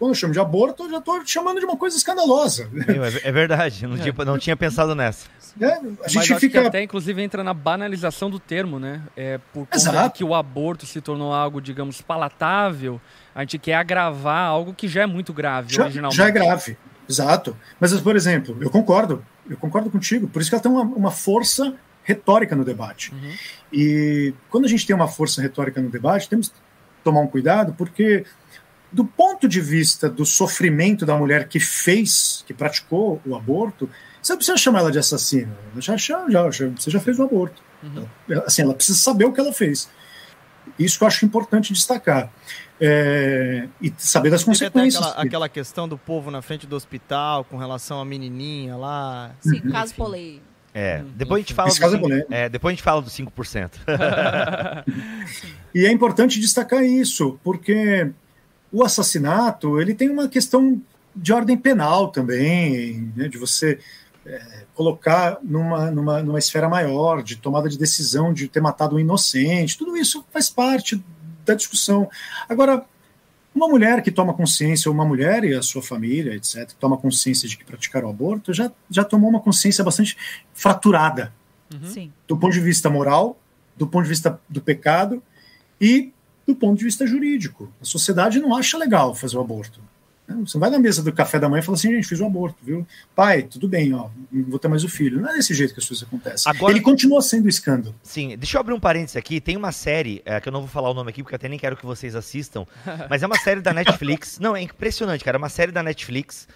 Quando 0.00 0.12
eu 0.12 0.14
chamo 0.14 0.32
de 0.32 0.40
aborto, 0.40 0.84
eu 0.84 0.90
já 0.90 0.96
estou 0.96 1.20
chamando 1.26 1.60
de 1.60 1.66
uma 1.66 1.76
coisa 1.76 1.94
escandalosa. 1.94 2.70
Meu, 2.72 3.04
é, 3.04 3.20
é 3.22 3.30
verdade, 3.30 3.84
eu 3.84 3.90
não, 3.90 3.98
tinha, 3.98 4.14
não 4.24 4.38
tinha 4.38 4.56
pensado 4.56 4.94
nessa. 4.94 5.28
né? 5.54 5.74
A 5.74 5.82
Mas 6.04 6.12
gente 6.12 6.32
acho 6.32 6.40
fica. 6.40 6.62
que 6.62 6.66
até, 6.68 6.82
inclusive, 6.82 7.22
entra 7.22 7.44
na 7.44 7.52
banalização 7.52 8.30
do 8.30 8.40
termo, 8.40 8.78
né? 8.78 9.02
É, 9.14 9.36
por 9.52 9.66
conta 9.66 10.08
que 10.08 10.24
o 10.24 10.34
aborto 10.34 10.86
se 10.86 11.02
tornou 11.02 11.34
algo, 11.34 11.60
digamos, 11.60 12.00
palatável, 12.00 12.98
a 13.34 13.42
gente 13.42 13.58
quer 13.58 13.74
agravar 13.74 14.46
algo 14.46 14.72
que 14.72 14.88
já 14.88 15.02
é 15.02 15.06
muito 15.06 15.34
grave, 15.34 15.74
já, 15.74 15.82
originalmente. 15.82 16.16
já 16.16 16.28
é 16.28 16.30
grave, 16.30 16.78
exato. 17.06 17.54
Mas, 17.78 17.92
por 18.00 18.16
exemplo, 18.16 18.56
eu 18.58 18.70
concordo, 18.70 19.22
eu 19.50 19.58
concordo 19.58 19.90
contigo, 19.90 20.26
por 20.28 20.40
isso 20.40 20.50
que 20.50 20.54
ela 20.54 20.62
tem 20.62 20.72
uma, 20.72 20.82
uma 20.82 21.10
força 21.10 21.74
retórica 22.04 22.56
no 22.56 22.64
debate. 22.64 23.12
Uhum. 23.12 23.32
E 23.70 24.32
quando 24.48 24.64
a 24.64 24.68
gente 24.68 24.86
tem 24.86 24.96
uma 24.96 25.08
força 25.08 25.42
retórica 25.42 25.78
no 25.78 25.90
debate, 25.90 26.26
temos 26.26 26.48
que 26.48 26.54
tomar 27.04 27.20
um 27.20 27.26
cuidado, 27.26 27.74
porque 27.76 28.24
do 28.92 29.04
ponto 29.04 29.46
de 29.48 29.60
vista 29.60 30.08
do 30.08 30.24
sofrimento 30.26 31.06
da 31.06 31.16
mulher 31.16 31.46
que 31.48 31.60
fez, 31.60 32.44
que 32.46 32.52
praticou 32.54 33.20
o 33.24 33.34
aborto, 33.36 33.88
você 34.22 34.32
não 34.32 34.36
precisa 34.38 34.56
chamar 34.56 34.80
ela 34.80 34.90
de 34.92 34.98
assassina. 34.98 35.52
Já, 35.78 35.96
já, 35.96 36.28
já, 36.28 36.68
você 36.68 36.90
já 36.90 37.00
fez 37.00 37.18
o 37.18 37.22
aborto. 37.22 37.62
Ela- 38.28 38.44
Assim, 38.46 38.62
ela 38.62 38.74
precisa 38.74 38.98
saber 38.98 39.24
o 39.24 39.32
que 39.32 39.40
ela 39.40 39.52
fez. 39.52 39.88
Isso 40.78 40.98
que 40.98 41.04
eu 41.04 41.08
acho 41.08 41.24
importante 41.24 41.72
destacar. 41.72 42.30
É, 42.80 43.68
e 43.80 43.92
saber 43.98 44.30
das 44.30 44.40
Teve 44.42 44.50
consequências. 44.52 45.02
aquela, 45.06 45.22
aquela 45.22 45.48
questão 45.48 45.86
do 45.88 45.98
povo 45.98 46.30
na 46.30 46.40
frente 46.42 46.66
do 46.66 46.74
hospital 46.76 47.44
com 47.44 47.56
relação 47.58 48.00
à 48.00 48.04
menininha 48.04 48.76
lá. 48.76 49.32
Sim, 49.40 49.60
caso 49.70 49.94
polêmico. 49.94 50.44
É, 50.72 51.02
depois 51.16 51.40
a 51.40 51.42
gente 51.42 51.54
fala 51.54 51.68
Esse 51.68 51.80
caso 51.80 51.94
é 51.96 51.98
do, 51.98 52.02
polêmico. 52.02 52.32
é, 52.32 52.48
depois 52.48 52.72
a 52.72 52.74
gente 52.74 52.82
fala 52.84 53.02
dos 53.02 53.12
5%. 53.16 53.70
E 55.74 55.86
é 55.86 55.92
importante 55.92 56.40
destacar 56.40 56.82
isso, 56.84 57.38
porque 57.44 58.10
o 58.72 58.84
assassinato 58.84 59.80
ele 59.80 59.94
tem 59.94 60.08
uma 60.08 60.28
questão 60.28 60.80
de 61.14 61.32
ordem 61.32 61.56
penal 61.56 62.08
também, 62.08 63.12
né, 63.16 63.28
de 63.28 63.36
você 63.36 63.78
é, 64.24 64.64
colocar 64.74 65.38
numa, 65.42 65.90
numa, 65.90 66.22
numa 66.22 66.38
esfera 66.38 66.68
maior, 66.68 67.22
de 67.22 67.36
tomada 67.36 67.68
de 67.68 67.76
decisão, 67.78 68.32
de 68.32 68.48
ter 68.48 68.60
matado 68.60 68.96
um 68.96 69.00
inocente, 69.00 69.76
tudo 69.76 69.96
isso 69.96 70.24
faz 70.30 70.48
parte 70.48 71.02
da 71.44 71.54
discussão. 71.54 72.08
Agora, 72.48 72.84
Uma 73.52 73.66
mulher 73.66 74.00
que 74.00 74.12
toma 74.12 74.32
consciência, 74.32 74.88
ou 74.88 74.94
uma 74.94 75.04
mulher 75.04 75.42
e 75.42 75.54
a 75.54 75.62
sua 75.62 75.82
família, 75.82 76.34
etc., 76.34 76.70
toma 76.78 76.96
consciência 76.96 77.48
de 77.48 77.56
que 77.56 77.64
praticar 77.64 78.04
o 78.04 78.08
aborto, 78.08 78.54
já, 78.54 78.70
já 78.88 79.02
tomou 79.02 79.28
uma 79.28 79.40
consciência 79.40 79.82
bastante 79.82 80.16
fraturada. 80.54 81.32
Sim. 81.84 82.12
Do 82.28 82.36
ponto 82.36 82.52
de 82.52 82.60
vista 82.60 82.88
moral, 82.88 83.36
do 83.76 83.86
ponto 83.86 84.04
de 84.04 84.08
vista 84.08 84.40
do 84.48 84.60
pecado 84.60 85.22
e 85.80 86.12
do 86.52 86.56
ponto 86.56 86.78
de 86.78 86.84
vista 86.84 87.06
jurídico. 87.06 87.72
A 87.80 87.84
sociedade 87.84 88.38
não 88.40 88.54
acha 88.54 88.76
legal 88.78 89.14
fazer 89.14 89.36
o 89.36 89.40
aborto. 89.40 89.80
Você 90.46 90.56
não 90.56 90.60
vai 90.60 90.70
na 90.70 90.78
mesa 90.78 91.02
do 91.02 91.12
café 91.12 91.40
da 91.40 91.48
manhã 91.48 91.58
e 91.60 91.64
fala 91.64 91.76
assim, 91.76 91.90
gente, 91.90 92.06
fiz 92.06 92.20
o 92.20 92.24
aborto, 92.24 92.56
viu? 92.62 92.86
Pai, 93.16 93.42
tudo 93.42 93.66
bem, 93.66 93.92
ó, 93.92 94.08
não 94.30 94.44
vou 94.48 94.60
ter 94.60 94.68
mais 94.68 94.84
o 94.84 94.88
filho. 94.88 95.20
Não 95.20 95.28
é 95.28 95.32
desse 95.32 95.52
jeito 95.52 95.74
que 95.74 95.80
as 95.80 95.88
coisas 95.88 96.06
acontecem. 96.06 96.48
Agora- 96.48 96.72
Ele 96.72 96.80
continua 96.80 97.20
sendo 97.20 97.48
escândalo. 97.48 97.92
Sim, 98.00 98.36
deixa 98.38 98.56
eu 98.56 98.60
abrir 98.60 98.72
um 98.72 98.78
parênteses 98.78 99.16
aqui. 99.16 99.40
Tem 99.40 99.56
uma 99.56 99.72
série, 99.72 100.22
é, 100.24 100.38
que 100.40 100.48
eu 100.48 100.52
não 100.52 100.60
vou 100.60 100.68
falar 100.68 100.88
o 100.88 100.94
nome 100.94 101.10
aqui, 101.10 101.20
porque 101.24 101.34
eu 101.34 101.36
até 101.36 101.48
nem 101.48 101.58
quero 101.58 101.76
que 101.76 101.84
vocês 101.84 102.14
assistam, 102.14 102.64
mas 103.10 103.24
é 103.24 103.26
uma 103.26 103.38
série 103.40 103.60
da 103.60 103.72
Netflix. 103.72 104.38
Não, 104.38 104.54
é 104.54 104.62
impressionante, 104.62 105.24
cara. 105.24 105.36
É 105.36 105.38
uma 105.38 105.48
série 105.48 105.72
da 105.72 105.82
Netflix. 105.82 106.46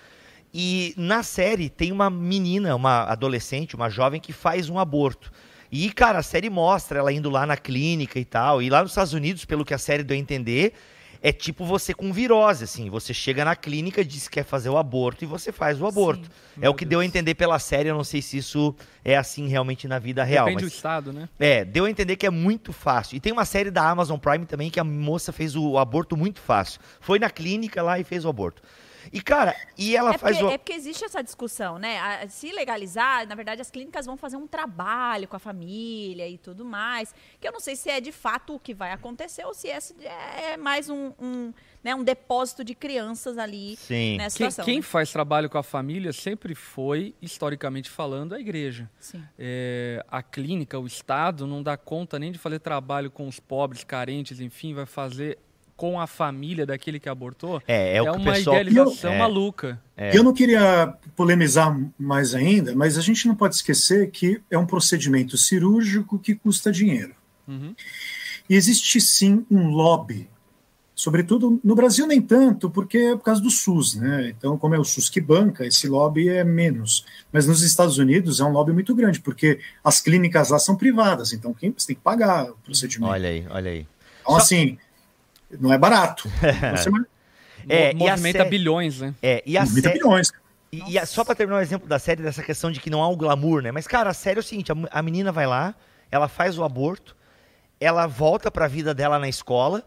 E 0.56 0.94
na 0.96 1.24
série 1.24 1.68
tem 1.68 1.90
uma 1.90 2.08
menina, 2.08 2.76
uma 2.76 3.02
adolescente, 3.02 3.74
uma 3.74 3.90
jovem 3.90 4.20
que 4.20 4.32
faz 4.32 4.68
um 4.68 4.78
aborto. 4.78 5.32
E, 5.76 5.90
cara, 5.90 6.20
a 6.20 6.22
série 6.22 6.48
mostra 6.48 7.00
ela 7.00 7.12
indo 7.12 7.28
lá 7.28 7.44
na 7.44 7.56
clínica 7.56 8.16
e 8.20 8.24
tal. 8.24 8.62
E 8.62 8.70
lá 8.70 8.80
nos 8.80 8.92
Estados 8.92 9.12
Unidos, 9.12 9.44
pelo 9.44 9.64
que 9.64 9.74
a 9.74 9.78
série 9.78 10.04
deu 10.04 10.16
a 10.16 10.20
entender, 10.20 10.72
é 11.20 11.32
tipo 11.32 11.64
você 11.64 11.92
com 11.92 12.12
virose, 12.12 12.62
assim. 12.62 12.88
Você 12.88 13.12
chega 13.12 13.44
na 13.44 13.56
clínica, 13.56 14.04
diz 14.04 14.28
que 14.28 14.34
quer 14.34 14.44
fazer 14.44 14.68
o 14.68 14.78
aborto 14.78 15.24
e 15.24 15.26
você 15.26 15.50
faz 15.50 15.82
o 15.82 15.86
aborto. 15.86 16.30
É 16.62 16.68
o 16.68 16.74
que 16.74 16.84
deu 16.84 17.00
a 17.00 17.04
entender 17.04 17.34
pela 17.34 17.58
série. 17.58 17.88
Eu 17.88 17.96
não 17.96 18.04
sei 18.04 18.22
se 18.22 18.36
isso 18.38 18.72
é 19.04 19.16
assim 19.16 19.48
realmente 19.48 19.88
na 19.88 19.98
vida 19.98 20.22
real. 20.22 20.44
Depende 20.44 20.62
mas... 20.62 20.72
do 20.72 20.76
estado, 20.76 21.12
né? 21.12 21.28
É, 21.40 21.64
deu 21.64 21.86
a 21.86 21.90
entender 21.90 22.14
que 22.14 22.24
é 22.24 22.30
muito 22.30 22.72
fácil. 22.72 23.16
E 23.16 23.20
tem 23.20 23.32
uma 23.32 23.44
série 23.44 23.72
da 23.72 23.82
Amazon 23.90 24.16
Prime 24.16 24.46
também 24.46 24.70
que 24.70 24.78
a 24.78 24.84
moça 24.84 25.32
fez 25.32 25.56
o 25.56 25.76
aborto 25.76 26.16
muito 26.16 26.38
fácil. 26.38 26.80
Foi 27.00 27.18
na 27.18 27.28
clínica 27.28 27.82
lá 27.82 27.98
e 27.98 28.04
fez 28.04 28.24
o 28.24 28.28
aborto. 28.28 28.62
E, 29.12 29.20
cara, 29.20 29.54
e 29.76 29.96
ela 29.96 30.14
É 30.14 30.18
faz 30.18 30.36
porque, 30.36 30.50
o. 30.52 30.54
é 30.54 30.58
porque 30.58 30.72
existe 30.72 31.04
essa 31.04 31.22
discussão, 31.22 31.78
né? 31.78 31.98
A- 31.98 32.28
se 32.28 32.50
legalizar, 32.52 33.26
na 33.26 33.34
verdade, 33.34 33.60
as 33.60 33.70
clínicas 33.70 34.06
vão 34.06 34.16
fazer 34.16 34.36
um 34.36 34.46
trabalho 34.46 35.28
com 35.28 35.36
a 35.36 35.38
família 35.38 36.28
e 36.28 36.38
tudo 36.38 36.64
mais. 36.64 37.14
Que 37.40 37.46
eu 37.48 37.52
não 37.52 37.60
sei 37.60 37.76
se 37.76 37.90
é 37.90 38.00
de 38.00 38.12
fato 38.12 38.54
o 38.54 38.58
que 38.60 38.74
vai 38.74 38.92
acontecer 38.92 39.44
ou 39.44 39.54
se 39.54 39.68
é, 39.68 39.78
é 40.52 40.56
mais 40.56 40.88
um, 40.88 41.12
um, 41.20 41.52
né, 41.82 41.94
um 41.94 42.02
depósito 42.04 42.64
de 42.64 42.74
crianças 42.74 43.38
ali 43.38 43.76
Sim. 43.76 44.16
nessa 44.16 44.36
Quem, 44.38 44.50
situação. 44.50 44.64
quem 44.64 44.76
né? 44.76 44.82
faz 44.82 45.10
trabalho 45.12 45.48
com 45.50 45.58
a 45.58 45.62
família 45.62 46.12
sempre 46.12 46.54
foi, 46.54 47.14
historicamente 47.20 47.90
falando, 47.90 48.34
a 48.34 48.40
igreja. 48.40 48.90
Sim. 48.98 49.22
É, 49.38 50.04
a 50.08 50.22
clínica, 50.22 50.78
o 50.78 50.86
Estado, 50.86 51.46
não 51.46 51.62
dá 51.62 51.76
conta 51.76 52.18
nem 52.18 52.32
de 52.32 52.38
fazer 52.38 52.58
trabalho 52.58 53.10
com 53.10 53.26
os 53.28 53.38
pobres, 53.38 53.84
carentes, 53.84 54.40
enfim, 54.40 54.74
vai 54.74 54.86
fazer 54.86 55.38
com 55.76 56.00
a 56.00 56.06
família 56.06 56.64
daquele 56.64 57.00
que 57.00 57.08
abortou. 57.08 57.60
É, 57.66 57.96
é 57.96 58.02
o 58.02 58.04
que 58.04 58.10
o 58.18 58.22
uma 58.22 58.32
pessoal. 58.32 58.56
idealização 58.60 59.12
É. 59.12 59.18
maluca. 59.18 59.80
Eu 59.96 60.22
não 60.22 60.32
queria 60.32 60.94
polemizar 61.16 61.76
mais 61.98 62.34
ainda, 62.34 62.74
mas 62.74 62.96
a 62.98 63.00
gente 63.00 63.26
não 63.28 63.34
pode 63.34 63.54
esquecer 63.56 64.10
que 64.10 64.40
é 64.50 64.58
um 64.58 64.66
procedimento 64.66 65.36
cirúrgico 65.36 66.18
que 66.18 66.34
custa 66.34 66.70
dinheiro. 66.72 67.14
Uhum. 67.46 67.74
E 68.48 68.54
existe 68.54 69.00
sim 69.00 69.44
um 69.50 69.68
lobby, 69.68 70.28
sobretudo 70.94 71.60
no 71.62 71.74
Brasil 71.74 72.06
nem 72.06 72.20
tanto, 72.22 72.70
porque 72.70 72.98
é 72.98 73.16
por 73.16 73.22
causa 73.24 73.40
do 73.40 73.50
SUS, 73.50 73.94
né? 73.96 74.28
Então, 74.36 74.56
como 74.58 74.74
é 74.74 74.78
o 74.78 74.84
SUS 74.84 75.08
que 75.08 75.20
banca, 75.20 75.66
esse 75.66 75.88
lobby 75.88 76.28
é 76.28 76.44
menos. 76.44 77.04
Mas 77.32 77.46
nos 77.46 77.62
Estados 77.62 77.98
Unidos 77.98 78.40
é 78.40 78.44
um 78.44 78.50
lobby 78.52 78.72
muito 78.72 78.94
grande, 78.94 79.20
porque 79.20 79.58
as 79.82 80.00
clínicas 80.00 80.50
lá 80.50 80.58
são 80.58 80.76
privadas, 80.76 81.32
então 81.32 81.52
quem 81.54 81.72
você 81.76 81.88
tem 81.88 81.96
que 81.96 82.02
pagar 82.02 82.50
o 82.50 82.56
procedimento. 82.64 83.10
Olha 83.12 83.28
aí, 83.28 83.46
olha 83.50 83.70
aí. 83.70 83.86
Então, 84.22 84.36
assim, 84.36 84.78
não 85.60 85.72
é 85.72 85.78
barato. 85.78 86.28
Você 86.76 86.90
É, 87.68 87.88
e 87.88 87.90
a 87.90 87.94
movimenta 87.94 88.38
série- 88.38 88.50
bilhões, 88.50 89.00
né? 89.00 89.14
É, 89.22 89.42
e 89.46 89.56
a 89.56 89.62
movimenta 89.62 89.88
série. 89.88 89.98
bilhões. 90.00 90.32
E, 90.72 90.92
e 90.92 90.98
a- 90.98 91.06
só 91.06 91.24
pra 91.24 91.34
terminar 91.34 91.58
o 91.58 91.62
exemplo 91.62 91.88
da 91.88 91.98
série, 91.98 92.22
dessa 92.22 92.42
questão 92.42 92.70
de 92.70 92.80
que 92.80 92.90
não 92.90 93.02
há 93.02 93.08
um 93.08 93.16
glamour, 93.16 93.62
né? 93.62 93.70
Mas, 93.72 93.86
cara, 93.86 94.10
a 94.10 94.14
série 94.14 94.38
é 94.38 94.40
o 94.40 94.42
seguinte: 94.42 94.70
a, 94.72 94.74
a 94.90 95.02
menina 95.02 95.30
vai 95.32 95.46
lá, 95.46 95.74
ela 96.10 96.28
faz 96.28 96.58
o 96.58 96.64
aborto, 96.64 97.16
ela 97.80 98.06
volta 98.06 98.50
pra 98.50 98.66
vida 98.66 98.92
dela 98.94 99.18
na 99.18 99.28
escola, 99.28 99.82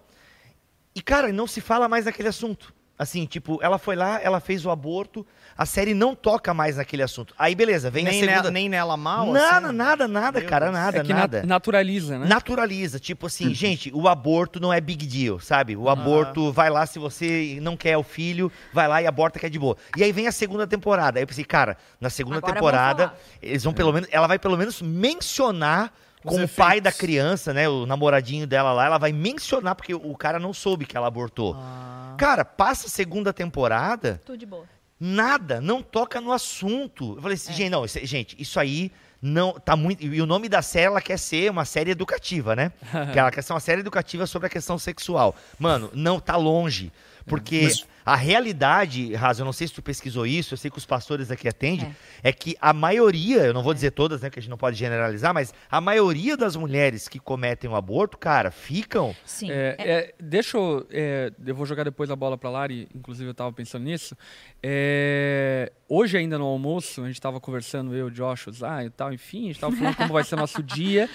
e, 0.96 1.02
cara, 1.02 1.32
não 1.32 1.46
se 1.48 1.62
fala 1.62 1.88
mais 1.88 2.06
naquele 2.06 2.30
assunto. 2.30 2.74
Assim, 2.98 3.26
tipo, 3.28 3.60
ela 3.62 3.78
foi 3.78 3.96
lá, 3.96 4.20
ela 4.22 4.40
fez 4.40 4.66
o 4.66 4.72
aborto, 4.72 5.26
a 5.58 5.66
série 5.66 5.94
não 5.94 6.14
toca 6.14 6.54
mais 6.54 6.78
naquele 6.78 7.02
assunto. 7.02 7.34
Aí, 7.38 7.56
beleza, 7.56 7.90
vem 7.90 8.04
nem, 8.04 8.14
a 8.14 8.20
segunda. 8.20 8.36
nela, 8.42 8.52
nem 8.52 8.70
nela 8.70 8.96
mal, 8.98 9.32
nada, 9.34 9.68
assim? 9.68 9.76
nada, 9.76 10.08
nada, 10.08 10.40
Meu 10.40 10.48
cara, 10.50 10.66
Deus. 10.68 10.78
nada, 10.78 10.98
é 11.00 11.02
que 11.04 11.14
na- 11.14 11.20
nada. 11.20 11.44
naturaliza, 11.44 12.20
né? 12.20 12.28
Naturaliza, 12.28 13.00
tipo 13.00 13.26
assim, 13.28 13.54
gente, 13.54 13.92
o 13.94 14.08
aborto 14.08 14.60
não 14.60 14.72
é 14.72 14.80
big 14.80 15.06
deal, 15.06 15.40
sabe? 15.40 15.76
O 15.76 15.90
aborto, 15.90 16.52
vai 16.52 16.70
lá, 16.70 16.86
se 16.86 17.00
você 17.00 17.58
não 17.62 17.76
quer 17.76 17.98
o 17.98 18.04
filho, 18.04 18.52
vai 18.72 18.88
lá 18.88 19.02
e 19.02 19.08
aborta 19.08 19.40
que 19.40 19.46
é 19.46 19.50
de 19.50 19.58
boa. 19.58 19.76
E 19.96 20.04
aí 20.04 20.12
vem 20.12 20.28
a 20.28 20.32
segunda 20.32 20.68
temporada. 20.68 21.18
Aí 21.18 21.24
eu 21.24 21.28
pensei, 21.28 21.44
cara, 21.44 21.76
na 22.00 22.10
segunda 22.10 22.38
Agora 22.38 22.54
temporada, 22.54 23.14
eles 23.42 23.64
vão 23.64 23.74
pelo 23.74 23.92
menos, 23.92 24.08
ela 24.12 24.28
vai 24.28 24.38
pelo 24.38 24.58
menos 24.58 24.82
mencionar 24.82 25.92
Os 26.24 26.32
com 26.36 26.44
o 26.44 26.48
pai 26.48 26.80
da 26.80 26.92
criança, 26.92 27.54
né, 27.54 27.68
o 27.68 27.86
namoradinho 27.86 28.46
dela 28.46 28.72
lá, 28.74 28.86
ela 28.86 28.98
vai 28.98 29.12
mencionar, 29.12 29.74
porque 29.76 29.94
o 29.94 30.16
cara 30.16 30.38
não 30.40 30.54
soube 30.54 30.86
que 30.86 30.96
ela 30.96 31.08
abortou. 31.08 31.56
Ah. 31.58 32.16
Cara, 32.18 32.44
passa 32.46 32.88
a 32.88 32.90
segunda 32.90 33.32
temporada, 33.34 34.22
Tudo 34.26 34.38
de 34.38 34.46
boa. 34.46 34.66
Nada, 35.00 35.60
não 35.62 35.82
toca 35.82 36.20
no 36.22 36.32
assunto. 36.32 37.16
Eu 37.16 37.22
falei 37.22 37.36
assim, 37.36 37.54
gente, 37.54 37.70
não, 37.70 37.86
isso- 37.86 38.00
gente, 38.06 38.36
isso 38.40 38.60
aí 38.60 38.92
não 39.22 39.54
tá 39.54 39.76
muito. 39.76 40.04
E 40.06 40.22
o 40.22 40.26
nome 40.26 40.48
da 40.48 40.62
série 40.62 40.86
ela 40.86 41.02
quer 41.02 41.18
ser 41.18 41.50
uma 41.52 41.66
série 41.66 41.92
educativa, 41.92 42.56
né? 42.56 42.72
que 43.14 43.20
ela 43.20 43.32
quer 43.32 43.42
ser 43.44 43.54
uma 43.54 43.60
série 43.60 43.82
educativa 43.82 44.26
sobre 44.28 44.48
a 44.48 44.50
questão 44.50 44.78
sexual. 44.78 45.36
Mano, 45.60 45.90
não 45.94 46.20
tá 46.20 46.36
longe. 46.36 46.92
Porque 47.26 47.62
Mas- 47.64 47.86
a 48.08 48.16
realidade, 48.16 49.14
Raso, 49.16 49.42
eu 49.42 49.46
não 49.46 49.52
sei 49.52 49.68
se 49.68 49.74
tu 49.74 49.82
pesquisou 49.82 50.26
isso, 50.26 50.54
eu 50.54 50.58
sei 50.58 50.72
que 50.72 50.78
os 50.78 50.86
pastores 50.86 51.30
aqui 51.30 51.46
atendem, 51.46 51.94
é. 52.24 52.32
que 52.32 52.56
a 52.62 52.72
maioria, 52.72 53.48
eu 53.48 53.54
não 53.54 53.62
vou 53.62 53.74
dizer 53.74 53.92
todas, 53.92 54.22
né, 54.22 54.30
que 54.30 54.40
a 54.40 54.42
gente 54.42 54.50
não 54.50 54.58
pode 54.58 54.78
generalizar, 54.78 55.34
mas 55.34 55.54
a 55.70 55.82
maioria 55.82 56.38
das 56.38 56.56
mulheres 56.56 57.10
que 57.10 57.20
cometem 57.20 57.70
o 57.70 57.76
aborto, 57.76 58.18
cara, 58.18 58.50
ficam. 58.50 59.14
Sim. 59.26 59.52
É, 59.52 59.76
é, 59.78 60.14
deixa 60.18 60.58
eu. 60.58 60.88
é, 60.90 61.34
eu 61.46 61.54
vou 61.54 61.66
jogar 61.66 61.84
depois 61.84 62.10
a 62.10 62.16
bola 62.16 62.38
pra 62.38 62.50
Lari, 62.50 62.88
inclusive 62.96 63.30
eu 63.30 63.34
tava 63.34 63.52
pensando 63.52 63.84
nisso. 63.84 64.16
É, 64.64 65.74
hoje, 65.90 66.18
ainda 66.18 66.38
no 66.38 66.46
almoço, 66.46 67.04
a 67.04 67.08
gente 67.08 67.20
tava 67.20 67.42
conversando, 67.42 67.94
eu, 67.94 68.10
Joshua, 68.10 68.54
ah, 68.62 68.86
e 68.86 68.90
tal, 68.90 69.12
enfim, 69.12 69.44
a 69.44 69.48
gente 69.48 69.60
tava 69.60 69.76
falando 69.76 69.98
como 69.98 70.14
vai 70.14 70.24
ser 70.24 70.38
nosso 70.38 70.64
dia. 70.64 71.10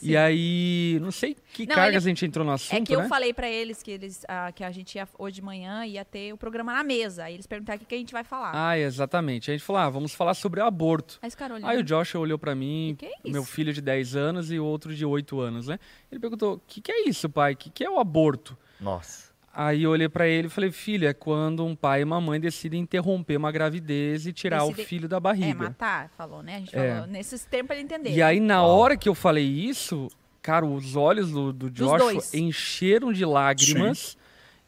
E 0.00 0.16
aí, 0.16 0.98
não 1.00 1.10
sei 1.10 1.36
que 1.52 1.66
Não, 1.66 1.74
cargas 1.74 2.04
ele- 2.04 2.10
a 2.10 2.14
gente 2.14 2.24
entrou 2.26 2.44
no 2.46 2.52
assunto, 2.52 2.76
É 2.76 2.80
que 2.84 2.94
eu 2.94 3.00
né? 3.02 3.08
falei 3.08 3.32
pra 3.34 3.48
eles 3.48 3.82
que 3.82 3.90
eles 3.90 4.24
ah, 4.28 4.52
que 4.52 4.62
a 4.62 4.70
gente 4.70 4.94
ia 4.96 5.08
hoje 5.18 5.36
de 5.36 5.42
manhã 5.42 5.84
ia 5.84 6.04
ter 6.04 6.32
o 6.32 6.36
programa 6.36 6.72
na 6.72 6.84
mesa. 6.84 7.24
Aí 7.24 7.34
eles 7.34 7.46
perguntaram 7.46 7.76
o 7.76 7.80
que, 7.80 7.86
que 7.86 7.94
a 7.94 7.98
gente 7.98 8.12
vai 8.12 8.22
falar. 8.24 8.52
Ah, 8.54 8.78
exatamente. 8.78 9.50
A 9.50 9.54
gente 9.54 9.64
falou, 9.64 9.82
ah, 9.82 9.90
vamos 9.90 10.14
falar 10.14 10.34
sobre 10.34 10.60
o 10.60 10.64
aborto. 10.64 11.18
Aí 11.64 11.78
o 11.78 11.82
Joshua 11.82 12.20
olhou 12.20 12.38
pra 12.38 12.54
mim, 12.54 12.94
Que 12.98 13.06
que 13.08 13.28
é 13.28 13.30
meu 13.32 13.44
filho 13.44 13.72
de 13.72 13.80
10 13.80 14.14
anos 14.16 14.50
e 14.52 14.58
o 14.58 14.64
outro 14.64 14.94
de 14.94 15.04
8 15.04 15.40
anos, 15.40 15.66
né? 15.66 15.78
Ele 16.10 16.20
perguntou: 16.20 16.54
"O 16.54 16.60
que, 16.66 16.80
que 16.80 16.92
é 16.92 17.08
isso, 17.08 17.28
pai? 17.28 17.52
O 17.54 17.56
que, 17.56 17.70
que 17.70 17.84
é 17.84 17.90
o 17.90 17.98
aborto?" 17.98 18.56
Nossa. 18.80 19.27
Aí 19.54 19.82
eu 19.82 19.90
olhei 19.90 20.08
pra 20.08 20.26
ele 20.28 20.46
e 20.46 20.50
falei: 20.50 20.70
"Filho, 20.70 21.08
é 21.08 21.12
quando 21.12 21.64
um 21.64 21.74
pai 21.74 22.02
e 22.02 22.04
uma 22.04 22.20
mãe 22.20 22.38
decidem 22.38 22.80
interromper 22.80 23.36
uma 23.36 23.50
gravidez 23.50 24.26
e 24.26 24.32
tirar 24.32 24.60
Decide- 24.60 24.82
o 24.82 24.84
filho 24.84 25.08
da 25.08 25.16
É, 25.16 25.20
barriga." 25.20 25.64
matar, 25.64 26.10
falou, 26.16 26.42
né? 26.42 26.56
A 26.56 26.58
gente 26.60 26.76
É. 26.76 26.94
falou 26.94 27.06
nesses 27.08 27.44
pra 27.46 27.74
ele 27.74 27.84
entender. 27.84 28.10
e 28.14 28.22
aí 28.22 28.38
na 28.40 28.62
Uau. 28.62 28.78
hora 28.78 28.96
que 28.96 29.08
eu 29.08 29.14
falei 29.14 29.44
isso, 29.46 30.08
cara, 30.40 30.64
os 30.64 30.94
olhos 30.94 31.30
do, 31.32 31.52
do 31.52 31.70
Joshua 31.70 32.22
encheram 32.34 33.12
de 33.12 33.24
lágrimas. 33.24 34.16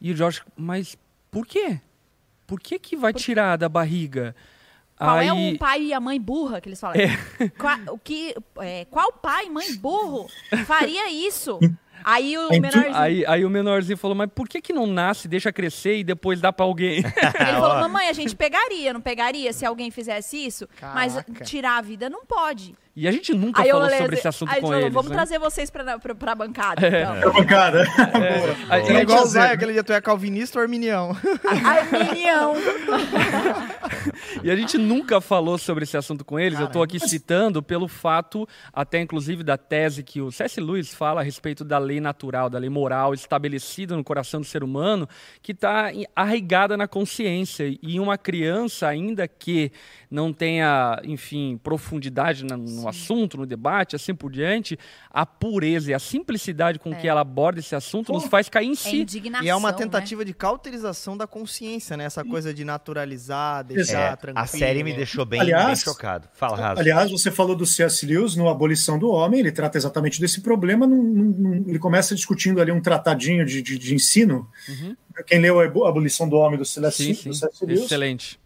E 0.01 0.11
o 0.13 0.15
Joshua, 0.15 0.47
mas 0.57 0.97
por 1.31 1.47
quê? 1.47 1.79
Por 2.47 2.59
que 2.59 2.79
que 2.79 2.97
vai 2.97 3.13
tirar 3.13 3.57
da 3.57 3.69
barriga? 3.69 4.35
Qual 4.97 5.17
aí... 5.17 5.29
é 5.29 5.33
o 5.33 5.57
pai 5.59 5.83
e 5.85 5.93
a 5.95 6.01
mãe 6.01 6.21
burra 6.21 6.61
que 6.61 6.69
eles 6.69 6.81
falam? 6.81 6.97
Qual, 7.59 7.95
o 7.95 7.99
que, 7.99 8.35
é, 8.59 8.85
qual 8.87 9.13
pai 9.13 9.47
e 9.47 9.51
mãe 9.51 9.75
burro 9.77 10.27
faria 10.67 11.11
isso? 11.11 11.59
Aí 12.05 12.37
o 12.37 12.49
menorzinho. 12.49 12.97
Aí, 12.97 13.25
aí 13.27 13.45
o 13.45 13.51
menorzinho 13.51 13.97
falou, 13.97 14.15
mas 14.15 14.31
por 14.35 14.49
que 14.49 14.61
que 14.61 14.73
não 14.73 14.87
nasce, 14.87 15.29
deixa 15.29 15.53
crescer 15.53 15.99
e 15.99 16.05
depois 16.05 16.41
dá 16.41 16.53
pra 16.53 16.65
alguém? 16.65 16.99
Ele 17.01 17.53
falou, 17.53 17.81
mamãe, 17.81 18.09
a 18.09 18.13
gente 18.13 18.35
pegaria, 18.35 18.93
não 18.93 19.01
pegaria 19.01 19.53
se 19.53 19.65
alguém 19.65 19.91
fizesse 19.91 20.37
isso? 20.37 20.69
Mas 20.81 21.15
Caraca. 21.15 21.45
tirar 21.45 21.79
a 21.79 21.81
vida 21.81 22.09
não 22.11 22.25
pode. 22.25 22.75
E 23.03 23.09
a 23.09 23.13
gente 23.13 23.33
nunca 23.33 23.63
Aí 23.63 23.71
falou 23.71 23.87
olhei 23.87 23.97
sobre 23.99 24.13
assim- 24.15 24.19
esse 24.21 24.29
assunto 24.29 24.55
com 24.55 24.61
falou, 24.61 24.77
eles, 24.77 24.93
Vamos 24.93 25.09
né? 25.11 25.17
trazer 25.17 25.39
vocês 25.39 25.71
pra, 25.71 25.99
pra, 25.99 26.15
pra 26.15 26.35
bancada. 26.35 26.87
Então. 26.87 27.33
Bancada. 27.33 27.85
A 28.69 28.79
É 28.79 28.85
gente- 28.85 29.01
igual 29.01 29.23
o 29.23 29.27
Zé, 29.27 29.53
aquele 29.53 29.73
dia 29.73 29.83
tu 29.83 29.91
é 29.95 30.01
calvinista 30.03 30.59
ou 30.59 30.63
arminião? 30.63 31.17
Arminião. 31.65 32.53
e 34.45 34.51
a 34.51 34.57
gente 34.57 34.77
nunca 34.77 35.21
falou 35.21 35.57
sobre 35.57 35.85
esse 35.85 35.97
assunto 35.97 36.25
com 36.25 36.39
eles. 36.39 36.59
Eu 36.61 36.67
estou 36.67 36.83
aqui 36.83 37.01
citando 37.01 37.63
pelo 37.63 37.89
fato, 37.89 38.47
até 38.73 39.01
inclusive, 39.01 39.43
da 39.43 39.57
tese 39.57 40.03
que 40.03 40.21
o 40.21 40.31
C.S. 40.31 40.61
Lewis 40.61 40.93
fala 40.95 41.21
a 41.21 41.25
respeito 41.25 41.65
da 41.65 41.79
lei 41.79 42.01
natural, 42.01 42.51
da 42.51 42.59
lei 42.59 42.69
moral 42.71 43.15
estabelecida 43.15 43.97
no 43.97 44.05
coração 44.05 44.41
do 44.41 44.47
ser 44.47 44.63
humano, 44.63 45.09
que 45.43 45.53
está 45.53 45.91
arraigada 46.15 46.77
na 46.77 46.87
consciência. 46.87 47.75
E 47.83 47.99
uma 47.99 48.19
criança, 48.19 48.87
ainda 48.89 49.27
que 49.27 49.73
não 50.11 50.33
tenha, 50.33 51.01
enfim, 51.05 51.59
profundidade 51.63 52.45
no. 52.45 52.90
Assunto, 52.91 53.37
no 53.37 53.47
debate, 53.47 53.97
assim 53.97 54.15
por 54.15 54.31
diante, 54.31 54.79
a 55.11 55.25
pureza 55.25 55.91
e 55.91 55.95
a 55.95 55.99
simplicidade 55.99 56.79
com 56.79 56.93
é. 56.93 56.97
que 56.97 57.09
ela 57.09 57.21
aborda 57.21 57.61
esse 57.61 57.75
assunto 57.75 58.09
Pô, 58.09 58.15
nos 58.15 58.27
faz 58.27 58.49
cair 58.49 58.69
em 58.69 58.73
é 58.73 58.75
si. 58.75 59.07
e 59.43 59.49
é 59.49 59.55
uma 59.55 59.73
tentativa 59.73 60.21
né? 60.21 60.27
de 60.27 60.35
cauterização 60.35 61.17
da 61.17 61.27
consciência, 61.27 61.97
né? 61.97 62.05
Essa 62.05 62.25
coisa 62.25 62.53
de 62.53 62.65
naturalizar, 62.65 63.65
deixar 63.65 64.13
é, 64.13 64.17
tranquilo. 64.17 64.45
A 64.45 64.47
série 64.47 64.83
me 64.83 64.93
deixou 64.93 65.25
bem, 65.25 65.41
aliás, 65.41 65.67
bem 65.67 65.77
chocado. 65.77 66.29
Fala, 66.35 66.57
Raso. 66.57 66.81
Aliás, 66.81 67.11
você 67.11 67.31
falou 67.31 67.57
do 67.57 67.67
C.S. 67.67 68.05
Lewis 68.05 68.37
no 68.37 68.49
Abolição 68.49 68.99
do 68.99 69.11
Homem, 69.11 69.41
ele 69.41 69.53
trata 69.53 69.79
exatamente 69.79 70.21
desse 70.21 70.41
problema. 70.41 70.87
Num, 70.87 71.03
num, 71.03 71.65
ele 71.69 71.79
começa 71.79 72.15
discutindo 72.15 72.61
ali 72.61 72.73
um 72.73 72.81
tratadinho 72.81 73.45
de, 73.45 73.63
de, 73.63 73.79
de 73.79 73.95
ensino. 73.95 74.49
Uhum. 74.69 74.97
Quem 75.27 75.41
leu 75.41 75.61
a 75.61 75.89
Abolição 75.89 76.29
do 76.29 76.37
Homem 76.37 76.59
do 76.59 76.65
C.S. 76.65 77.03
Lewis. 77.03 77.43
Excelente. 77.85 78.41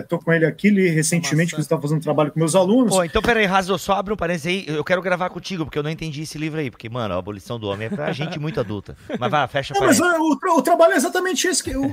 Estou 0.00 0.18
é, 0.18 0.22
com 0.22 0.32
ele 0.32 0.44
aqui, 0.44 0.68
li 0.68 0.88
recentemente, 0.88 1.54
que 1.54 1.60
estava 1.60 1.80
fazendo 1.80 2.02
trabalho 2.02 2.30
com 2.30 2.38
meus 2.38 2.54
alunos. 2.54 2.94
Pô, 2.94 3.02
então 3.02 3.22
peraí, 3.22 3.46
Raso, 3.46 3.78
só 3.78 3.94
abre 3.94 4.12
um 4.12 4.16
parênteses 4.16 4.46
aí. 4.46 4.64
Eu 4.68 4.84
quero 4.84 5.00
gravar 5.00 5.30
contigo, 5.30 5.64
porque 5.64 5.78
eu 5.78 5.82
não 5.82 5.90
entendi 5.90 6.22
esse 6.22 6.36
livro 6.36 6.60
aí. 6.60 6.70
Porque, 6.70 6.88
mano, 6.88 7.14
a 7.14 7.18
abolição 7.18 7.58
do 7.58 7.68
homem 7.68 7.86
é 7.86 7.90
pra 7.90 8.12
gente 8.12 8.38
muito 8.38 8.60
adulta. 8.60 8.94
Mas 9.18 9.30
vai, 9.30 9.48
fecha 9.48 9.74
a 9.74 9.80
Mas 9.80 9.98
o, 9.98 10.38
o, 10.58 10.62
trabalho 10.62 10.92
é 10.92 10.96
exatamente 10.96 11.46
esse. 11.46 11.62
Que, 11.62 11.74
o, 11.74 11.84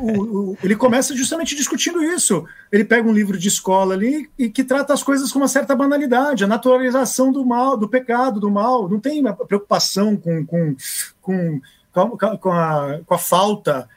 o, 0.52 0.58
ele 0.62 0.76
começa 0.76 1.16
justamente 1.16 1.56
discutindo 1.56 2.04
isso. 2.04 2.46
Ele 2.72 2.84
pega 2.84 3.08
um 3.08 3.14
livro 3.14 3.38
de 3.38 3.48
escola 3.48 3.94
ali 3.94 4.30
e 4.38 4.50
que 4.50 4.64
trata 4.64 4.94
as 4.94 5.02
coisas 5.02 5.32
com 5.32 5.40
uma 5.40 5.48
certa 5.48 5.74
banalidade, 5.74 6.44
a 6.44 6.48
naturalização 6.48 7.32
do 7.32 7.46
mal, 7.46 7.78
do 7.78 7.88
pecado, 7.88 8.40
do 8.40 8.52
mal. 8.52 8.90
Não 8.90 9.00
tem 9.00 9.22
uma 9.22 9.34
preocupação 9.34 10.18
com, 10.18 10.46
com, 10.46 10.76
com, 11.22 11.62
com, 11.94 12.52
a, 12.52 13.00
com 13.06 13.14
a 13.14 13.18
falta 13.18 13.88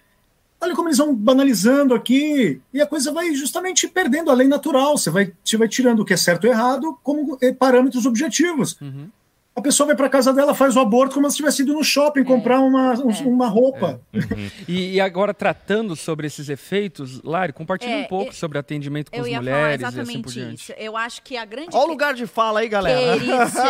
Olha 0.65 0.75
como 0.75 0.89
eles 0.89 0.99
vão 0.99 1.15
banalizando 1.15 1.95
aqui, 1.95 2.59
e 2.73 2.81
a 2.81 2.87
coisa 2.87 3.13
vai 3.13 3.35
justamente 3.35 3.87
perdendo 3.87 4.31
a 4.31 4.35
lei 4.35 4.49
natural. 4.49 4.97
Você 4.97 5.11
vai, 5.11 5.31
você 5.45 5.59
vai 5.59 5.69
tirando 5.69 6.01
o 6.01 6.05
que 6.07 6.15
é 6.15 6.17
certo 6.17 6.47
e 6.47 6.51
errado 6.51 6.99
como 7.03 7.37
eh, 7.43 7.53
parâmetros 7.53 8.07
objetivos. 8.07 8.81
Uhum 8.81 9.09
a 9.57 9.63
pessoa 9.63 9.87
vai 9.87 9.97
para 9.97 10.09
casa 10.09 10.33
dela, 10.33 10.53
faz 10.53 10.75
o 10.75 10.81
aborto 10.81 11.15
como 11.15 11.31
se 11.31 11.37
tivesse 11.37 11.63
ido 11.63 11.73
no 11.73 11.85
shopping 11.85 12.23
é. 12.23 12.25
comprar 12.25 12.61
uma, 12.61 12.95
um, 12.95 13.11
é. 13.11 13.23
uma 13.23 13.47
roupa. 13.47 14.01
É. 14.13 14.19
Uhum. 14.19 14.51
e, 14.67 14.95
e, 14.95 15.01
agora, 15.01 15.33
tratando 15.33 15.95
sobre 15.95 16.27
esses 16.27 16.49
efeitos, 16.49 17.23
Lari, 17.23 17.53
compartilhe 17.53 17.93
é, 17.93 17.97
um 17.99 18.05
pouco 18.05 18.31
eu, 18.31 18.33
sobre 18.33 18.59
atendimento 18.59 19.13
com 19.13 19.21
as 19.21 19.29
mulheres 19.29 19.95
e 19.95 20.01
assim 20.01 20.23
por 20.23 20.33
diante. 20.33 20.73
Isso. 20.73 20.73
Eu 20.77 20.97
acho 20.97 21.23
que 21.23 21.37
a 21.37 21.45
grande... 21.45 21.69
Olha 21.73 21.85
o 21.85 21.89
lugar 21.89 22.15
de 22.15 22.27
fala 22.27 22.61
aí, 22.61 22.69
galera. 22.69 23.17
Que 23.17 23.27
isso, 23.27 23.63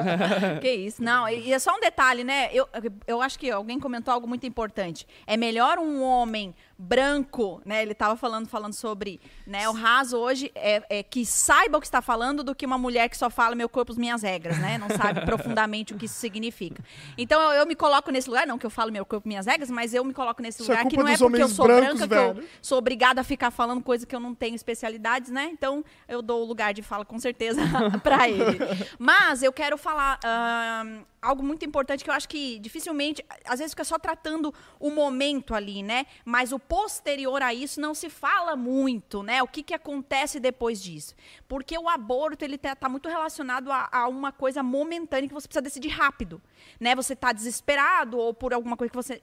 que 0.62 0.70
isso. 0.70 1.02
Não, 1.02 1.28
e 1.28 1.52
é 1.52 1.58
só 1.58 1.76
um 1.76 1.80
detalhe, 1.80 2.24
né? 2.24 2.48
Eu, 2.52 2.66
eu 3.06 3.20
acho 3.20 3.38
que 3.38 3.50
alguém 3.50 3.78
comentou 3.78 4.14
algo 4.14 4.26
muito 4.26 4.46
importante. 4.46 5.06
É 5.26 5.36
melhor 5.36 5.78
um 5.78 6.02
homem 6.02 6.54
branco, 6.78 7.60
né? 7.64 7.82
Ele 7.82 7.92
estava 7.92 8.16
falando, 8.16 8.48
falando 8.48 8.74
sobre, 8.74 9.20
né? 9.46 9.68
O 9.68 9.72
raso 9.72 10.16
hoje 10.16 10.50
é, 10.54 10.82
é, 10.88 11.02
que 11.02 11.24
saiba 11.24 11.78
o 11.78 11.80
que 11.80 11.86
está 11.86 12.02
falando 12.02 12.42
do 12.42 12.54
que 12.54 12.66
uma 12.66 12.78
mulher 12.78 13.08
que 13.08 13.16
só 13.16 13.30
fala 13.30 13.54
meu 13.54 13.68
corpo, 13.68 13.94
minhas 13.98 14.22
regras, 14.22 14.58
né? 14.58 14.78
Não 14.78 14.88
sabe 14.88 15.20
profundamente 15.26 15.94
o 15.94 15.96
que 15.96 16.06
isso 16.06 16.18
significa. 16.18 16.82
Então 17.16 17.40
eu, 17.40 17.60
eu, 17.60 17.66
me 17.66 17.74
coloco 17.74 18.10
nesse 18.10 18.28
lugar, 18.28 18.46
não 18.46 18.58
que 18.58 18.66
eu 18.66 18.70
falo 18.70 18.90
meu 18.90 19.04
corpo, 19.04 19.28
minhas 19.28 19.46
regras, 19.46 19.70
mas 19.70 19.94
eu 19.94 20.04
me 20.04 20.12
coloco 20.12 20.42
nesse 20.42 20.62
é 20.62 20.64
lugar 20.64 20.86
que 20.86 20.96
não 20.96 21.08
é 21.08 21.16
porque 21.16 21.42
eu 21.42 21.48
sou 21.48 21.66
brancos, 21.66 22.00
branca 22.00 22.06
velho. 22.06 22.34
que 22.34 22.40
eu 22.40 22.48
sou 22.60 22.78
obrigada 22.78 23.20
a 23.20 23.24
ficar 23.24 23.50
falando 23.50 23.82
coisa 23.82 24.06
que 24.06 24.14
eu 24.14 24.20
não 24.20 24.34
tenho 24.34 24.54
especialidades, 24.54 25.30
né? 25.30 25.50
Então 25.52 25.84
eu 26.08 26.22
dou 26.22 26.42
o 26.42 26.44
lugar 26.44 26.74
de 26.74 26.82
fala 26.82 27.04
com 27.04 27.18
certeza 27.18 27.60
para 28.02 28.28
ele. 28.28 28.58
Mas 28.98 29.42
eu 29.42 29.52
quero 29.52 29.76
falar 29.78 30.18
uh, 30.24 31.04
algo 31.22 31.42
muito 31.42 31.64
importante 31.64 32.02
que 32.02 32.10
eu 32.10 32.14
acho 32.14 32.28
que 32.28 32.58
dificilmente, 32.58 33.24
às 33.46 33.60
vezes 33.60 33.72
fica 33.72 33.84
só 33.84 33.98
tratando 33.98 34.52
o 34.80 34.90
momento 34.90 35.54
ali, 35.54 35.82
né? 35.82 36.06
Mas 36.24 36.52
o 36.52 36.58
posterior 36.68 37.42
a 37.42 37.52
isso 37.52 37.80
não 37.80 37.94
se 37.94 38.08
fala 38.08 38.56
muito, 38.56 39.22
né? 39.22 39.42
O 39.42 39.48
que, 39.48 39.62
que 39.62 39.74
acontece 39.74 40.40
depois 40.40 40.82
disso? 40.82 41.14
Porque 41.46 41.76
o 41.76 41.88
aborto 41.88 42.44
ele 42.44 42.56
está 42.56 42.74
tá 42.74 42.88
muito 42.88 43.08
relacionado 43.08 43.70
a, 43.70 43.88
a, 43.90 44.08
uma 44.08 44.32
coisa 44.32 44.62
momentânea 44.62 45.28
que 45.28 45.34
você 45.34 45.48
precisa 45.48 45.62
decidir 45.62 45.90
rápido, 45.90 46.40
né? 46.80 46.94
Você 46.94 47.12
está 47.12 47.32
desesperado 47.32 48.18
ou 48.18 48.32
por 48.32 48.54
alguma 48.54 48.76
coisa 48.76 48.90
que 48.90 48.96
você 48.96 49.22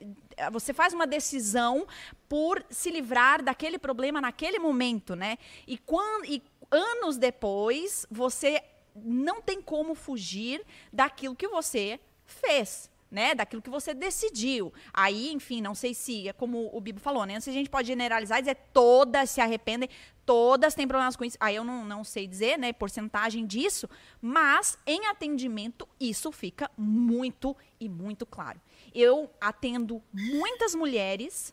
você 0.51 0.73
faz 0.73 0.93
uma 0.93 1.05
decisão 1.05 1.85
por 2.27 2.63
se 2.69 2.89
livrar 2.89 3.43
daquele 3.43 3.77
problema 3.77 4.21
naquele 4.21 4.59
momento, 4.59 5.15
né? 5.15 5.37
E 5.67 5.77
quando 5.77 6.25
e 6.25 6.41
anos 6.71 7.17
depois 7.17 8.05
você 8.09 8.63
não 8.95 9.41
tem 9.41 9.61
como 9.61 9.95
fugir 9.95 10.63
daquilo 10.91 11.35
que 11.35 11.47
você 11.47 11.99
fez. 12.25 12.89
Né, 13.11 13.33
daquilo 13.33 13.59
que 13.59 13.71
você 13.71 13.91
decidiu. 13.91 14.71
Aí, 14.93 15.31
enfim, 15.31 15.61
não 15.61 15.73
sei 15.73 15.95
se, 15.95 16.27
é 16.27 16.33
como 16.33 16.69
o 16.71 16.79
Bibo 16.79 16.99
falou, 16.99 17.25
né? 17.25 17.33
Não 17.33 17.41
sei 17.41 17.53
se 17.53 17.57
a 17.57 17.61
gente 17.61 17.69
pode 17.69 17.87
generalizar 17.87 18.37
e 18.37 18.41
dizer 18.43 18.57
todas 18.71 19.31
se 19.31 19.41
arrependem, 19.41 19.89
todas 20.27 20.75
têm 20.75 20.87
problemas 20.87 21.15
com 21.15 21.25
isso. 21.25 21.35
Aí 21.39 21.55
eu 21.55 21.63
não, 21.63 21.83
não 21.83 22.03
sei 22.03 22.27
dizer, 22.27 22.59
né, 22.59 22.71
porcentagem 22.71 23.47
disso, 23.47 23.89
mas 24.21 24.77
em 24.85 25.07
atendimento 25.07 25.89
isso 25.99 26.31
fica 26.31 26.69
muito 26.77 27.57
e 27.79 27.89
muito 27.89 28.27
claro. 28.27 28.61
Eu 28.93 29.27
atendo 29.41 30.03
muitas 30.13 30.75
mulheres. 30.75 31.51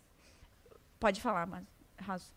Pode 1.00 1.22
falar, 1.22 1.46
mas. 1.46 1.64
Raso. 1.98 2.35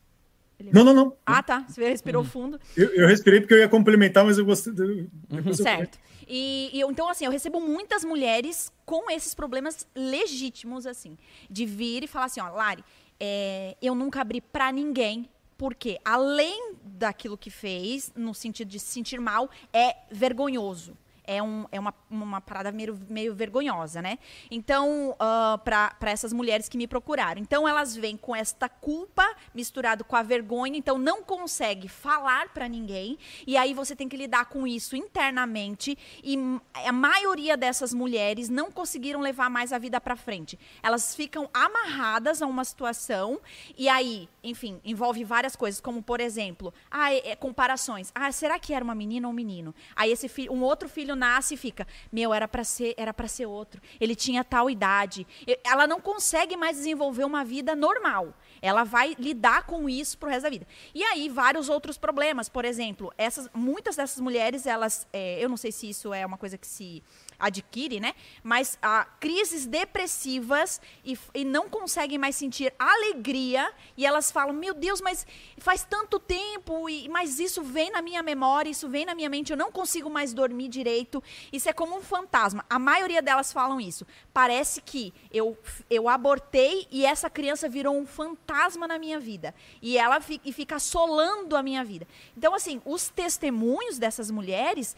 Ele... 0.60 0.72
Não, 0.74 0.84
não, 0.84 0.94
não. 0.94 1.18
Ah, 1.26 1.42
tá. 1.42 1.66
Você 1.68 1.88
respirou 1.88 2.22
uhum. 2.22 2.30
fundo. 2.30 2.60
Eu, 2.76 2.90
eu, 2.94 3.08
respirei 3.08 3.40
porque 3.40 3.54
eu 3.54 3.60
ia 3.60 3.70
complementar, 3.70 4.26
mas 4.26 4.38
eu 4.38 4.46
gostei. 4.46 4.74
Do... 4.74 4.84
Uhum. 4.84 5.54
Certo. 5.54 5.98
E, 6.28 6.70
e, 6.74 6.82
então, 6.82 7.10
assim, 7.10 7.26
eu 7.26 7.32
recebo 7.32 7.62
muitas 7.62 8.04
mulheres 8.04 8.72
com 8.86 9.10
esses 9.10 9.34
problemas 9.34 9.88
legítimos, 9.96 10.86
assim, 10.86 11.18
de 11.50 11.66
vir 11.66 12.04
e 12.04 12.08
falar 12.08 12.26
assim: 12.26 12.42
ó, 12.42 12.50
Lari, 12.50 12.84
é, 13.20 13.78
eu 13.82 13.96
nunca 13.96 14.22
abri 14.22 14.42
para 14.42 14.72
ninguém. 14.72 15.30
Porque, 15.58 16.00
além 16.06 16.76
daquilo 16.86 17.38
que 17.38 17.50
fez, 17.50 18.14
no 18.16 18.34
sentido 18.34 18.70
de 18.70 18.80
se 18.80 18.86
sentir 18.86 19.20
mal, 19.20 19.50
é 19.74 19.98
vergonhoso 20.10 20.96
é, 21.30 21.44
um, 21.44 21.68
é 21.72 21.80
uma, 21.80 21.94
uma 22.10 22.42
parada 22.42 22.72
meio, 22.72 23.00
meio 23.08 23.36
vergonhosa, 23.36 24.02
né? 24.02 24.18
Então, 24.50 25.12
uh, 25.12 25.16
ah, 25.20 25.60
para 25.64 26.10
essas 26.10 26.34
mulheres 26.34 26.68
que 26.68 26.76
me 26.76 26.88
procuraram. 26.88 27.40
Então, 27.40 27.68
elas 27.68 27.96
vêm 27.96 28.18
com 28.18 28.36
esta 28.36 28.68
culpa 28.68 29.24
misturado 29.54 30.04
com 30.04 30.16
a 30.16 30.24
vergonha, 30.24 30.76
então 30.76 30.98
não 30.98 31.22
consegue 31.22 31.88
falar 31.88 32.50
para 32.50 32.68
ninguém. 32.68 33.16
E 33.46 33.56
aí 33.56 33.76
você 33.76 33.96
tem 33.96 34.10
que 34.10 34.18
lidar 34.18 34.46
com 34.46 34.66
isso 34.66 34.96
internamente. 34.96 35.96
E 36.24 36.36
a 36.74 36.92
maioria 36.92 37.56
dessas 37.56 37.94
mulheres 37.94 38.50
não 38.50 38.72
conseguiram 38.72 39.20
levar 39.22 39.52
mais 39.52 39.72
a 39.72 39.78
vida 39.78 40.02
para 40.02 40.16
frente. 40.16 40.58
Elas 40.82 41.16
ficam 41.16 41.48
amarradas 41.54 42.42
a 42.42 42.48
uma 42.48 42.66
situação 42.66 43.40
e 43.78 43.88
aí, 43.88 44.28
enfim, 44.44 44.82
envolve 44.84 45.24
várias 45.24 45.56
coisas, 45.56 45.80
como 45.80 46.02
por 46.02 46.20
exemplo, 46.20 46.74
ah, 46.90 47.14
é, 47.14 47.32
é, 47.32 47.36
comparações. 47.36 48.12
Ah, 48.16 48.32
será 48.32 48.58
que 48.58 48.74
era 48.74 48.84
uma 48.84 48.96
menina 48.96 49.28
ou 49.28 49.32
um 49.32 49.36
menino? 49.36 49.76
Aí 49.96 50.12
esse 50.12 50.28
filho, 50.28 50.52
um 50.52 50.64
outro 50.64 50.90
filho 50.90 51.19
nasce 51.20 51.54
e 51.54 51.58
fica, 51.58 51.86
meu, 52.12 52.34
era 52.34 52.48
para 52.48 52.64
ser, 52.64 52.96
era 52.98 53.14
para 53.14 53.28
ser 53.28 53.46
outro. 53.46 53.82
Ele 54.00 54.16
tinha 54.16 54.44
tal 54.44 54.70
idade. 54.70 55.28
Ela 55.64 55.86
não 55.86 56.02
consegue 56.02 56.58
mais 56.58 56.78
desenvolver 56.78 57.26
uma 57.26 57.44
vida 57.44 57.76
normal. 57.76 58.34
Ela 58.62 58.84
vai 58.84 59.16
lidar 59.20 59.64
com 59.64 59.88
isso 59.88 60.18
pro 60.18 60.30
resto 60.30 60.44
da 60.44 60.50
vida. 60.50 60.68
E 60.96 61.04
aí, 61.04 61.30
vários 61.30 61.70
outros 61.70 61.98
problemas. 61.98 62.50
Por 62.50 62.66
exemplo, 62.66 63.14
essas, 63.18 63.50
muitas 63.54 63.96
dessas 63.96 64.20
mulheres, 64.20 64.66
elas. 64.66 65.06
É, 65.14 65.44
eu 65.44 65.50
não 65.50 65.58
sei 65.58 65.72
se 65.72 65.90
isso 65.90 66.14
é 66.14 66.26
uma 66.26 66.38
coisa 66.38 66.58
que 66.58 66.68
se 66.68 67.04
adquire, 67.40 68.00
né? 68.00 68.14
Mas 68.44 68.78
ah, 68.82 69.08
crises 69.20 69.66
depressivas 69.66 70.82
e, 71.04 71.18
e 71.34 71.46
não 71.46 71.70
conseguem 71.70 72.18
mais 72.18 72.36
sentir 72.36 72.74
alegria 72.78 73.72
e 73.96 74.06
elas 74.06 74.32
falam: 74.32 74.54
Meu 74.54 74.74
Deus, 74.74 75.02
mas 75.02 75.26
faz 75.58 75.84
tanto 75.84 76.20
tempo, 76.20 76.90
e, 76.90 77.08
mas 77.10 77.40
isso 77.40 77.64
vem 77.64 77.92
na 77.92 78.02
minha 78.02 78.22
memória, 78.22 78.70
isso 78.70 78.90
vem 78.90 79.06
na 79.06 79.16
minha 79.16 79.30
mente, 79.30 79.52
eu 79.52 79.58
não 79.58 79.72
consigo 79.72 80.10
mais 80.10 80.34
dormir 80.34 80.68
direito. 80.68 81.24
Isso 81.52 81.70
é 81.70 81.74
como 81.74 81.98
um 81.98 82.02
fantasma. 82.02 82.66
A 82.70 82.78
maioria 82.78 83.22
delas 83.22 83.54
falam 83.54 83.80
isso. 83.80 84.06
Parece 84.34 84.82
que 84.82 85.14
eu, 85.32 85.58
eu 85.90 86.10
abortei 86.10 86.88
e 86.92 87.06
essa 87.06 87.30
criança 87.30 87.70
virou 87.70 87.96
um 87.98 88.06
fantasma 88.06 88.88
na 88.88 89.00
minha 89.00 89.20
vida. 89.20 89.54
E 89.82 89.98
ela 89.98 90.20
fica, 90.20 90.48
e 90.48 90.52
fica 90.52 90.76
assolando 90.76 91.56
a 91.56 91.64
minha 91.64 91.84
vida. 91.84 92.08
Então, 92.36 92.54
assim, 92.54 92.82
os 92.86 93.10
testemunhos 93.10 93.98
dessas 93.98 94.32
mulheres 94.32 94.96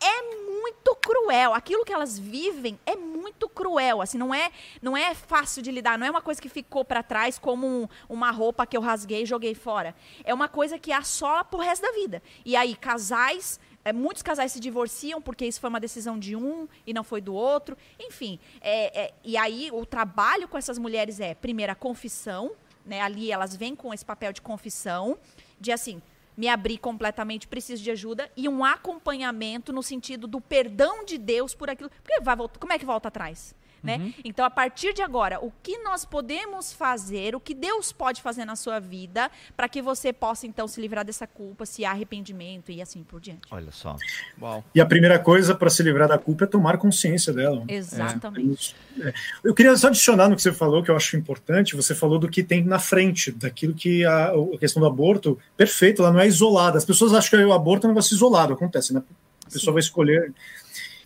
é 0.00 0.34
muito 0.44 0.94
cruel. 0.96 1.54
Aquilo 1.54 1.84
que 1.84 1.92
elas 1.92 2.18
vivem 2.18 2.78
é 2.84 2.96
muito 2.96 3.48
cruel. 3.48 4.00
Assim, 4.00 4.18
não 4.18 4.34
é, 4.34 4.50
não 4.80 4.96
é 4.96 5.14
fácil 5.14 5.62
de 5.62 5.70
lidar. 5.70 5.98
Não 5.98 6.06
é 6.06 6.10
uma 6.10 6.22
coisa 6.22 6.40
que 6.40 6.48
ficou 6.48 6.84
para 6.84 7.02
trás 7.02 7.38
como 7.38 7.88
uma 8.08 8.30
roupa 8.30 8.66
que 8.66 8.76
eu 8.76 8.80
rasguei 8.80 9.22
e 9.22 9.26
joguei 9.26 9.54
fora. 9.54 9.94
É 10.24 10.32
uma 10.32 10.48
coisa 10.48 10.78
que 10.78 10.92
assola 10.92 11.44
pro 11.44 11.58
resto 11.58 11.82
da 11.82 11.92
vida. 11.92 12.22
E 12.44 12.56
aí, 12.56 12.74
casais 12.74 13.58
é, 13.86 13.92
muitos 13.92 14.20
casais 14.20 14.50
se 14.50 14.58
divorciam 14.58 15.22
porque 15.22 15.46
isso 15.46 15.60
foi 15.60 15.70
uma 15.70 15.78
decisão 15.78 16.18
de 16.18 16.34
um 16.34 16.66
e 16.84 16.92
não 16.92 17.04
foi 17.04 17.20
do 17.20 17.32
outro. 17.32 17.76
Enfim, 18.00 18.40
é, 18.60 19.02
é, 19.04 19.14
e 19.22 19.36
aí 19.36 19.70
o 19.72 19.86
trabalho 19.86 20.48
com 20.48 20.58
essas 20.58 20.76
mulheres 20.76 21.20
é, 21.20 21.36
primeiro, 21.36 21.70
a 21.70 21.76
confissão. 21.76 22.50
Né, 22.84 23.00
ali 23.00 23.32
elas 23.32 23.56
vêm 23.56 23.74
com 23.74 23.92
esse 23.92 24.04
papel 24.04 24.32
de 24.32 24.40
confissão 24.40 25.18
de 25.58 25.72
assim, 25.72 26.00
me 26.36 26.48
abrir 26.48 26.78
completamente, 26.78 27.48
preciso 27.48 27.82
de 27.82 27.90
ajuda 27.90 28.30
e 28.36 28.48
um 28.48 28.64
acompanhamento 28.64 29.72
no 29.72 29.82
sentido 29.82 30.26
do 30.26 30.40
perdão 30.40 31.04
de 31.04 31.16
Deus 31.16 31.54
por 31.54 31.70
aquilo. 31.70 31.90
Porque 32.02 32.20
vai 32.20 32.36
como 32.36 32.72
é 32.72 32.78
que 32.78 32.84
volta 32.84 33.08
atrás? 33.08 33.54
Né? 33.82 33.96
Uhum. 33.98 34.14
Então, 34.24 34.44
a 34.44 34.50
partir 34.50 34.92
de 34.92 35.02
agora, 35.02 35.38
o 35.44 35.52
que 35.62 35.78
nós 35.78 36.04
podemos 36.04 36.72
fazer, 36.72 37.34
o 37.34 37.40
que 37.40 37.54
Deus 37.54 37.92
pode 37.92 38.20
fazer 38.20 38.44
na 38.44 38.56
sua 38.56 38.78
vida, 38.78 39.30
para 39.56 39.68
que 39.68 39.80
você 39.80 40.12
possa, 40.12 40.46
então, 40.46 40.66
se 40.66 40.80
livrar 40.80 41.04
dessa 41.04 41.26
culpa, 41.26 41.64
se 41.64 41.84
há 41.84 41.90
arrependimento 41.90 42.72
e 42.72 42.82
assim 42.82 43.02
por 43.02 43.20
diante. 43.20 43.42
Olha 43.50 43.70
só. 43.70 43.96
Uau. 44.40 44.64
E 44.74 44.80
a 44.80 44.86
primeira 44.86 45.18
coisa 45.18 45.54
para 45.54 45.70
se 45.70 45.82
livrar 45.82 46.08
da 46.08 46.18
culpa 46.18 46.44
é 46.44 46.46
tomar 46.46 46.78
consciência 46.78 47.32
dela. 47.32 47.64
Exatamente. 47.68 48.74
É. 49.00 49.12
Eu 49.44 49.54
queria 49.54 49.76
só 49.76 49.88
adicionar 49.88 50.28
no 50.28 50.36
que 50.36 50.42
você 50.42 50.52
falou, 50.52 50.82
que 50.82 50.90
eu 50.90 50.96
acho 50.96 51.16
importante, 51.16 51.76
você 51.76 51.94
falou 51.94 52.18
do 52.18 52.28
que 52.28 52.42
tem 52.42 52.64
na 52.64 52.78
frente, 52.78 53.30
daquilo 53.30 53.74
que 53.74 54.04
a, 54.04 54.28
a 54.28 54.58
questão 54.58 54.80
do 54.80 54.86
aborto, 54.86 55.38
perfeito, 55.56 56.02
ela 56.02 56.12
não 56.12 56.20
é 56.20 56.26
isolada. 56.26 56.78
As 56.78 56.84
pessoas 56.84 57.12
acham 57.12 57.38
que 57.38 57.44
o 57.44 57.52
aborto 57.52 57.86
é 57.86 57.88
um 57.88 57.92
negócio 57.92 58.14
isolado, 58.14 58.52
acontece, 58.52 58.92
né? 58.92 59.02
A 59.46 59.50
pessoa 59.50 59.70
Sim. 59.70 59.72
vai 59.72 59.80
escolher 59.80 60.32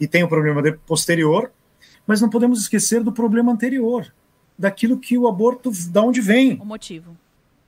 e 0.00 0.06
tem 0.06 0.22
o 0.22 0.28
problema 0.28 0.62
posterior, 0.86 1.52
mas 2.10 2.20
não 2.20 2.28
podemos 2.28 2.60
esquecer 2.60 3.04
do 3.04 3.12
problema 3.12 3.52
anterior, 3.52 4.12
daquilo 4.58 4.98
que 4.98 5.16
o 5.16 5.28
aborto, 5.28 5.70
da 5.90 6.02
onde 6.02 6.20
vem. 6.20 6.58
O 6.60 6.64
motivo. 6.64 7.16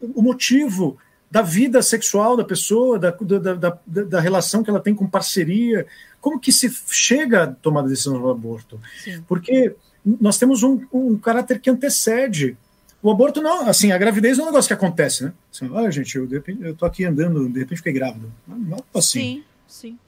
O 0.00 0.20
motivo 0.20 0.98
da 1.30 1.42
vida 1.42 1.80
sexual 1.80 2.36
da 2.36 2.42
pessoa, 2.44 2.98
da, 2.98 3.12
da, 3.12 3.54
da, 3.54 3.78
da 3.86 4.20
relação 4.20 4.64
que 4.64 4.68
ela 4.68 4.80
tem 4.80 4.96
com 4.96 5.06
parceria. 5.06 5.86
Como 6.20 6.40
que 6.40 6.50
se 6.50 6.68
chega 6.88 7.44
a 7.44 7.46
tomar 7.46 7.82
a 7.82 7.86
decisão 7.86 8.20
do 8.20 8.28
aborto? 8.28 8.80
Sim. 9.04 9.22
Porque 9.28 9.76
nós 10.04 10.38
temos 10.38 10.64
um, 10.64 10.84
um 10.92 11.16
caráter 11.16 11.60
que 11.60 11.70
antecede 11.70 12.56
o 13.00 13.12
aborto 13.12 13.40
não, 13.40 13.68
assim, 13.68 13.92
a 13.92 13.98
gravidez 13.98 14.40
é 14.40 14.42
um 14.42 14.46
negócio 14.46 14.66
que 14.66 14.74
acontece, 14.74 15.22
né? 15.22 15.32
Assim, 15.54 15.70
olha, 15.70 15.90
gente, 15.92 16.16
eu, 16.16 16.28
eu 16.60 16.74
tô 16.74 16.84
aqui 16.84 17.04
andando, 17.04 17.48
de 17.48 17.60
repente 17.60 17.78
fiquei 17.78 17.92
grávida. 17.92 18.26
Não, 18.44 18.78
é 18.78 18.98
assim. 18.98 19.20
Sim, 19.20 19.44
sim 19.68 19.98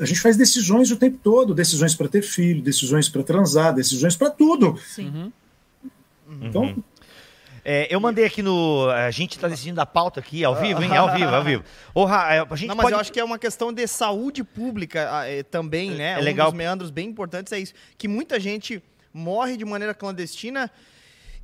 a 0.00 0.04
gente 0.04 0.20
faz 0.20 0.36
decisões 0.36 0.90
o 0.90 0.96
tempo 0.96 1.18
todo, 1.22 1.54
decisões 1.54 1.94
para 1.94 2.08
ter 2.08 2.22
filho, 2.22 2.62
decisões 2.62 3.08
para 3.08 3.22
transar, 3.22 3.74
decisões 3.74 4.16
para 4.16 4.30
tudo. 4.30 4.78
Sim. 4.78 5.06
Uhum. 5.08 5.32
Então, 6.42 6.62
uhum. 6.62 6.82
É, 7.68 7.92
eu 7.92 7.98
mandei 7.98 8.24
aqui 8.24 8.42
no. 8.42 8.88
A 8.90 9.10
gente 9.10 9.32
está 9.34 9.48
decidindo 9.48 9.80
a 9.80 9.86
pauta 9.86 10.20
aqui, 10.20 10.44
ao 10.44 10.54
vivo, 10.54 10.84
hein? 10.84 10.96
Ao 10.96 11.12
vivo, 11.12 11.34
ao 11.34 11.42
vivo. 11.42 11.64
Orra, 11.92 12.32
é, 12.32 12.46
a 12.48 12.54
gente 12.54 12.68
Não, 12.68 12.76
mas 12.76 12.84
pode... 12.84 12.94
eu 12.94 13.00
acho 13.00 13.12
que 13.12 13.18
é 13.18 13.24
uma 13.24 13.40
questão 13.40 13.72
de 13.72 13.84
saúde 13.88 14.44
pública 14.44 15.24
é, 15.26 15.42
também, 15.42 15.90
né? 15.90 16.12
É, 16.12 16.18
é 16.18 16.20
legal. 16.20 16.46
Um 16.46 16.50
dos 16.52 16.58
meandros 16.58 16.90
bem 16.92 17.08
importantes 17.08 17.52
é 17.52 17.58
isso. 17.58 17.74
Que 17.98 18.06
muita 18.06 18.38
gente 18.38 18.80
morre 19.12 19.56
de 19.56 19.64
maneira 19.64 19.92
clandestina 19.92 20.70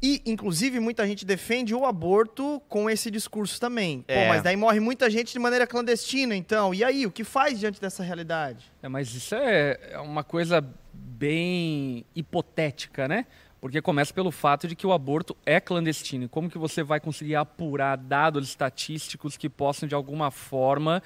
e, 0.02 0.20
inclusive, 0.26 0.80
muita 0.80 1.06
gente 1.06 1.24
defende 1.24 1.72
o 1.74 1.86
aborto 1.86 2.60
com 2.68 2.90
esse 2.90 3.08
discurso 3.08 3.60
também. 3.60 4.04
É. 4.08 4.22
Pô, 4.22 4.28
mas 4.30 4.42
daí 4.42 4.56
morre 4.56 4.80
muita 4.80 5.08
gente 5.08 5.32
de 5.32 5.38
maneira 5.38 5.64
clandestina, 5.64 6.34
então. 6.34 6.74
E 6.74 6.82
aí, 6.82 7.06
o 7.06 7.10
que 7.10 7.22
faz 7.22 7.60
diante 7.60 7.80
dessa 7.80 8.02
realidade? 8.02 8.72
É, 8.82 8.88
mas 8.88 9.14
isso 9.14 9.34
é, 9.36 9.78
é 9.92 9.98
uma 9.98 10.24
coisa 10.24 10.60
bem 10.92 12.04
hipotética, 12.16 13.06
né? 13.06 13.26
Porque 13.60 13.80
começa 13.80 14.12
pelo 14.12 14.32
fato 14.32 14.66
de 14.66 14.74
que 14.74 14.84
o 14.84 14.92
aborto 14.92 15.36
é 15.46 15.60
clandestino. 15.60 16.28
Como 16.28 16.50
que 16.50 16.58
você 16.58 16.82
vai 16.82 16.98
conseguir 16.98 17.36
apurar 17.36 17.96
dados 17.96 18.48
estatísticos 18.48 19.36
que 19.36 19.48
possam, 19.48 19.88
de 19.88 19.94
alguma 19.94 20.32
forma, 20.32 21.00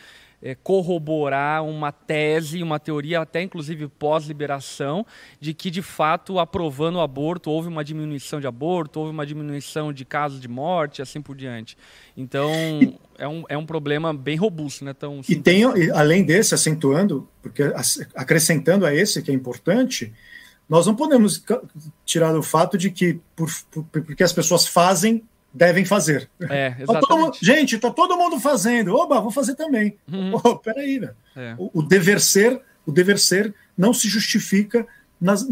é, 0.46 0.54
corroborar 0.54 1.64
uma 1.64 1.90
tese, 1.90 2.62
uma 2.62 2.78
teoria, 2.78 3.20
até 3.20 3.42
inclusive 3.42 3.88
pós-liberação, 3.88 5.04
de 5.40 5.52
que 5.52 5.72
de 5.72 5.82
fato, 5.82 6.38
aprovando 6.38 6.96
o 6.96 7.00
aborto, 7.00 7.50
houve 7.50 7.66
uma 7.66 7.82
diminuição 7.82 8.40
de 8.40 8.46
aborto, 8.46 9.00
houve 9.00 9.10
uma 9.10 9.26
diminuição 9.26 9.92
de 9.92 10.04
casos 10.04 10.40
de 10.40 10.46
morte, 10.46 11.02
assim 11.02 11.20
por 11.20 11.34
diante. 11.34 11.76
Então, 12.16 12.52
é 13.18 13.26
um, 13.26 13.44
é 13.48 13.58
um 13.58 13.66
problema 13.66 14.14
bem 14.14 14.36
robusto, 14.36 14.84
né? 14.84 14.94
Tão 14.94 15.20
e 15.28 15.34
tem, 15.34 15.64
além 15.92 16.22
desse, 16.22 16.54
acentuando, 16.54 17.28
porque 17.42 17.64
acrescentando 18.14 18.86
a 18.86 18.94
esse 18.94 19.20
que 19.22 19.32
é 19.32 19.34
importante, 19.34 20.12
nós 20.68 20.86
não 20.86 20.94
podemos 20.94 21.44
tirar 22.04 22.36
o 22.36 22.42
fato 22.42 22.78
de 22.78 22.90
que, 22.92 23.18
por, 23.34 23.50
por, 23.70 23.84
porque 23.84 24.22
as 24.22 24.32
pessoas 24.32 24.64
fazem, 24.64 25.24
devem 25.56 25.84
fazer. 25.86 26.28
É. 26.50 26.70
Tá 26.70 27.16
mundo, 27.16 27.36
gente, 27.40 27.76
está 27.76 27.90
todo 27.90 28.16
mundo 28.16 28.38
fazendo. 28.38 28.94
Oba, 28.94 29.20
vou 29.20 29.30
fazer 29.30 29.54
também. 29.54 29.96
Uhum. 30.12 30.34
Oh, 30.34 30.56
peraí, 30.56 31.00
né? 31.00 31.10
É. 31.34 31.54
O, 31.56 31.80
o, 31.80 31.82
dever 31.82 32.20
ser, 32.20 32.60
o 32.84 32.92
dever 32.92 33.18
ser 33.18 33.54
não 33.76 33.94
se 33.94 34.06
justifica 34.06 34.86
nas, 35.20 35.46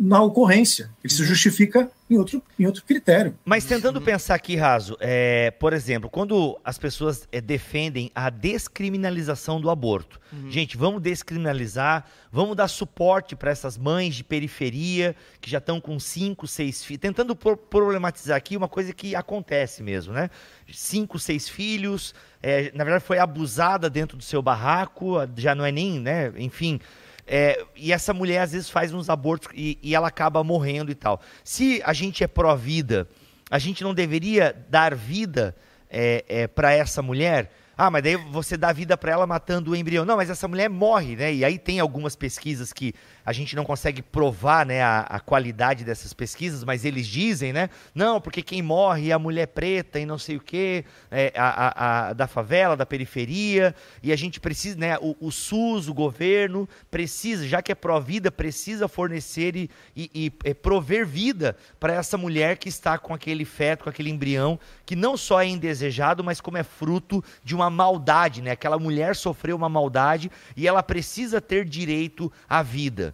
na 0.00 0.20
ocorrência. 0.22 0.90
Ele 1.02 1.12
se 1.12 1.22
uhum. 1.22 1.28
justifica 1.28 1.90
em 2.10 2.18
outro, 2.18 2.42
em 2.58 2.66
outro 2.66 2.82
critério. 2.84 3.34
Mas 3.44 3.64
tentando 3.64 4.00
pensar 4.00 4.34
aqui, 4.34 4.56
Raso, 4.56 4.96
é, 5.00 5.52
por 5.52 5.72
exemplo, 5.72 6.10
quando 6.10 6.58
as 6.64 6.78
pessoas 6.78 7.26
é, 7.30 7.40
defendem 7.40 8.10
a 8.14 8.28
descriminalização 8.28 9.60
do 9.60 9.70
aborto, 9.70 10.20
uhum. 10.32 10.50
gente, 10.50 10.76
vamos 10.76 11.00
descriminalizar, 11.00 12.04
vamos 12.30 12.56
dar 12.56 12.68
suporte 12.68 13.36
para 13.36 13.50
essas 13.50 13.78
mães 13.78 14.16
de 14.16 14.24
periferia 14.24 15.14
que 15.40 15.48
já 15.48 15.58
estão 15.58 15.80
com 15.80 15.98
cinco, 15.98 16.46
seis 16.46 16.84
filhos, 16.84 17.00
tentando 17.00 17.34
pro 17.36 17.56
problematizar 17.56 18.36
aqui 18.36 18.56
uma 18.56 18.68
coisa 18.68 18.92
que 18.92 19.14
acontece 19.14 19.82
mesmo, 19.82 20.12
né? 20.12 20.28
Cinco, 20.72 21.18
seis 21.18 21.48
filhos, 21.48 22.14
é, 22.42 22.72
na 22.74 22.84
verdade 22.84 23.04
foi 23.04 23.18
abusada 23.18 23.88
dentro 23.88 24.16
do 24.16 24.24
seu 24.24 24.42
barraco, 24.42 25.14
já 25.36 25.54
não 25.54 25.64
é 25.64 25.70
nem, 25.70 26.00
né? 26.00 26.32
Enfim. 26.36 26.80
É, 27.26 27.64
e 27.74 27.92
essa 27.92 28.12
mulher 28.12 28.42
às 28.42 28.52
vezes 28.52 28.68
faz 28.68 28.92
uns 28.92 29.08
abortos 29.08 29.48
e, 29.54 29.78
e 29.82 29.94
ela 29.94 30.08
acaba 30.08 30.44
morrendo 30.44 30.90
e 30.90 30.94
tal. 30.94 31.20
Se 31.42 31.80
a 31.84 31.92
gente 31.92 32.22
é 32.22 32.26
pró-vida, 32.26 33.08
a 33.50 33.58
gente 33.58 33.82
não 33.82 33.94
deveria 33.94 34.54
dar 34.68 34.94
vida 34.94 35.54
é, 35.90 36.24
é, 36.28 36.46
para 36.46 36.72
essa 36.72 37.00
mulher? 37.00 37.50
Ah, 37.76 37.90
mas 37.90 38.02
daí 38.02 38.16
você 38.16 38.56
dá 38.56 38.72
vida 38.72 38.96
para 38.96 39.12
ela 39.12 39.26
matando 39.26 39.72
o 39.72 39.76
embrião. 39.76 40.04
Não, 40.04 40.16
mas 40.16 40.30
essa 40.30 40.46
mulher 40.46 40.68
morre, 40.68 41.16
né? 41.16 41.34
E 41.34 41.44
aí 41.44 41.58
tem 41.58 41.80
algumas 41.80 42.14
pesquisas 42.14 42.72
que 42.72 42.94
a 43.24 43.32
gente 43.32 43.56
não 43.56 43.64
consegue 43.64 44.02
provar 44.02 44.66
né, 44.66 44.82
a, 44.82 45.00
a, 45.00 45.20
qualidade 45.20 45.84
dessas 45.84 46.12
pesquisas, 46.12 46.62
mas 46.62 46.84
eles 46.84 47.06
dizem, 47.06 47.52
né? 47.52 47.70
Não, 47.94 48.20
porque 48.20 48.42
quem 48.42 48.60
morre 48.60 49.10
é 49.10 49.12
a 49.12 49.18
mulher 49.18 49.46
preta 49.46 49.98
e 49.98 50.04
não 50.04 50.18
sei 50.18 50.36
o 50.36 50.40
quê, 50.40 50.84
é, 51.10 51.32
a, 51.34 51.48
a, 51.48 52.08
a, 52.08 52.12
da 52.12 52.26
favela, 52.26 52.76
da 52.76 52.84
periferia, 52.84 53.74
e 54.02 54.12
a 54.12 54.16
gente 54.16 54.38
precisa, 54.38 54.76
né? 54.76 54.98
O, 55.00 55.16
o 55.20 55.32
SUS, 55.32 55.88
o 55.88 55.94
governo, 55.94 56.68
precisa, 56.90 57.48
já 57.48 57.62
que 57.62 57.72
é 57.72 57.74
pró-vida, 57.74 58.30
precisa 58.30 58.88
fornecer 58.88 59.56
e, 59.56 59.70
e, 59.96 60.10
e 60.14 60.32
é, 60.44 60.52
prover 60.52 61.06
vida 61.06 61.56
para 61.80 61.94
essa 61.94 62.18
mulher 62.18 62.58
que 62.58 62.68
está 62.68 62.98
com 62.98 63.14
aquele 63.14 63.46
feto, 63.46 63.84
com 63.84 63.90
aquele 63.90 64.10
embrião, 64.10 64.58
que 64.84 64.94
não 64.94 65.16
só 65.16 65.40
é 65.40 65.46
indesejado, 65.46 66.22
mas 66.22 66.40
como 66.40 66.58
é 66.58 66.62
fruto 66.62 67.24
de 67.42 67.54
uma 67.54 67.70
maldade, 67.70 68.42
né? 68.42 68.50
Aquela 68.50 68.78
mulher 68.78 69.16
sofreu 69.16 69.56
uma 69.56 69.68
maldade 69.68 70.30
e 70.54 70.68
ela 70.68 70.82
precisa 70.82 71.40
ter 71.40 71.64
direito 71.64 72.30
à 72.48 72.62
vida. 72.62 73.13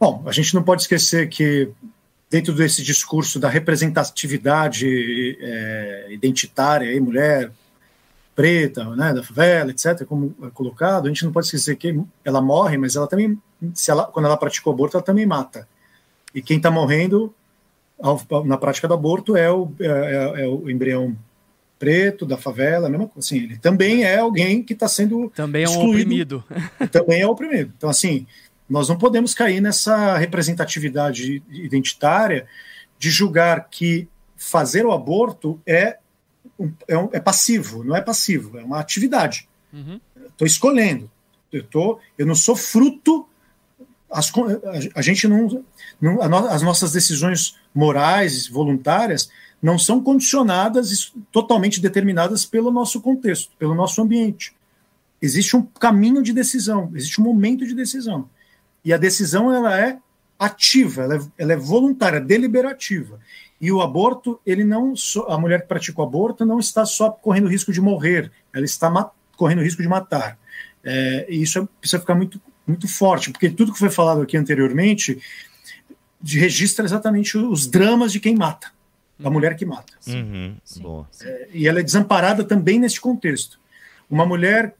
Bom, 0.00 0.22
a 0.24 0.32
gente 0.32 0.54
não 0.54 0.62
pode 0.62 0.82
esquecer 0.82 1.28
que 1.28 1.68
dentro 2.30 2.54
desse 2.54 2.82
discurso 2.82 3.38
da 3.38 3.50
representatividade 3.50 5.36
é, 5.38 6.06
identitária, 6.10 6.88
aí, 6.88 6.98
mulher 6.98 7.52
preta, 8.34 8.84
né, 8.96 9.12
da 9.12 9.22
favela, 9.22 9.70
etc., 9.70 10.06
como 10.06 10.34
é 10.42 10.48
colocado, 10.48 11.04
a 11.04 11.08
gente 11.08 11.24
não 11.26 11.32
pode 11.32 11.46
esquecer 11.46 11.76
que 11.76 12.00
ela 12.24 12.40
morre, 12.40 12.78
mas 12.78 12.96
ela 12.96 13.06
também, 13.06 13.38
se 13.74 13.90
ela, 13.90 14.04
quando 14.06 14.24
ela 14.24 14.36
pratica 14.36 14.70
o 14.70 14.72
aborto, 14.72 14.96
ela 14.96 15.04
também 15.04 15.26
mata. 15.26 15.68
E 16.34 16.40
quem 16.40 16.56
está 16.56 16.70
morrendo 16.70 17.34
ao, 18.00 18.18
na 18.46 18.56
prática 18.56 18.88
do 18.88 18.94
aborto 18.94 19.36
é 19.36 19.50
o, 19.50 19.70
é, 19.78 19.86
é, 19.86 20.44
é 20.44 20.48
o 20.48 20.70
embrião 20.70 21.14
preto 21.78 22.24
da 22.24 22.36
favela, 22.36 22.88
mesma 22.88 23.08
coisa. 23.08 23.26
Assim, 23.26 23.44
ele 23.44 23.58
também 23.58 24.04
é 24.04 24.18
alguém 24.18 24.62
que 24.62 24.72
está 24.72 24.86
sendo 24.86 25.30
também 25.34 25.64
é 25.64 25.68
um 25.68 25.88
oprimido. 25.88 26.44
Também 26.92 27.20
é 27.20 27.26
oprimido. 27.26 27.72
Então, 27.76 27.90
assim, 27.90 28.26
nós 28.70 28.88
não 28.88 28.96
podemos 28.96 29.34
cair 29.34 29.60
nessa 29.60 30.16
representatividade 30.16 31.42
identitária 31.50 32.46
de 32.96 33.10
julgar 33.10 33.68
que 33.68 34.08
fazer 34.36 34.86
o 34.86 34.92
aborto 34.92 35.60
é, 35.66 35.98
é, 36.86 36.96
um, 36.96 37.08
é 37.12 37.18
passivo, 37.18 37.82
não 37.82 37.96
é 37.96 38.00
passivo, 38.00 38.56
é 38.58 38.62
uma 38.62 38.78
atividade. 38.78 39.48
Estou 39.72 39.98
uhum. 40.40 40.46
escolhendo. 40.46 41.10
Eu, 41.52 41.64
tô, 41.64 41.98
eu 42.16 42.24
não 42.24 42.36
sou 42.36 42.54
fruto. 42.54 43.26
As, 44.08 44.30
a, 44.30 44.98
a 45.00 45.02
gente 45.02 45.26
não, 45.26 45.64
não. 46.00 46.22
As 46.22 46.62
nossas 46.62 46.92
decisões 46.92 47.56
morais, 47.74 48.46
voluntárias, 48.46 49.30
não 49.60 49.78
são 49.78 50.00
condicionadas, 50.00 51.12
totalmente 51.32 51.80
determinadas 51.80 52.46
pelo 52.46 52.70
nosso 52.70 53.00
contexto, 53.00 53.50
pelo 53.58 53.74
nosso 53.74 54.00
ambiente. 54.00 54.54
Existe 55.20 55.56
um 55.56 55.62
caminho 55.62 56.22
de 56.22 56.32
decisão, 56.32 56.90
existe 56.94 57.20
um 57.20 57.24
momento 57.24 57.66
de 57.66 57.74
decisão. 57.74 58.28
E 58.84 58.92
a 58.92 58.96
decisão 58.96 59.52
ela 59.52 59.78
é 59.78 59.98
ativa, 60.38 61.02
ela 61.02 61.16
é, 61.16 61.20
ela 61.36 61.52
é 61.52 61.56
voluntária, 61.56 62.20
deliberativa. 62.20 63.20
E 63.60 63.70
o 63.70 63.82
aborto, 63.82 64.40
ele 64.46 64.64
não 64.64 64.94
a 65.28 65.36
mulher 65.36 65.62
que 65.62 65.68
pratica 65.68 66.00
o 66.00 66.04
aborto 66.04 66.46
não 66.46 66.58
está 66.58 66.86
só 66.86 67.10
correndo 67.10 67.46
risco 67.46 67.72
de 67.72 67.80
morrer, 67.80 68.32
ela 68.52 68.64
está 68.64 69.10
correndo 69.36 69.62
risco 69.62 69.82
de 69.82 69.88
matar. 69.88 70.38
É, 70.82 71.26
e 71.28 71.42
isso 71.42 71.58
é, 71.58 71.68
precisa 71.78 72.00
ficar 72.00 72.14
muito, 72.14 72.40
muito 72.66 72.88
forte, 72.88 73.30
porque 73.30 73.50
tudo 73.50 73.72
que 73.72 73.78
foi 73.78 73.90
falado 73.90 74.22
aqui 74.22 74.36
anteriormente 74.36 75.20
de 76.22 76.38
registra 76.38 76.84
exatamente 76.84 77.36
os 77.36 77.66
dramas 77.66 78.12
de 78.12 78.20
quem 78.20 78.34
mata. 78.34 78.72
a 79.22 79.28
mulher 79.28 79.54
que 79.56 79.66
mata. 79.66 79.92
Uhum, 80.06 80.56
sim. 80.64 80.82
E 81.52 81.68
ela 81.68 81.80
é 81.80 81.82
desamparada 81.82 82.42
também 82.42 82.78
nesse 82.78 82.98
contexto. 82.98 83.60
Uma 84.08 84.24
mulher 84.24 84.74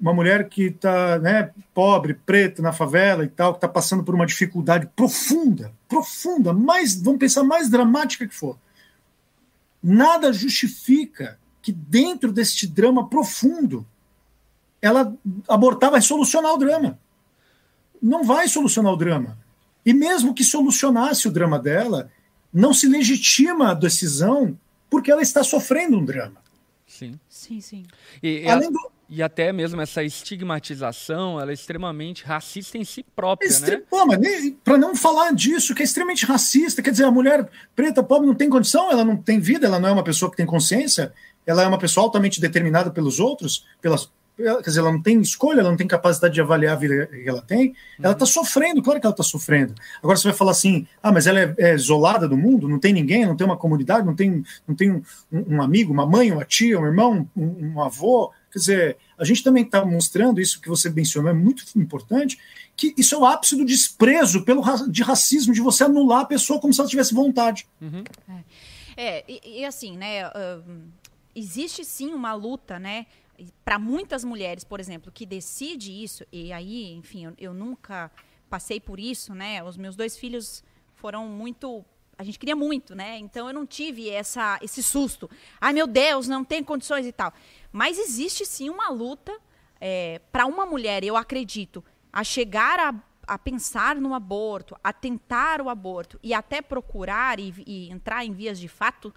uma 0.00 0.12
mulher 0.12 0.48
que 0.48 0.64
está 0.64 1.18
né, 1.18 1.50
pobre, 1.74 2.14
preta, 2.14 2.62
na 2.62 2.72
favela 2.72 3.24
e 3.24 3.28
tal, 3.28 3.52
que 3.52 3.58
está 3.58 3.68
passando 3.68 4.04
por 4.04 4.14
uma 4.14 4.26
dificuldade 4.26 4.88
profunda, 4.94 5.72
profunda, 5.88 6.52
mais, 6.52 7.00
vamos 7.00 7.18
pensar, 7.18 7.42
mais 7.42 7.68
dramática 7.68 8.26
que 8.26 8.34
for. 8.34 8.56
Nada 9.82 10.32
justifica 10.32 11.38
que 11.60 11.72
dentro 11.72 12.32
deste 12.32 12.66
drama 12.66 13.08
profundo 13.08 13.86
ela 14.80 15.12
abortar 15.48 15.90
vai 15.90 16.00
solucionar 16.00 16.54
o 16.54 16.58
drama. 16.58 16.98
Não 18.00 18.22
vai 18.22 18.46
solucionar 18.46 18.92
o 18.92 18.96
drama. 18.96 19.38
E 19.84 19.92
mesmo 19.92 20.34
que 20.34 20.44
solucionasse 20.44 21.26
o 21.26 21.30
drama 21.30 21.58
dela, 21.58 22.10
não 22.52 22.72
se 22.72 22.86
legitima 22.88 23.70
a 23.70 23.74
decisão 23.74 24.58
porque 24.88 25.10
ela 25.10 25.22
está 25.22 25.42
sofrendo 25.42 25.98
um 25.98 26.04
drama. 26.04 26.40
Sim. 26.86 27.18
Sim, 27.28 27.60
sim. 27.60 27.86
E, 28.22 28.42
e, 28.42 28.48
Além 28.48 28.70
do, 28.70 28.90
e 29.08 29.22
até 29.22 29.52
mesmo 29.52 29.80
essa 29.80 30.02
estigmatização, 30.02 31.40
ela 31.40 31.50
é 31.50 31.54
extremamente 31.54 32.24
racista 32.24 32.76
em 32.76 32.84
si 32.84 33.04
própria, 33.14 33.46
Extre... 33.46 33.76
né? 33.76 33.82
Pô, 33.88 34.04
mas 34.04 34.18
para 34.64 34.76
não 34.76 34.96
falar 34.96 35.32
disso, 35.32 35.74
que 35.74 35.82
é 35.82 35.84
extremamente 35.84 36.26
racista, 36.26 36.82
quer 36.82 36.90
dizer, 36.90 37.04
a 37.04 37.10
mulher 37.10 37.48
preta, 37.74 38.02
pobre, 38.02 38.26
não 38.26 38.34
tem 38.34 38.50
condição, 38.50 38.90
ela 38.90 39.04
não 39.04 39.16
tem 39.16 39.38
vida, 39.38 39.66
ela 39.66 39.78
não 39.78 39.88
é 39.88 39.92
uma 39.92 40.04
pessoa 40.04 40.30
que 40.30 40.36
tem 40.36 40.46
consciência, 40.46 41.12
ela 41.46 41.62
é 41.62 41.66
uma 41.66 41.78
pessoa 41.78 42.04
altamente 42.04 42.40
determinada 42.40 42.90
pelos 42.90 43.20
outros, 43.20 43.64
pelas, 43.80 44.10
quer 44.36 44.60
dizer, 44.62 44.80
ela 44.80 44.90
não 44.92 45.00
tem 45.00 45.20
escolha, 45.20 45.60
ela 45.60 45.70
não 45.70 45.76
tem 45.76 45.86
capacidade 45.86 46.34
de 46.34 46.40
avaliar 46.40 46.74
a 46.74 46.78
vida 46.78 47.06
que 47.06 47.28
ela 47.28 47.40
tem, 47.40 47.74
ela 48.02 48.12
está 48.12 48.26
sofrendo, 48.26 48.82
claro 48.82 49.00
que 49.00 49.06
ela 49.06 49.12
está 49.14 49.22
sofrendo. 49.22 49.74
Agora 50.02 50.16
você 50.16 50.28
vai 50.28 50.36
falar 50.36 50.50
assim, 50.50 50.86
ah, 51.02 51.12
mas 51.12 51.28
ela 51.28 51.38
é, 51.38 51.54
é, 51.58 51.74
isolada 51.74 52.28
do 52.28 52.36
mundo, 52.36 52.68
não 52.68 52.80
tem 52.80 52.92
ninguém, 52.92 53.24
não 53.24 53.36
tem 53.36 53.46
uma 53.46 53.56
comunidade, 53.56 54.04
não 54.04 54.16
tem, 54.16 54.44
não 54.66 54.74
tem 54.74 54.90
um, 54.90 55.02
um 55.32 55.62
amigo, 55.62 55.92
uma 55.92 56.04
mãe, 56.06 56.32
uma 56.32 56.44
tia, 56.44 56.78
um 56.78 56.84
irmão, 56.84 57.28
um, 57.36 57.74
um 57.74 57.82
avô, 57.82 58.32
quer 58.56 58.58
dizer, 58.58 58.96
a 59.18 59.24
gente 59.24 59.42
também 59.42 59.64
está 59.64 59.84
mostrando 59.84 60.40
isso 60.40 60.62
que 60.62 60.68
você 60.68 60.88
mencionou, 60.88 61.30
é 61.30 61.34
muito 61.34 61.62
importante, 61.76 62.38
que 62.74 62.94
isso 62.96 63.14
é 63.14 63.18
o 63.18 63.26
ápice 63.26 63.54
do 63.54 63.66
desprezo 63.66 64.44
pelo 64.44 64.62
de 64.88 65.02
racismo, 65.02 65.52
de 65.52 65.60
você 65.60 65.84
anular 65.84 66.20
a 66.20 66.24
pessoa 66.24 66.58
como 66.58 66.72
se 66.72 66.80
ela 66.80 66.88
tivesse 66.88 67.12
vontade. 67.12 67.66
Uhum. 67.80 68.02
É, 68.96 69.22
e, 69.28 69.60
e, 69.60 69.64
assim, 69.66 69.98
né, 69.98 70.26
uh, 70.28 70.62
existe 71.34 71.84
sim 71.84 72.14
uma 72.14 72.32
luta, 72.32 72.78
né, 72.78 73.04
para 73.62 73.78
muitas 73.78 74.24
mulheres, 74.24 74.64
por 74.64 74.80
exemplo, 74.80 75.12
que 75.12 75.26
decide 75.26 75.92
isso, 75.92 76.24
e 76.32 76.50
aí, 76.50 76.94
enfim, 76.94 77.26
eu, 77.26 77.34
eu, 77.36 77.54
nunca 77.54 78.10
passei 78.48 78.80
por 78.80 78.98
isso, 78.98 79.34
né, 79.34 79.62
os 79.62 79.76
meus 79.76 79.94
dois 79.94 80.16
filhos 80.16 80.64
foram 80.94 81.28
muito... 81.28 81.84
A 82.18 82.24
gente 82.24 82.38
queria 82.38 82.56
muito, 82.56 82.94
né? 82.94 83.18
Então 83.18 83.46
eu 83.48 83.54
não 83.54 83.66
tive 83.66 84.08
essa, 84.08 84.58
esse 84.62 84.82
susto. 84.82 85.28
Ai, 85.60 85.72
meu 85.72 85.86
Deus, 85.86 86.26
não 86.26 86.44
tem 86.44 86.64
condições 86.64 87.06
e 87.06 87.12
tal. 87.12 87.32
Mas 87.70 87.98
existe 87.98 88.46
sim 88.46 88.70
uma 88.70 88.88
luta 88.88 89.38
é, 89.80 90.20
para 90.32 90.46
uma 90.46 90.64
mulher, 90.64 91.04
eu 91.04 91.16
acredito, 91.16 91.84
a 92.10 92.24
chegar 92.24 92.80
a, 92.80 92.94
a, 93.26 93.38
pensar 93.38 93.96
no 93.96 94.14
aborto, 94.14 94.76
a 94.82 94.92
tentar 94.92 95.60
o 95.60 95.68
aborto 95.68 96.18
e 96.22 96.32
até 96.32 96.62
procurar 96.62 97.38
e, 97.38 97.52
e 97.66 97.90
entrar 97.90 98.24
em 98.24 98.32
vias 98.32 98.58
de 98.58 98.68
fato. 98.68 99.14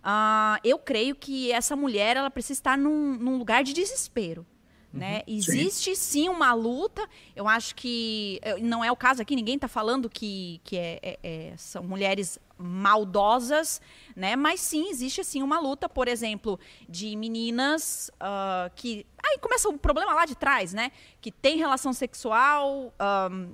Uh, 0.00 0.58
eu 0.62 0.78
creio 0.78 1.14
que 1.14 1.50
essa 1.52 1.74
mulher 1.74 2.16
ela 2.16 2.30
precisa 2.30 2.58
estar 2.58 2.76
num, 2.76 3.16
num 3.16 3.38
lugar 3.38 3.62
de 3.64 3.72
desespero. 3.72 4.46
Né? 4.92 5.22
Uhum, 5.26 5.34
Existe 5.34 5.96
sim. 5.96 6.24
sim. 6.24 6.28
uma 6.28 6.52
luta. 6.52 7.08
Eu 7.34 7.48
acho 7.48 7.74
que 7.74 8.40
não 8.60 8.84
é 8.84 8.92
o 8.92 8.96
caso 8.96 9.22
aqui, 9.22 9.34
ninguém 9.34 9.54
está 9.54 9.68
falando 9.68 10.08
que, 10.10 10.60
que 10.64 10.76
é, 10.76 11.00
é, 11.02 11.18
é, 11.22 11.54
são 11.56 11.82
mulheres 11.82 12.38
maldosas, 12.58 13.80
né? 14.14 14.36
Mas 14.36 14.60
sim, 14.60 14.88
existe 14.88 15.20
assim 15.20 15.42
uma 15.42 15.58
luta, 15.58 15.88
por 15.88 16.08
exemplo, 16.08 16.58
de 16.88 17.16
meninas 17.16 18.10
uh, 18.20 18.70
que. 18.74 19.06
Aí 19.24 19.38
começa 19.38 19.68
o 19.68 19.72
um 19.72 19.78
problema 19.78 20.14
lá 20.14 20.26
de 20.26 20.34
trás, 20.34 20.72
né? 20.72 20.92
Que 21.20 21.30
tem 21.30 21.56
relação 21.56 21.92
sexual. 21.92 22.92
Um, 23.30 23.52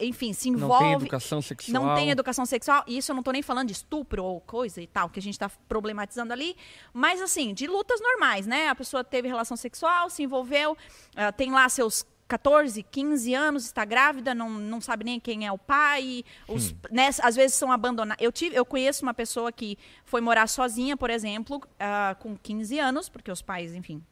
enfim, 0.00 0.32
se 0.32 0.48
envolve. 0.48 0.84
Não 0.84 0.90
tem 0.90 0.92
educação 0.92 1.42
sexual. 1.42 1.84
Não 1.84 1.94
tem 1.94 2.10
educação 2.10 2.46
sexual. 2.46 2.84
E 2.86 2.98
isso 2.98 3.10
eu 3.10 3.14
não 3.14 3.20
estou 3.20 3.32
nem 3.32 3.42
falando 3.42 3.68
de 3.68 3.72
estupro 3.72 4.24
ou 4.24 4.40
coisa 4.40 4.80
e 4.80 4.86
tal, 4.86 5.08
que 5.08 5.18
a 5.18 5.22
gente 5.22 5.34
está 5.34 5.50
problematizando 5.68 6.32
ali. 6.32 6.56
Mas, 6.92 7.20
assim, 7.20 7.54
de 7.54 7.66
lutas 7.66 8.00
normais, 8.00 8.46
né? 8.46 8.68
A 8.68 8.74
pessoa 8.74 9.04
teve 9.04 9.28
relação 9.28 9.56
sexual, 9.56 10.10
se 10.10 10.22
envolveu, 10.22 10.72
uh, 10.72 11.32
tem 11.36 11.50
lá 11.50 11.68
seus 11.68 12.04
14, 12.28 12.82
15 12.82 13.34
anos, 13.34 13.64
está 13.66 13.84
grávida, 13.84 14.34
não, 14.34 14.48
não 14.48 14.80
sabe 14.80 15.04
nem 15.04 15.20
quem 15.20 15.46
é 15.46 15.52
o 15.52 15.58
pai, 15.58 16.24
os, 16.48 16.70
hum. 16.70 16.76
né, 16.90 17.10
às 17.22 17.36
vezes 17.36 17.56
são 17.56 17.70
abandonados. 17.70 18.24
Eu, 18.24 18.32
tive, 18.32 18.56
eu 18.56 18.64
conheço 18.64 19.04
uma 19.04 19.12
pessoa 19.12 19.52
que 19.52 19.76
foi 20.06 20.22
morar 20.22 20.46
sozinha, 20.46 20.96
por 20.96 21.10
exemplo, 21.10 21.58
uh, 21.58 22.18
com 22.20 22.34
15 22.34 22.78
anos, 22.78 23.08
porque 23.10 23.30
os 23.30 23.42
pais, 23.42 23.74
enfim, 23.74 24.02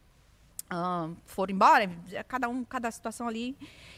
uh, 0.72 1.16
foram 1.26 1.54
embora, 1.54 1.90
cada 2.28 2.48
um, 2.48 2.64
cada 2.64 2.90
situação 2.90 3.28
ali. 3.28 3.56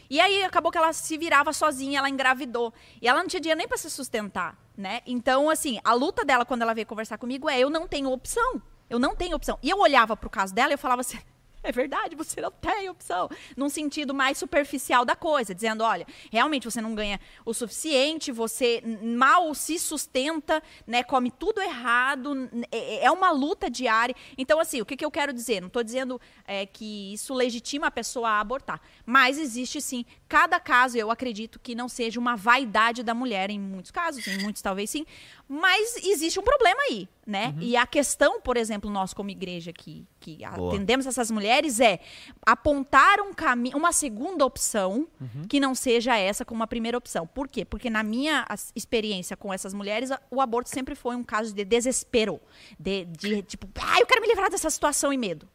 E 0.09 0.19
aí 0.19 0.43
acabou 0.43 0.71
que 0.71 0.77
ela 0.77 0.91
se 0.93 1.17
virava 1.17 1.53
sozinha, 1.53 1.99
ela 1.99 2.09
engravidou. 2.09 2.73
E 3.01 3.07
ela 3.07 3.19
não 3.19 3.27
tinha 3.27 3.39
dinheiro 3.39 3.57
nem 3.57 3.67
para 3.67 3.77
se 3.77 3.89
sustentar, 3.89 4.57
né? 4.75 5.01
Então, 5.05 5.49
assim, 5.49 5.79
a 5.83 5.93
luta 5.93 6.25
dela 6.25 6.45
quando 6.45 6.61
ela 6.61 6.73
veio 6.73 6.87
conversar 6.87 7.17
comigo 7.17 7.49
é: 7.49 7.59
eu 7.59 7.69
não 7.69 7.87
tenho 7.87 8.11
opção. 8.11 8.61
Eu 8.89 8.99
não 8.99 9.15
tenho 9.15 9.35
opção. 9.35 9.57
E 9.63 9.69
eu 9.69 9.79
olhava 9.79 10.15
para 10.15 10.27
o 10.27 10.29
caso 10.29 10.53
dela 10.53 10.71
e 10.71 10.75
eu 10.75 10.77
falava 10.77 11.01
assim: 11.01 11.17
é 11.63 11.71
verdade, 11.71 12.15
você 12.15 12.41
não 12.41 12.51
tem 12.51 12.89
opção. 12.89 13.29
Num 13.55 13.69
sentido 13.69 14.13
mais 14.13 14.37
superficial 14.37 15.05
da 15.05 15.15
coisa, 15.15 15.55
dizendo: 15.55 15.83
olha, 15.83 16.05
realmente 16.31 16.65
você 16.65 16.81
não 16.81 16.93
ganha 16.93 17.19
o 17.45 17.53
suficiente, 17.53 18.31
você 18.31 18.83
mal 19.01 19.53
se 19.55 19.79
sustenta, 19.79 20.61
né, 20.85 21.03
come 21.03 21.31
tudo 21.31 21.61
errado, 21.61 22.49
é, 22.71 23.05
é 23.05 23.11
uma 23.11 23.31
luta 23.31 23.69
diária. 23.69 24.15
Então, 24.37 24.59
assim, 24.59 24.81
o 24.81 24.85
que, 24.85 24.97
que 24.97 25.05
eu 25.05 25.11
quero 25.11 25.31
dizer? 25.31 25.61
Não 25.61 25.67
estou 25.67 25.83
dizendo 25.83 26.19
é, 26.45 26.65
que 26.65 27.13
isso 27.13 27.33
legitima 27.33 27.87
a 27.87 27.91
pessoa 27.91 28.29
a 28.29 28.39
abortar, 28.39 28.81
mas 29.05 29.37
existe 29.37 29.81
sim, 29.81 30.05
cada 30.27 30.59
caso, 30.59 30.97
eu 30.97 31.09
acredito 31.09 31.59
que 31.59 31.75
não 31.75 31.87
seja 31.87 32.19
uma 32.19 32.35
vaidade 32.35 33.03
da 33.03 33.13
mulher, 33.13 33.49
em 33.49 33.59
muitos 33.59 33.91
casos, 33.91 34.27
em 34.27 34.39
muitos 34.39 34.61
talvez 34.61 34.89
sim, 34.89 35.05
mas 35.47 35.95
existe 36.03 36.39
um 36.39 36.43
problema 36.43 36.81
aí, 36.89 37.07
né? 37.25 37.53
Uhum. 37.55 37.61
E 37.61 37.77
a 37.77 37.87
questão, 37.87 38.41
por 38.41 38.57
exemplo, 38.57 38.89
nós 38.89 39.13
como 39.13 39.29
igreja 39.29 39.71
que, 39.71 40.05
que 40.19 40.43
atendemos 40.43 41.05
essas 41.05 41.31
mulheres 41.31 41.79
é 41.79 41.99
apontar 42.45 43.19
um 43.21 43.33
caminho, 43.33 43.77
uma 43.77 43.91
segunda 43.91 44.45
opção 44.45 45.07
uhum. 45.19 45.43
que 45.47 45.59
não 45.59 45.73
seja 45.73 46.17
essa 46.17 46.43
como 46.43 46.63
a 46.63 46.67
primeira 46.67 46.97
opção. 46.97 47.25
Por 47.25 47.47
quê? 47.47 47.63
Porque 47.63 47.89
na 47.89 48.03
minha 48.03 48.45
experiência 48.75 49.37
com 49.37 49.53
essas 49.53 49.73
mulheres, 49.73 50.09
o 50.29 50.41
aborto 50.41 50.69
sempre 50.69 50.95
foi 50.95 51.15
um 51.15 51.23
caso 51.23 51.53
de 51.53 51.63
desespero, 51.63 52.39
de, 52.79 53.05
de 53.05 53.41
tipo, 53.43 53.67
ah, 53.81 53.99
eu 53.99 54.05
quero 54.05 54.21
me 54.21 54.27
livrar 54.27 54.49
dessa 54.49 54.69
situação 54.69 55.13
e 55.13 55.17
medo. 55.17 55.47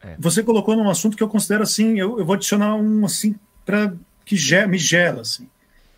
É. 0.00 0.16
Você 0.18 0.42
colocou 0.42 0.76
num 0.76 0.88
assunto 0.88 1.16
que 1.16 1.22
eu 1.22 1.28
considero 1.28 1.62
assim, 1.62 1.98
eu, 1.98 2.18
eu 2.18 2.24
vou 2.24 2.34
adicionar 2.34 2.74
um 2.74 3.04
assim 3.04 3.34
para 3.64 3.94
que 4.24 4.36
me 4.66 4.78
gela 4.78 5.22
assim 5.22 5.48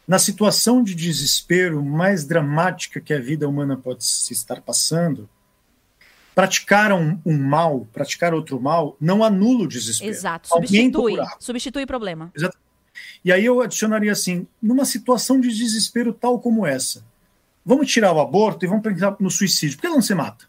na 0.06 0.18
situação 0.18 0.82
de 0.82 0.94
desespero 0.94 1.82
mais 1.82 2.24
dramática 2.24 3.00
que 3.00 3.12
a 3.12 3.20
vida 3.20 3.48
humana 3.48 3.76
pode 3.76 4.04
se 4.04 4.32
estar 4.32 4.60
passando, 4.60 5.28
praticar 6.34 6.92
um, 6.92 7.18
um 7.24 7.38
mal, 7.38 7.86
praticar 7.92 8.34
outro 8.34 8.60
mal, 8.60 8.96
não 9.00 9.24
anula 9.24 9.64
o 9.64 9.68
desespero. 9.68 10.10
Exato, 10.10 10.48
substitui, 10.48 11.16
substitui 11.38 11.84
o 11.84 11.86
problema. 11.86 12.30
Exato. 12.36 12.58
E 13.24 13.32
aí 13.32 13.44
eu 13.44 13.60
adicionaria 13.60 14.12
assim, 14.12 14.46
numa 14.62 14.84
situação 14.84 15.40
de 15.40 15.48
desespero 15.48 16.12
tal 16.12 16.38
como 16.38 16.66
essa, 16.66 17.04
vamos 17.64 17.90
tirar 17.90 18.12
o 18.12 18.20
aborto 18.20 18.64
e 18.64 18.68
vamos 18.68 18.82
pensar 18.82 19.16
no 19.18 19.30
suicídio. 19.30 19.76
Por 19.76 19.82
que 19.82 19.88
não 19.88 20.02
se 20.02 20.14
mata? 20.14 20.46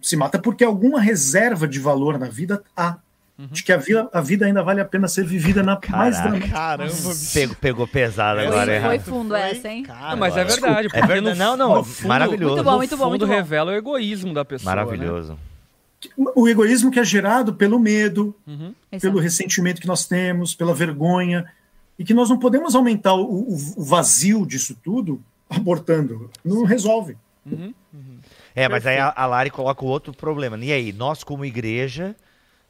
Se 0.00 0.16
mata 0.16 0.38
porque 0.38 0.64
alguma 0.64 1.00
reserva 1.00 1.68
de 1.68 1.78
valor 1.78 2.18
na 2.18 2.28
vida 2.28 2.62
há. 2.76 2.98
Uhum. 3.42 3.48
De 3.50 3.64
que 3.64 3.72
a 3.72 3.76
vida, 3.76 4.08
a 4.12 4.20
vida 4.20 4.46
ainda 4.46 4.62
vale 4.62 4.80
a 4.80 4.84
pena 4.84 5.08
ser 5.08 5.24
vivida 5.24 5.64
na 5.64 5.76
Caraca, 5.76 5.98
mais 5.98 6.22
dramática. 6.22 6.48
Caramba, 6.48 6.92
pegou, 7.34 7.56
pegou 7.56 7.88
pesado 7.88 8.38
agora, 8.38 8.80
Foi, 8.80 8.98
foi 8.98 8.98
fundo 9.00 9.34
essa, 9.34 9.68
hein? 9.68 9.84
Não, 9.88 10.16
mas 10.16 10.36
é 10.36 10.44
verdade. 10.44 10.88
É 10.92 11.06
verdade. 11.06 11.38
Não, 11.38 11.56
não, 11.56 11.82
fundo, 11.82 12.08
maravilhoso. 12.08 12.54
Muito 12.54 12.64
bom, 12.64 12.76
muito 12.76 12.96
bom. 12.96 13.08
Muito 13.08 13.26
bom. 13.26 13.32
revela 13.32 13.72
o 13.72 13.74
egoísmo 13.74 14.32
da 14.32 14.44
pessoa. 14.44 14.72
Maravilhoso. 14.72 15.32
Né? 15.32 16.32
O 16.36 16.48
egoísmo 16.48 16.88
que 16.88 17.00
é 17.00 17.04
gerado 17.04 17.52
pelo 17.54 17.80
medo, 17.80 18.32
uhum. 18.46 18.72
pelo 19.00 19.18
ressentimento 19.18 19.80
que 19.80 19.88
nós 19.88 20.06
temos, 20.06 20.54
pela 20.54 20.72
vergonha, 20.72 21.44
e 21.98 22.04
que 22.04 22.14
nós 22.14 22.30
não 22.30 22.38
podemos 22.38 22.76
aumentar 22.76 23.14
o, 23.14 23.24
o, 23.24 23.56
o 23.76 23.84
vazio 23.84 24.46
disso 24.46 24.76
tudo 24.84 25.20
abortando. 25.50 26.30
Não 26.44 26.64
resolve. 26.64 27.16
Uhum. 27.44 27.74
É, 28.54 28.68
mas 28.68 28.86
aí 28.86 28.98
a, 28.98 29.12
a 29.16 29.26
Lari 29.26 29.50
coloca 29.50 29.84
o 29.84 29.88
outro 29.88 30.12
problema. 30.12 30.56
E 30.58 30.72
aí, 30.72 30.92
nós 30.92 31.24
como 31.24 31.44
igreja 31.44 32.14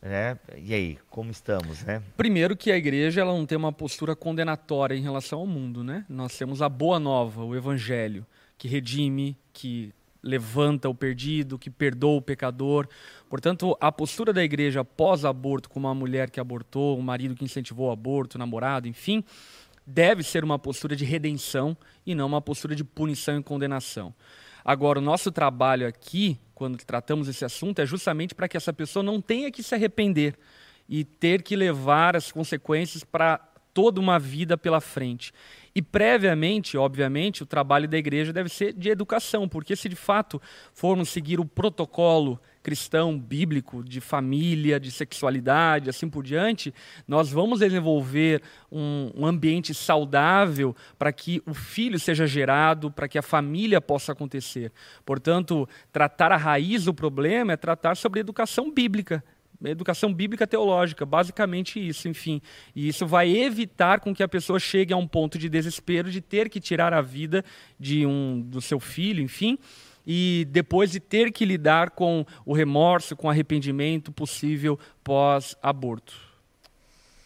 né? 0.03 0.37
E 0.57 0.75
aí, 0.75 0.99
como 1.09 1.31
estamos, 1.31 1.85
né? 1.85 2.03
Primeiro 2.17 2.57
que 2.57 2.73
a 2.73 2.77
igreja 2.77 3.21
ela 3.21 3.33
não 3.33 3.47
tem 3.47 3.57
uma 3.57 3.73
postura 3.73 4.17
condenatória 4.17 4.97
em 4.97 5.01
relação 5.01 5.39
ao 5.39 5.47
mundo, 5.47 5.85
né? 5.85 6.05
Nós 6.09 6.37
temos 6.37 6.61
a 6.61 6.69
boa 6.69 6.99
nova, 6.99 7.45
o 7.45 7.55
evangelho, 7.55 8.27
que 8.59 8.67
redime, 8.67 9.39
que 9.53 9.95
levanta 10.21 10.89
o 10.89 10.95
perdido, 10.95 11.59
que 11.59 11.71
perdoa 11.71 12.19
o 12.19 12.23
pecador. 12.23 12.89
Portanto, 13.29 13.77
a 13.81 13.91
postura 13.91 14.33
da 14.33 14.43
igreja 14.43 14.85
pós-aborto, 14.85 15.71
como 15.71 15.87
uma 15.87 15.95
mulher 15.95 16.31
que 16.31 16.41
abortou, 16.41 16.99
um 16.99 17.03
marido 17.03 17.35
que 17.35 17.45
incentivou 17.45 17.89
o 17.89 17.93
aborto, 17.93 18.39
namorado, 18.39 18.89
enfim, 18.89 19.25
deve 19.87 20.23
ser 20.23 20.45
uma 20.45 20.59
postura 20.59 20.95
de 20.95 21.05
redenção 21.05 21.77
e 22.05 22.15
não 22.15 22.27
uma 22.27 22.41
postura 22.41 22.75
de 22.75 22.85
punição 22.85 23.39
e 23.39 23.43
condenação. 23.43 24.15
Agora, 24.65 25.01
o 25.01 25.03
nosso 25.03 25.33
trabalho 25.33 25.89
aqui, 25.89 26.39
quando 26.63 26.77
tratamos 26.77 27.27
esse 27.27 27.45
assunto, 27.45 27.81
é 27.81 27.87
justamente 27.87 28.37
para 28.37 28.47
que 28.47 28.57
essa 28.57 28.73
pessoa 28.73 29.03
não 29.03 29.21
tenha 29.21 29.51
que 29.51 29.65
se 29.65 29.75
arrepender 29.75 30.39
e 30.89 31.03
ter 31.03 31.43
que 31.43 31.57
levar 31.57 32.15
as 32.15 32.31
consequências 32.31 33.03
para 33.03 33.39
toda 33.75 34.01
uma 34.01 34.17
vida 34.17 34.57
pela 34.57 34.81
frente. 34.81 35.33
E 35.75 35.83
previamente, 35.83 36.79
obviamente, 36.79 37.43
o 37.43 37.47
trabalho 37.47 37.89
da 37.89 37.99
igreja 37.99 38.33
deve 38.33 38.49
ser 38.49 38.75
de 38.75 38.91
educação, 38.91 39.49
porque 39.49 39.75
se 39.75 39.89
de 39.89 39.97
fato 39.97 40.41
formos 40.73 41.09
seguir 41.09 41.41
o 41.41 41.45
protocolo 41.45 42.41
cristão, 42.63 43.19
bíblico, 43.19 43.83
de 43.83 44.01
família, 44.01 44.79
de 44.79 44.91
sexualidade, 44.91 45.91
assim 45.91 46.09
por 46.09 46.23
diante, 46.23 46.73
nós 47.07 47.31
vamos 47.31 47.61
desenvolver 47.61 48.43
um, 48.71 49.11
um 49.15 49.27
ambiente 49.27 49.75
saudável 49.75 50.75
para 50.99 51.13
que 51.13 51.43
o 51.47 51.55
filho 51.55 51.99
seja 51.99 52.27
gerado, 52.27 52.91
para 52.91 53.09
que 53.09 53.19
a 53.19 53.23
família 53.23 53.81
possa 53.81 54.13
acontecer. 54.13 54.73
Portanto, 55.05 55.69
tratar 55.93 56.33
a 56.33 56.37
raiz 56.37 56.85
do 56.85 56.95
problema 56.95 57.53
é 57.53 57.57
tratar 57.57 57.97
sobre 57.97 58.21
educação 58.21 58.71
bíblica 58.71 59.23
educação 59.71 60.13
bíblica 60.13 60.47
teológica, 60.47 61.07
basicamente 61.07 61.79
isso, 61.79 62.09
enfim. 62.09 62.41
E 62.75 62.89
isso 62.89 63.07
vai 63.07 63.31
evitar 63.31 64.01
com 64.01 64.15
que 64.15 64.23
a 64.23 64.29
pessoa 64.29 64.59
chegue 64.59 64.93
a 64.93 64.97
um 64.97 65.07
ponto 65.07 65.39
de 65.39 65.49
desespero 65.49 66.11
de 66.11 66.21
ter 66.21 66.49
que 66.49 66.61
tirar 66.61 66.93
a 66.93 67.01
vida 67.01 67.45
de 67.79 68.05
um 68.05 68.41
do 68.41 68.61
seu 68.61 68.81
filho, 68.81 69.23
enfim, 69.23 69.59
e 70.07 70.47
depois 70.51 70.91
de 70.91 70.99
ter 71.01 71.31
que 71.33 71.45
lidar 71.45 71.91
com 71.91 72.25
o 72.45 72.53
remorso, 72.53 73.15
com 73.17 73.27
o 73.27 73.31
arrependimento 73.31 74.11
possível 74.13 74.79
pós-aborto. 75.05 76.15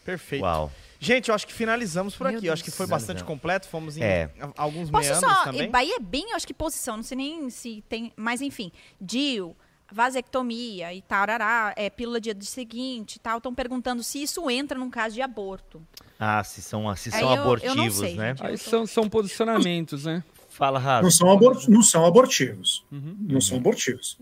Perfeito. 0.05 0.43
Uau. 0.43 0.71
Gente, 0.99 1.29
eu 1.29 1.35
acho 1.35 1.47
que 1.47 1.53
finalizamos 1.53 2.15
por 2.17 2.29
Meu 2.29 2.39
aqui. 2.39 2.47
Eu 2.47 2.53
acho 2.53 2.65
que 2.65 2.71
foi 2.71 2.87
bastante 2.87 3.23
completo. 3.25 3.69
Fomos 3.69 3.97
em 3.97 4.03
É. 4.03 4.31
alguns 4.57 4.89
Posso 4.91 5.09
meandros 5.11 5.33
só. 5.33 5.45
também. 5.45 5.63
E 5.65 5.69
Bahia 5.69 5.97
é 5.97 6.01
bem, 6.01 6.31
eu 6.31 6.37
acho 6.37 6.47
que 6.47 6.55
posição, 6.55 6.97
não 6.97 7.03
sei 7.03 7.17
nem 7.17 7.51
se 7.51 7.83
tem. 7.89 8.13
Mas 8.17 8.41
enfim, 8.41 8.71
DIL, 9.01 9.55
vasectomia 9.93 10.95
e 10.95 11.03
tarará, 11.03 11.75
é, 11.77 11.91
pílula 11.91 12.21
dia 12.21 12.35
seguinte 12.41 13.17
e 13.17 13.19
tal, 13.19 13.39
estão 13.39 13.55
perguntando 13.55 14.03
se 14.03 14.23
isso 14.23 14.49
entra 14.51 14.79
num 14.79 14.89
caso 14.91 15.15
de 15.17 15.23
aborto. 15.23 15.83
Ah, 16.19 16.43
se 16.43 16.63
são, 16.63 16.95
se 16.97 17.11
são 17.11 17.21
eu- 17.21 17.27
eu 17.37 17.41
abortivos, 17.43 17.97
sei, 17.97 18.15
né? 18.15 18.29
gente. 18.29 18.47
Aí 18.47 18.57
são, 18.57 18.87
são 18.87 19.09
posicionamentos, 19.09 20.05
né? 20.05 20.25
Fala, 20.57 20.79
Não 20.79 20.87
Raso. 20.87 21.11
são, 21.11 21.31
abor- 21.31 21.69
não 21.69 21.83
são 21.83 22.05
abortivos. 22.07 22.85
Uhum. 22.91 23.17
Não 23.21 23.41
são 23.41 23.59
abortivos. 23.59 24.19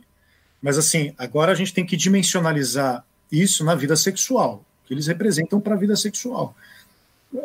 Mas 0.61 0.77
assim, 0.79 1.13
agora 1.19 1.53
a 1.53 1.55
gente 1.55 1.73
tem 1.73 1.85
que 1.87 1.97
dimensionalizar 1.97 3.05
isso 3.31 3.65
na 3.65 3.75
vida 3.75 3.95
sexual, 3.97 4.65
que 4.87 4.95
eles 4.95 5.07
representam 5.07 5.61
para 5.61 5.75
a 5.75 5.79
vida 5.79 5.95
sexual. 5.97 6.57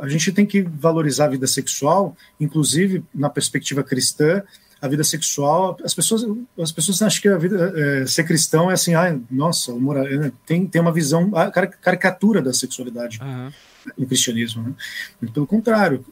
A 0.01 0.07
gente 0.07 0.31
tem 0.31 0.45
que 0.45 0.61
valorizar 0.61 1.25
a 1.25 1.29
vida 1.29 1.47
sexual, 1.47 2.15
inclusive 2.39 3.03
na 3.13 3.29
perspectiva 3.29 3.83
cristã, 3.83 4.43
a 4.81 4.87
vida 4.87 5.03
sexual. 5.03 5.77
As 5.83 5.93
pessoas, 5.93 6.23
as 6.61 6.71
pessoas 6.71 7.01
acham 7.01 7.21
que 7.21 7.27
a 7.27 7.37
vida 7.37 7.73
é, 7.75 8.05
ser 8.07 8.23
cristão 8.23 8.69
é 8.71 8.73
assim, 8.75 8.93
ah, 8.95 9.19
nossa, 9.29 9.71
é, 9.73 10.31
tem, 10.45 10.65
tem 10.65 10.81
uma 10.81 10.91
visão, 10.91 11.31
a 11.35 11.51
cari- 11.51 11.73
caricatura 11.81 12.41
da 12.41 12.53
sexualidade 12.53 13.19
Aham. 13.21 13.51
No 13.97 14.05
cristianismo. 14.07 14.63
Né? 14.63 14.73
Muito 15.21 15.33
pelo 15.33 15.47
contrário, 15.47 16.05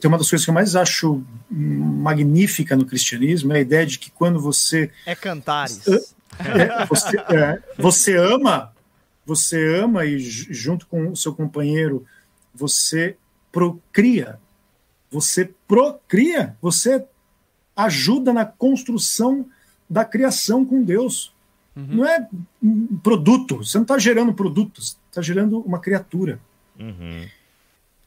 tem 0.00 0.08
uma 0.08 0.18
das 0.18 0.28
coisas 0.30 0.44
que 0.44 0.50
eu 0.50 0.54
mais 0.54 0.74
acho 0.76 1.22
magnífica 1.50 2.76
no 2.76 2.84
cristianismo 2.86 3.52
é 3.52 3.56
a 3.56 3.60
ideia 3.60 3.86
de 3.86 3.98
que 3.98 4.10
quando 4.10 4.40
você 4.40 4.90
É 5.04 5.14
cantares. 5.14 5.80
é, 6.38 6.84
você, 6.86 7.16
é, 7.18 7.62
você 7.78 8.16
ama, 8.16 8.72
você 9.24 9.78
ama 9.78 10.04
e 10.04 10.18
ju- 10.18 10.52
junto 10.52 10.86
com 10.86 11.10
o 11.10 11.16
seu 11.16 11.34
companheiro 11.34 12.06
você 12.54 13.16
procria, 13.52 14.38
você 15.10 15.50
procria, 15.68 16.56
você 16.60 17.04
ajuda 17.74 18.32
na 18.32 18.44
construção 18.46 19.46
da 19.88 20.04
criação 20.04 20.64
com 20.64 20.82
Deus. 20.82 21.32
Não 21.76 22.06
é 22.06 22.26
um 22.62 22.96
produto, 22.98 23.58
você 23.58 23.76
não 23.76 23.82
está 23.82 23.98
gerando 23.98 24.32
produtos, 24.32 24.92
você 24.92 24.96
está 25.10 25.22
gerando 25.22 25.60
uma 25.60 25.78
criatura. 25.78 26.40
Uhum. 26.78 27.28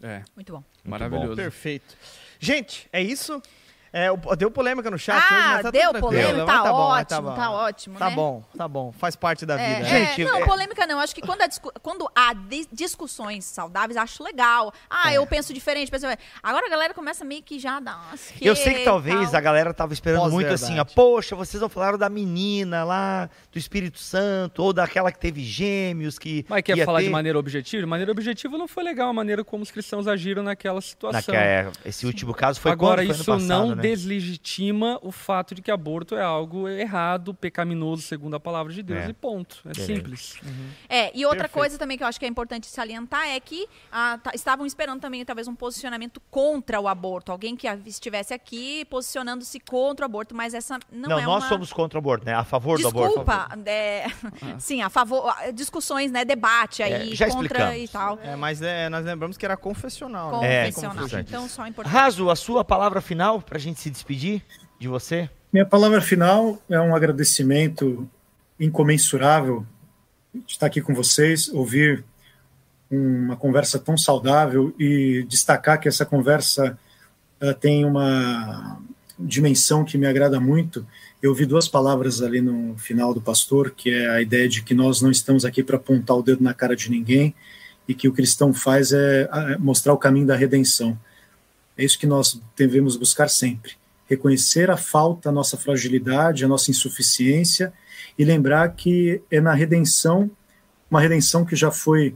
É, 0.02 0.24
Muito 0.36 0.54
bom. 0.54 0.64
maravilhoso. 0.84 1.36
Perfeito. 1.36 1.96
Gente, 2.40 2.88
é 2.92 3.02
isso. 3.02 3.42
É, 3.92 4.08
deu 4.38 4.52
polêmica 4.52 4.92
no 4.92 4.98
chat 5.00 5.16
ah, 5.22 5.36
hoje, 5.36 5.48
mas 5.48 5.62
tá 5.64 5.72
deu 5.72 5.94
polêmica, 5.96 6.46
tá, 6.46 6.72
bom, 6.72 6.90
mas 6.90 7.02
ótimo, 7.12 7.22
bom. 7.30 7.36
tá 7.36 7.52
ótimo, 7.52 8.00
Tá 8.00 8.10
né? 8.10 8.16
bom, 8.16 8.44
tá 8.58 8.68
bom. 8.68 8.92
Faz 8.92 9.16
parte 9.16 9.46
da 9.46 9.60
É, 9.60 9.76
vida. 9.76 9.88
é, 9.88 10.06
Gente, 10.06 10.24
não, 10.26 10.38
é- 10.38 10.46
polêmica 10.46 10.86
não. 10.86 11.00
Acho 11.00 11.16
que 11.16 11.22
quando, 11.22 11.42
a 11.42 11.48
discu- 11.48 11.72
quando 11.82 12.10
há 12.16 12.34
di- 12.34 12.68
discussões 12.72 13.46
saudáveis, 13.46 13.98
acho 13.98 14.24
legal. 14.24 14.72
Ah, 14.90 15.12
É. 15.14 15.18
eu 15.18 15.26
penso 15.26 15.54
diferente. 15.54 15.90
penso... 15.90 16.06
Agora 16.44 16.68
a 16.68 16.70
galera 16.70 16.94
começa 16.94 17.26
meio 17.26 17.42
que 17.42 17.58
já 17.60 17.78
a 17.78 17.80
dar 17.80 17.98
umas 18.10 18.32
Eu 18.42 18.56
sei 18.56 18.76
que 18.76 18.84
talvez 18.84 19.32
tal. 19.32 19.38
a 19.38 19.42
galera 19.42 19.74
tava 19.74 19.94
esperando 19.94 20.22
muito 20.32 20.48
Pós-verdade. 20.50 20.64
assim, 20.66 20.80
ó, 20.80 20.86
poxa, 20.86 21.36
vocês 21.36 21.60
não 21.62 21.70
falaram 21.70 21.98
da 21.98 22.10
menina 22.10 22.84
lá, 22.84 23.30
do 23.52 23.58
Espírito 23.58 23.98
Santo, 24.00 24.62
ou 24.64 24.72
daquela 24.74 25.12
que 25.12 25.20
teve 25.20 25.44
gêmeos, 25.44 26.20
que 26.20 26.46
Mas 26.48 26.62
quer 26.62 26.86
falar 26.86 27.00
ter... 27.00 27.06
de 27.06 27.10
maneira 27.12 27.40
objetiva? 27.40 27.82
De 27.82 27.88
maneira 27.90 28.12
objetiva 28.12 28.58
não 28.58 28.68
foi 28.68 28.84
legal 28.84 29.10
a 29.10 29.14
maneira 29.14 29.44
como 29.44 29.64
os 29.64 29.72
cristãos 29.72 30.08
agiram 30.08 30.44
naquela 30.44 30.80
situação. 30.82 31.34
Naquela- 31.34 31.38
é, 31.44 31.72
esse 31.86 32.06
último 32.06 32.34
caso 32.34 32.60
foi 32.60 32.72
Agora, 32.72 33.02
quando? 33.02 33.08
Foi 33.08 33.14
ano 33.16 33.22
isso 33.22 33.32
passado, 33.32 33.68
não 33.70 33.76
né? 33.76 33.79
Deslegitima 33.82 35.00
o 35.02 35.12
fato 35.12 35.54
de 35.56 35.62
que 35.62 35.72
aborto 35.72 36.16
é 36.16 36.22
algo 36.22 36.68
errado, 36.68 37.34
pecaminoso, 37.34 38.02
segundo 38.02 38.36
a 38.36 38.40
palavra 38.40 38.72
de 38.74 38.84
Deus, 38.84 39.06
É. 39.06 39.10
e 39.10 39.14
ponto. 39.14 39.60
É 39.66 39.70
Beleza. 39.74 39.86
simples. 39.94 40.36
É, 40.88 41.12
e 41.18 41.26
outra 41.26 41.42
Perfeito. 41.42 41.54
coisa 41.60 41.78
também 41.78 41.98
que 41.98 42.04
eu 42.04 42.08
acho 42.08 42.20
que 42.20 42.26
é 42.26 42.30
importante 42.30 42.68
salientar 42.68 43.28
é 43.28 43.40
que 43.40 43.68
ah, 43.92 44.20
tá- 44.24 44.32
estavam 44.34 44.66
esperando 44.66 45.00
também 45.00 45.24
talvez 45.26 45.48
um 45.48 45.56
posicionamento 45.56 46.22
contra 46.30 46.80
o 46.80 46.88
aborto. 46.88 47.32
Alguém 47.32 47.56
que 47.56 47.68
a- 47.68 47.78
estivesse 47.86 48.34
aqui 48.34 48.86
posicionando-se 48.86 49.60
contra 49.60 50.06
o 50.06 50.08
aborto, 50.08 50.36
mas 50.36 50.54
essa 50.54 50.80
não, 50.92 51.10
Não, 51.10 51.20
é 51.20 51.26
nós 51.26 51.44
uma... 51.44 51.50
somos 51.50 51.74
contra 51.74 51.98
o 51.98 52.00
aborto, 52.00 52.26
né? 52.26 52.34
A 52.34 52.44
favor 52.44 52.80
do 52.80 52.88
aborto. 52.88 53.08
Desculpa, 53.20 53.50
é, 53.66 54.06
sim, 54.60 54.82
a 54.82 54.90
favor, 54.90 55.30
ah, 55.38 55.52
discussões, 55.52 56.12
né, 56.12 56.24
debate 56.26 56.82
aí 56.84 57.12
É, 57.12 57.16
já 57.16 57.28
contra 57.30 57.76
explicamos. 57.76 57.84
e 57.84 57.88
tal. 57.92 58.20
É, 58.24 58.36
mas 58.36 58.62
é, 58.62 58.90
nós 58.90 59.06
lembramos 59.06 59.38
que 59.38 59.46
era 59.46 59.58
confessional, 59.58 60.42
né? 60.42 60.68
É, 60.68 60.72
Confessional. 60.72 61.06
então, 61.20 61.48
só 61.48 61.66
importante. 61.68 61.94
Raso, 61.94 62.30
a 62.30 62.36
sua 62.36 62.64
palavra 62.64 63.02
final 63.02 63.42
pra 63.42 63.58
gente 63.60 63.69
se 63.78 63.90
despedir 63.90 64.42
de 64.80 64.88
você? 64.88 65.30
Minha 65.52 65.66
palavra 65.66 66.02
final 66.02 66.62
é 66.70 66.80
um 66.80 66.96
agradecimento 66.96 68.10
incomensurável 68.60 69.66
de 70.34 70.54
estar 70.54 70.68
aqui 70.68 70.82
com 70.82 70.94
vocês, 70.94 71.50
ouvir 71.50 72.04
uma 72.90 73.36
conversa 73.36 73.78
tão 73.78 73.98
saudável 73.98 74.74
e 74.80 75.26
destacar 75.28 75.80
que 75.80 75.88
essa 75.88 76.06
conversa 76.06 76.78
eh, 77.40 77.54
tem 77.54 77.86
uma 77.86 78.80
dimensão 79.18 79.84
que 79.84 79.98
me 79.98 80.08
agrada 80.08 80.40
muito. 80.40 80.86
Eu 81.22 81.32
ouvi 81.32 81.46
duas 81.46 81.68
palavras 81.68 82.22
ali 82.22 82.42
no 82.42 82.78
final 82.78 83.14
do 83.14 83.22
pastor, 83.22 83.72
que 83.72 83.90
é 83.90 84.10
a 84.10 84.22
ideia 84.22 84.48
de 84.48 84.64
que 84.64 84.74
nós 84.74 85.02
não 85.02 85.12
estamos 85.12 85.46
aqui 85.46 85.62
para 85.62 85.78
apontar 85.78 86.18
o 86.18 86.24
dedo 86.24 86.44
na 86.44 86.54
cara 86.54 86.76
de 86.76 86.90
ninguém 86.90 87.36
e 87.88 87.94
que 87.94 88.08
o 88.08 88.14
cristão 88.14 88.54
faz 88.54 88.92
é 88.92 89.28
mostrar 89.60 89.94
o 89.94 89.98
caminho 89.98 90.28
da 90.28 90.36
redenção. 90.36 90.98
É 91.80 91.84
isso 91.86 91.98
que 91.98 92.06
nós 92.06 92.42
devemos 92.58 92.98
buscar 92.98 93.30
sempre 93.30 93.80
reconhecer 94.10 94.72
a 94.72 94.76
falta, 94.76 95.30
a 95.30 95.32
nossa 95.32 95.56
fragilidade, 95.56 96.44
a 96.44 96.48
nossa 96.48 96.72
insuficiência 96.72 97.72
e 98.18 98.26
lembrar 98.26 98.68
que 98.70 99.22
é 99.30 99.40
na 99.40 99.54
redenção, 99.54 100.30
uma 100.90 101.00
redenção 101.00 101.46
que 101.46 101.56
já 101.56 101.70
foi 101.72 102.16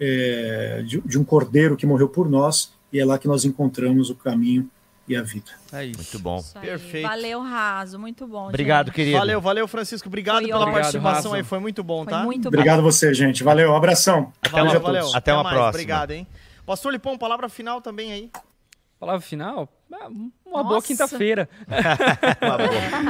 é, 0.00 0.82
de, 0.86 1.00
de 1.02 1.18
um 1.18 1.22
cordeiro 1.22 1.76
que 1.76 1.86
morreu 1.86 2.08
por 2.08 2.28
nós 2.28 2.72
e 2.90 2.98
é 2.98 3.04
lá 3.04 3.18
que 3.18 3.28
nós 3.28 3.44
encontramos 3.44 4.08
o 4.08 4.14
caminho 4.14 4.68
e 5.06 5.14
a 5.14 5.22
vida. 5.22 5.52
É 5.70 5.84
isso. 5.84 5.98
Muito 5.98 6.18
bom. 6.18 6.38
Isso. 6.38 6.58
Perfeito. 6.58 7.06
Valeu, 7.06 7.40
Raso. 7.42 7.98
Muito 7.98 8.26
bom. 8.26 8.48
Obrigado, 8.48 8.86
gente. 8.86 8.94
querido. 8.96 9.18
Valeu, 9.18 9.40
valeu, 9.40 9.68
Francisco. 9.68 10.08
Obrigado 10.08 10.40
Foi 10.40 10.48
pela 10.48 10.72
participação 10.72 11.34
aí. 11.34 11.44
Foi 11.44 11.58
muito 11.60 11.84
bom, 11.84 12.04
Foi 12.04 12.12
tá? 12.12 12.22
muito 12.22 12.48
Obrigado 12.48 12.78
a 12.78 12.82
você, 12.82 13.12
gente. 13.12 13.44
Valeu, 13.44 13.70
um 13.70 13.76
abração. 13.76 14.32
Valeu, 14.50 14.64
Beijo 14.64 14.76
a 14.76 14.80
valeu. 14.80 15.00
todos. 15.02 15.14
Até 15.14 15.34
uma 15.34 15.42
mais. 15.42 15.54
próxima. 15.54 15.70
Obrigado, 15.70 16.10
hein? 16.12 16.26
Pastor 16.64 16.90
Lipão, 16.90 17.18
palavra 17.18 17.50
final 17.50 17.82
também 17.82 18.10
aí. 18.10 18.30
Palavra 19.04 19.20
final? 19.20 19.68
Ah, 19.92 20.08
Uma 20.54 20.62
Nossa. 20.62 20.68
boa 20.68 20.82
quinta-feira. 20.82 21.48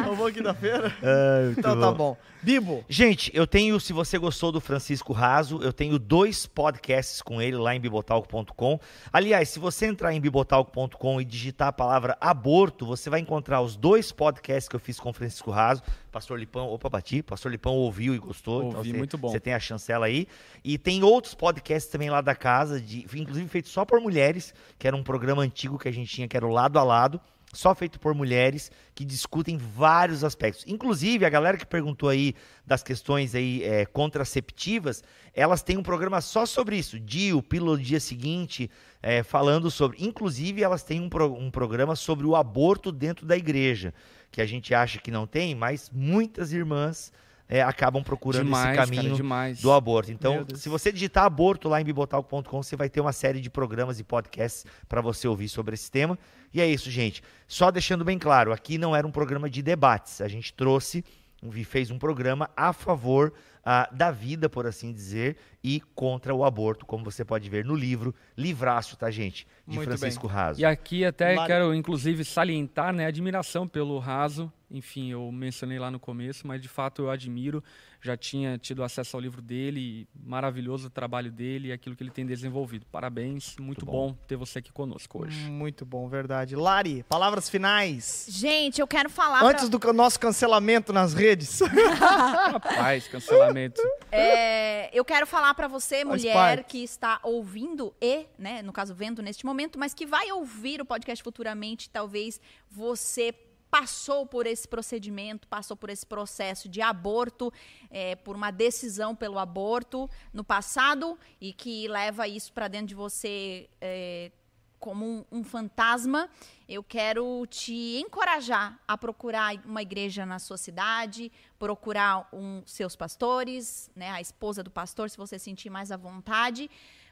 Eu 0.06 0.16
vou 0.16 0.32
quinta-feira. 0.32 0.92
Ah, 1.02 1.42
muito 1.44 1.60
Então 1.60 1.78
tá 1.78 1.92
bom. 1.92 2.16
Bibo, 2.42 2.84
Gente, 2.90 3.30
eu 3.34 3.46
tenho, 3.46 3.80
se 3.80 3.94
você 3.94 4.18
gostou 4.18 4.52
do 4.52 4.60
Francisco 4.60 5.14
Raso, 5.14 5.62
eu 5.62 5.72
tenho 5.72 5.98
dois 5.98 6.44
podcasts 6.44 7.22
com 7.22 7.40
ele 7.40 7.56
lá 7.56 7.74
em 7.74 7.80
bibotalk.com. 7.80 8.78
Aliás, 9.10 9.48
se 9.48 9.58
você 9.58 9.86
entrar 9.86 10.12
em 10.12 10.20
bibotalk.com 10.20 11.20
e 11.22 11.24
digitar 11.24 11.68
a 11.68 11.72
palavra 11.72 12.18
aborto, 12.20 12.84
você 12.84 13.08
vai 13.08 13.20
encontrar 13.20 13.62
os 13.62 13.76
dois 13.76 14.12
podcasts 14.12 14.68
que 14.68 14.76
eu 14.76 14.80
fiz 14.80 15.00
com 15.00 15.08
o 15.08 15.12
Francisco 15.12 15.50
Raso. 15.50 15.82
Pastor 16.12 16.38
Lipão, 16.38 16.68
opa, 16.68 16.90
bati. 16.90 17.22
Pastor 17.22 17.50
Lipão 17.50 17.72
ouviu 17.72 18.14
e 18.14 18.18
gostou. 18.18 18.62
então 18.64 18.78
Ouvi, 18.78 18.90
você, 18.90 18.98
muito 18.98 19.16
bom. 19.16 19.30
Você 19.30 19.40
tem 19.40 19.54
a 19.54 19.58
chancela 19.58 20.04
aí. 20.04 20.28
E 20.62 20.76
tem 20.76 21.02
outros 21.02 21.34
podcasts 21.34 21.90
também 21.90 22.10
lá 22.10 22.20
da 22.20 22.34
casa, 22.34 22.78
de, 22.78 23.06
inclusive 23.14 23.48
feito 23.48 23.70
só 23.70 23.86
por 23.86 24.00
mulheres, 24.00 24.52
que 24.78 24.86
era 24.86 24.94
um 24.94 25.02
programa 25.02 25.42
antigo 25.42 25.78
que 25.78 25.88
a 25.88 25.92
gente 25.92 26.14
tinha, 26.14 26.28
que 26.28 26.36
era 26.36 26.46
o 26.46 26.50
Lado 26.50 26.78
a 26.78 26.82
Lado. 26.84 27.18
Só 27.54 27.74
feito 27.74 27.98
por 27.98 28.14
mulheres 28.14 28.70
que 28.94 29.04
discutem 29.04 29.56
vários 29.56 30.22
aspectos. 30.22 30.64
Inclusive, 30.66 31.24
a 31.24 31.30
galera 31.30 31.56
que 31.56 31.64
perguntou 31.64 32.08
aí 32.08 32.34
das 32.66 32.82
questões 32.82 33.34
aí 33.34 33.62
é, 33.62 33.86
contraceptivas, 33.86 35.02
elas 35.32 35.62
têm 35.62 35.76
um 35.76 35.82
programa 35.82 36.20
só 36.20 36.44
sobre 36.44 36.76
isso. 36.76 37.00
Dia, 37.00 37.36
o 37.36 37.42
pílula 37.42 37.76
do 37.76 37.82
dia 37.82 38.00
seguinte, 38.00 38.70
é, 39.02 39.22
falando 39.22 39.70
sobre. 39.70 40.04
Inclusive, 40.04 40.62
elas 40.62 40.82
têm 40.82 41.00
um, 41.00 41.08
pro, 41.08 41.32
um 41.32 41.50
programa 41.50 41.96
sobre 41.96 42.26
o 42.26 42.36
aborto 42.36 42.92
dentro 42.92 43.24
da 43.24 43.36
igreja, 43.36 43.94
que 44.30 44.42
a 44.42 44.46
gente 44.46 44.74
acha 44.74 44.98
que 44.98 45.10
não 45.10 45.26
tem, 45.26 45.54
mas 45.54 45.90
muitas 45.92 46.52
irmãs 46.52 47.12
é, 47.48 47.62
acabam 47.62 48.02
procurando 48.02 48.44
Demais, 48.44 48.66
esse 48.66 48.76
cara, 48.76 48.90
caminho 48.90 49.14
demais. 49.14 49.60
do 49.60 49.72
aborto. 49.72 50.10
Então, 50.10 50.46
se 50.54 50.68
você 50.68 50.90
digitar 50.90 51.24
aborto 51.24 51.68
lá 51.68 51.80
em 51.80 51.84
bibotalk.com, 51.84 52.62
você 52.62 52.76
vai 52.76 52.88
ter 52.88 53.00
uma 53.00 53.12
série 53.12 53.40
de 53.40 53.50
programas 53.50 54.00
e 54.00 54.04
podcasts 54.04 54.64
para 54.88 55.00
você 55.00 55.28
ouvir 55.28 55.48
sobre 55.48 55.74
esse 55.74 55.90
tema. 55.90 56.18
E 56.52 56.60
é 56.60 56.66
isso, 56.66 56.90
gente. 56.90 57.22
Só 57.46 57.70
deixando 57.70 58.04
bem 58.04 58.18
claro, 58.18 58.52
aqui 58.52 58.78
não 58.78 58.94
era 58.96 59.06
um 59.06 59.10
programa 59.10 59.50
de 59.50 59.62
debates. 59.62 60.20
A 60.20 60.28
gente 60.28 60.54
trouxe 60.54 61.04
e 61.52 61.64
fez 61.64 61.90
um 61.90 61.98
programa 61.98 62.50
a 62.56 62.72
favor 62.72 63.32
ah, 63.64 63.88
da 63.90 64.10
vida, 64.10 64.48
por 64.48 64.66
assim 64.66 64.92
dizer, 64.92 65.36
e 65.62 65.80
contra 65.94 66.34
o 66.34 66.44
aborto, 66.44 66.84
como 66.84 67.04
você 67.04 67.24
pode 67.24 67.48
ver 67.48 67.64
no 67.64 67.74
livro 67.74 68.14
Livraço, 68.36 68.96
tá, 68.96 69.10
gente? 69.10 69.46
De 69.66 69.76
Muito 69.76 69.88
Francisco 69.88 70.26
Raso. 70.26 70.60
E 70.60 70.64
aqui 70.64 71.04
até 71.04 71.34
quero, 71.46 71.74
inclusive, 71.74 72.24
salientar 72.24 72.92
né, 72.92 73.06
a 73.06 73.08
admiração 73.08 73.66
pelo 73.66 73.98
Raso. 73.98 74.52
Enfim, 74.70 75.10
eu 75.10 75.30
mencionei 75.32 75.78
lá 75.78 75.90
no 75.90 75.98
começo, 75.98 76.46
mas 76.46 76.60
de 76.60 76.68
fato 76.68 77.02
eu 77.02 77.10
admiro. 77.10 77.64
Já 78.04 78.18
tinha 78.18 78.58
tido 78.58 78.84
acesso 78.84 79.16
ao 79.16 79.20
livro 79.22 79.40
dele, 79.40 79.80
e 79.80 80.08
maravilhoso 80.28 80.88
o 80.88 80.90
trabalho 80.90 81.32
dele 81.32 81.68
e 81.68 81.72
aquilo 81.72 81.96
que 81.96 82.02
ele 82.02 82.10
tem 82.10 82.26
desenvolvido. 82.26 82.84
Parabéns, 82.92 83.56
muito, 83.58 83.86
bom. 83.86 84.08
bom. 84.10 84.18
ter 84.28 84.36
você 84.36 84.58
aqui 84.58 84.70
conosco 84.70 85.22
hoje. 85.24 85.48
Muito 85.50 85.86
bom, 85.86 86.06
verdade. 86.06 86.54
Lari, 86.54 87.02
palavras 87.08 87.48
finais. 87.48 88.26
Gente, 88.28 88.78
eu 88.78 88.86
quero 88.86 89.08
falar 89.08 89.38
pra- 89.38 89.48
Antes 89.48 89.70
do 89.70 89.80
ca- 89.80 89.90
nosso 89.94 90.20
cancelamento 90.20 90.92
nas 90.92 91.14
redes. 91.14 91.60
Rapaz, 92.52 93.08
cancelamento. 93.08 93.80
É, 94.12 94.90
eu 94.96 95.04
quero 95.04 95.26
falar 95.26 95.54
pra 95.54 95.66
você, 95.66 96.04
Faz 96.04 96.20
mulher 96.22 96.34
parte. 96.34 96.64
que 96.68 96.84
está 96.84 97.18
ouvindo 97.22 97.94
e, 98.00 98.26
né, 98.38 98.60
no 98.60 98.72
caso 98.72 98.94
vendo 98.94 99.22
neste 99.22 99.46
momento, 99.46 99.78
mas 99.78 99.94
que 99.94 100.04
vai 100.06 100.30
ouvir 100.30 100.80
o 100.80 100.84
podcast 100.84 101.22
futuramente, 101.24 101.88
talvez 101.88 102.40
você 102.70 103.34
passou 103.74 104.24
por 104.24 104.46
esse 104.46 104.68
procedimento, 104.68 105.48
passou 105.48 105.76
por 105.76 105.90
esse 105.90 106.06
processo 106.06 106.68
de 106.68 106.80
aborto, 106.80 107.52
é, 107.90 108.14
por 108.14 108.36
uma 108.36 108.52
decisão 108.52 109.16
pelo 109.16 109.36
aborto 109.36 110.08
no 110.32 110.44
passado 110.44 111.18
e 111.40 111.52
que 111.52 111.88
leva 111.88 112.28
isso 112.28 112.52
pra 112.52 112.68
dentro 112.68 112.86
de 112.86 112.94
você 112.94 113.68
é, 113.80 114.30
como 114.78 115.04
um, 115.04 115.24
um 115.32 115.42
fantasma, 115.42 116.30
eu 116.68 116.84
quero 116.84 117.44
te 117.48 118.00
encorajar 118.00 118.78
a 118.86 118.96
procurar 118.96 119.56
uma 119.64 119.82
igreja 119.82 120.24
na 120.24 120.38
sua 120.38 120.56
cidade, 120.56 121.32
procurar 121.58 122.28
um, 122.32 122.62
seus 122.64 122.94
pastores, 122.94 123.90
né, 123.96 124.08
a 124.10 124.20
esposa 124.20 124.62
do 124.62 124.70
pastor, 124.70 125.10
se 125.10 125.16
você 125.16 125.36
sentir 125.36 125.68
mais 125.68 125.90
à 125.90 125.96
vontade, 125.96 126.70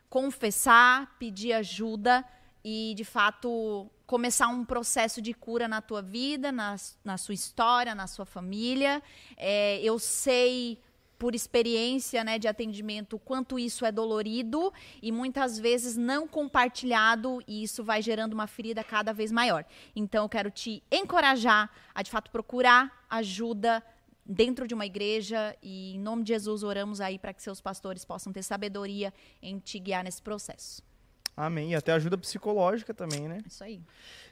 confessar, 0.09 1.17
pedir 1.19 1.55
ajuda 1.55 2.25
e, 2.65 2.95
de 2.97 3.05
fato, 3.05 3.91
começar 4.13 4.49
um 4.49 4.63
processo 4.63 5.23
de 5.23 5.33
cura 5.33 5.67
na 5.67 5.81
tua 5.81 6.03
vida, 6.03 6.53
na, 6.53 6.77
na 7.03 7.17
sua 7.17 7.33
história, 7.33 7.95
na 7.95 8.07
sua 8.07 8.27
família. 8.27 9.03
É, 9.39 9.81
eu 9.81 9.99
sei 9.99 10.79
por 11.19 11.35
experiência 11.35 12.23
né, 12.23 12.39
de 12.39 12.47
atendimento, 12.47 13.19
quanto 13.19 13.59
isso 13.59 13.87
é 13.87 13.91
dolorido 13.91 14.71
e 15.01 15.11
muitas 15.11 15.59
vezes 15.59 15.97
não 15.97 16.29
compartilhado, 16.29 17.43
e 17.49 17.63
isso 17.63 17.83
vai 17.83 18.03
gerando 18.03 18.35
uma 18.35 18.47
ferida 18.47 18.85
cada 18.85 19.15
vez 19.15 19.33
maior. 19.33 19.65
Então, 19.97 20.27
eu 20.27 20.29
quero 20.29 20.51
te 20.51 20.83
encorajar 20.93 21.71
a, 21.95 22.03
de 22.03 22.11
fato, 22.11 22.31
procurar 22.31 23.07
ajuda 23.09 23.83
dentro 24.27 24.69
de 24.69 24.75
uma 24.75 24.85
igreja 24.85 25.57
e, 25.63 25.95
em 25.95 25.99
nome 25.99 26.23
de 26.23 26.35
Jesus, 26.35 26.63
oramos 26.63 27.01
aí 27.01 27.19
para 27.19 27.33
que 27.33 27.43
seus 27.43 27.63
pastores 27.63 28.05
possam 28.05 28.31
ter 28.31 28.43
sabedoria 28.43 29.11
em 29.41 29.59
te 29.59 29.79
guiar 29.79 30.05
nesse 30.05 30.21
processo. 30.21 30.92
Amém. 31.37 31.73
E 31.73 31.75
até 31.75 31.93
ajuda 31.93 32.19
psicológica 32.19 32.93
também, 32.93 33.27
né? 33.27 33.39
Isso 33.47 33.65
aí. 33.65 33.81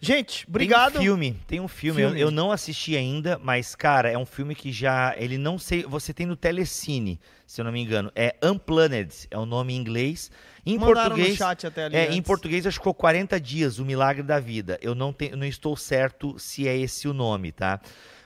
Gente, 0.01 0.47
obrigado. 0.47 0.93
Tem 0.93 1.01
um 1.01 1.05
filme, 1.05 1.37
tem 1.47 1.61
um 1.61 1.69
filme, 1.69 2.03
Filme. 2.03 2.21
Eu, 2.21 2.27
eu 2.27 2.31
não 2.31 2.53
assisti 2.53 2.97
ainda, 2.97 3.39
mas, 3.43 3.75
cara, 3.75 4.11
é 4.11 4.19
um 4.19 4.27
filme 4.27 4.55
que 4.55 4.71
já. 4.71 5.15
Ele 5.17 5.39
não 5.39 5.59
sei. 5.59 5.83
Você 5.85 6.13
tem 6.13 6.27
no 6.27 6.37
Telecine, 6.37 7.19
se 7.47 7.61
eu 7.61 7.65
não 7.65 7.73
me 7.73 7.81
engano. 7.81 8.13
É 8.15 8.37
Unplanned, 8.43 9.29
é 9.31 9.39
o 9.39 9.47
nome 9.47 9.73
em 9.73 9.77
inglês. 9.77 10.31
Em 10.65 10.79
Mandaram 10.79 11.11
português. 11.11 11.31
no 11.31 11.37
chat 11.37 11.67
até 11.67 11.85
ali. 11.85 11.97
É, 11.97 12.05
antes. 12.05 12.17
em 12.17 12.23
português 12.23 12.67
acho 12.67 12.79
que 12.79 12.83
ficou 12.83 12.95
40 12.95 13.41
dias, 13.41 13.79
o 13.79 13.85
milagre 13.85 14.23
da 14.23 14.39
vida. 14.39 14.79
Eu 14.83 14.95
não, 14.95 15.13
tenho, 15.13 15.37
não 15.37 15.47
estou 15.47 15.75
certo 15.77 16.39
se 16.39 16.69
é 16.69 16.77
esse 16.77 17.09
o 17.09 17.15
nome, 17.15 17.51
tá? 17.51 17.81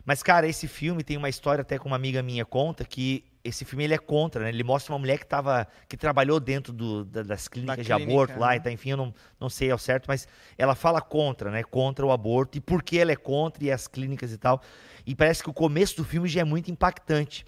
Mas, 0.04 0.22
cara, 0.22 0.48
esse 0.48 0.66
filme 0.66 1.04
tem 1.04 1.16
uma 1.16 1.28
história 1.28 1.62
até 1.62 1.78
que 1.78 1.86
uma 1.86 1.96
amiga 1.96 2.22
minha 2.22 2.44
conta 2.44 2.84
que 2.84 3.24
esse 3.44 3.64
filme 3.64 3.84
ele 3.84 3.92
é 3.94 3.98
contra, 3.98 4.42
né? 4.44 4.48
Ele 4.48 4.64
mostra 4.64 4.92
uma 4.92 4.98
mulher 4.98 5.18
que 5.18 5.26
tava, 5.26 5.68
que 5.86 5.96
trabalhou 5.96 6.40
dentro 6.40 6.72
do- 6.72 7.04
da- 7.04 7.22
das 7.22 7.46
clínicas 7.46 7.84
de 7.84 7.92
clínica, 7.92 8.10
aborto 8.10 8.40
lá 8.40 8.48
né? 8.50 8.56
e 8.56 8.60
tá, 8.60 8.72
enfim, 8.72 8.90
eu 8.90 8.96
não, 8.96 9.14
não 9.38 9.50
sei 9.50 9.70
ao 9.70 9.76
certo, 9.78 10.06
mas 10.08 10.26
ela 10.56 10.74
fala 10.74 11.00
contra, 11.02 11.50
né? 11.50 11.62
Contra 11.62 12.04
o 12.06 12.10
aborto 12.10 12.56
e 12.56 12.60
por 12.60 12.82
que 12.82 12.98
ela 12.98 13.12
é 13.12 13.16
contra 13.16 13.62
e 13.62 13.70
as 13.70 13.86
clínicas 13.86 14.32
e 14.32 14.38
tal. 14.38 14.62
E 15.06 15.14
parece 15.14 15.42
que 15.42 15.50
o 15.50 15.52
começo 15.52 15.96
do 15.98 16.04
filme 16.04 16.26
já 16.26 16.40
é 16.40 16.44
muito 16.44 16.70
impactante. 16.70 17.44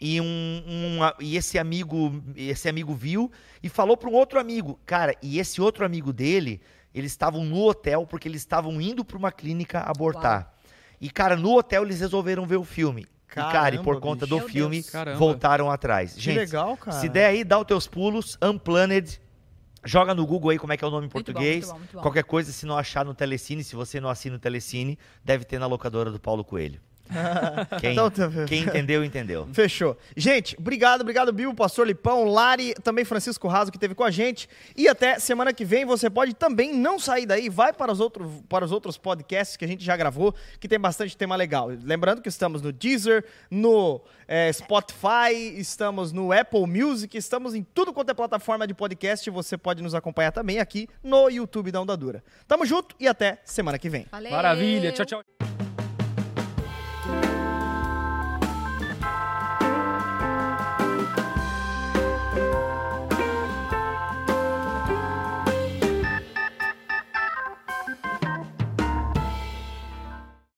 E, 0.00 0.20
um, 0.20 0.24
um- 0.24 0.98
e 1.20 1.36
esse 1.36 1.58
amigo 1.58 2.22
esse 2.34 2.68
amigo 2.68 2.94
viu 2.94 3.30
e 3.62 3.68
falou 3.68 3.96
para 3.96 4.08
um 4.08 4.14
outro 4.14 4.40
amigo. 4.40 4.80
Cara, 4.86 5.14
e 5.22 5.38
esse 5.38 5.60
outro 5.60 5.84
amigo 5.84 6.12
dele, 6.12 6.60
eles 6.94 7.12
estavam 7.12 7.44
no 7.44 7.60
hotel 7.62 8.06
porque 8.06 8.26
eles 8.26 8.40
estavam 8.40 8.80
indo 8.80 9.04
para 9.04 9.16
uma 9.18 9.30
clínica 9.30 9.80
abortar. 9.80 10.52
E, 11.00 11.10
cara, 11.10 11.36
no 11.36 11.56
hotel 11.56 11.84
eles 11.84 12.00
resolveram 12.00 12.46
ver 12.46 12.56
o 12.56 12.64
filme. 12.64 13.06
E, 13.40 13.52
cara, 13.52 13.74
e 13.74 13.78
por 13.78 13.84
Caramba, 13.84 14.00
conta 14.00 14.26
bicho. 14.26 14.36
do 14.36 14.36
Meu 14.40 14.48
filme, 14.48 14.76
Deus. 14.80 14.90
Caramba. 14.90 15.18
voltaram 15.18 15.70
atrás. 15.70 16.14
Que 16.14 16.20
Gente, 16.20 16.36
legal, 16.38 16.76
cara. 16.76 16.98
se 16.98 17.08
der 17.08 17.26
aí, 17.26 17.44
dá 17.44 17.58
os 17.58 17.66
teus 17.66 17.86
pulos, 17.86 18.38
Unplanned. 18.42 19.20
Joga 19.86 20.14
no 20.14 20.26
Google 20.26 20.50
aí 20.50 20.58
como 20.58 20.72
é 20.72 20.76
que 20.78 20.84
é 20.84 20.88
o 20.88 20.90
nome 20.90 21.06
em 21.06 21.10
Muito 21.12 21.26
bom, 21.32 21.32
português. 21.32 21.64
muito 21.66 21.72
bom, 21.72 21.78
muito 21.78 21.92
bom. 21.96 22.00
Qualquer 22.00 22.24
coisa, 22.24 22.50
se 22.52 22.64
não 22.64 22.76
achar 22.78 23.04
no 23.04 23.14
Telecine, 23.14 23.62
se 23.62 23.76
você 23.76 24.00
não 24.00 24.08
assina 24.08 24.36
o 24.36 24.38
Telecine, 24.38 24.98
deve 25.22 25.44
ter 25.44 25.58
na 25.58 25.66
locadora 25.66 26.10
do 26.10 26.18
Paulo 26.18 26.42
Coelho. 26.42 26.80
Quem, 27.80 27.92
Então, 27.92 28.10
tá- 28.10 28.30
quem 28.48 28.62
entendeu, 28.62 29.04
entendeu. 29.04 29.48
Fechou. 29.52 29.96
Gente, 30.16 30.56
obrigado, 30.58 31.02
obrigado, 31.02 31.32
Bill, 31.32 31.54
Pastor 31.54 31.86
Lipão, 31.86 32.24
Lari, 32.24 32.74
também 32.82 33.04
Francisco 33.04 33.46
Raso, 33.46 33.70
que 33.70 33.76
esteve 33.76 33.94
com 33.94 34.04
a 34.04 34.10
gente. 34.10 34.48
E 34.76 34.88
até 34.88 35.18
semana 35.18 35.52
que 35.52 35.64
vem 35.64 35.84
você 35.84 36.08
pode 36.08 36.34
também 36.34 36.74
não 36.74 36.98
sair 36.98 37.26
daí, 37.26 37.48
vai 37.48 37.72
para 37.72 37.92
os, 37.92 38.00
outros 38.00 38.30
para 38.48 38.64
os 38.64 38.72
outros 38.72 38.96
podcasts 38.96 39.56
que 39.56 39.64
a 39.64 39.68
gente 39.68 39.84
já 39.84 39.96
gravou, 39.96 40.34
que 40.58 40.66
tem 40.68 40.78
bastante 40.78 41.16
tema 41.16 41.36
legal. 41.36 41.68
Lembrando 41.82 42.22
que 42.22 42.28
estamos 42.28 42.62
no 42.62 42.72
Deezer, 42.72 43.24
no 43.50 44.00
eh, 44.26 44.52
Spotify, 44.52 45.34
estamos 45.56 46.10
no 46.12 46.32
Apple 46.32 46.66
Music, 46.66 47.16
estamos 47.16 47.54
em 47.54 47.62
tudo 47.62 47.92
quanto 47.92 48.10
é 48.10 48.14
plataforma 48.14 48.66
de 48.66 48.74
podcast. 48.74 49.28
Você 49.30 49.56
pode 49.58 49.82
nos 49.82 49.94
acompanhar 49.94 50.32
também 50.32 50.58
aqui 50.58 50.88
no 51.02 51.28
YouTube 51.28 51.70
da 51.70 51.80
Onda 51.80 51.96
Dura. 51.96 52.24
Tamo 52.48 52.64
junto 52.66 52.94
e 52.98 53.06
até 53.06 53.38
semana 53.44 53.78
que 53.78 53.88
vem. 53.88 54.06
Valeu! 54.10 54.30
Maravilha, 54.32 54.92
tchau, 54.92 55.04
tchau. 55.04 55.63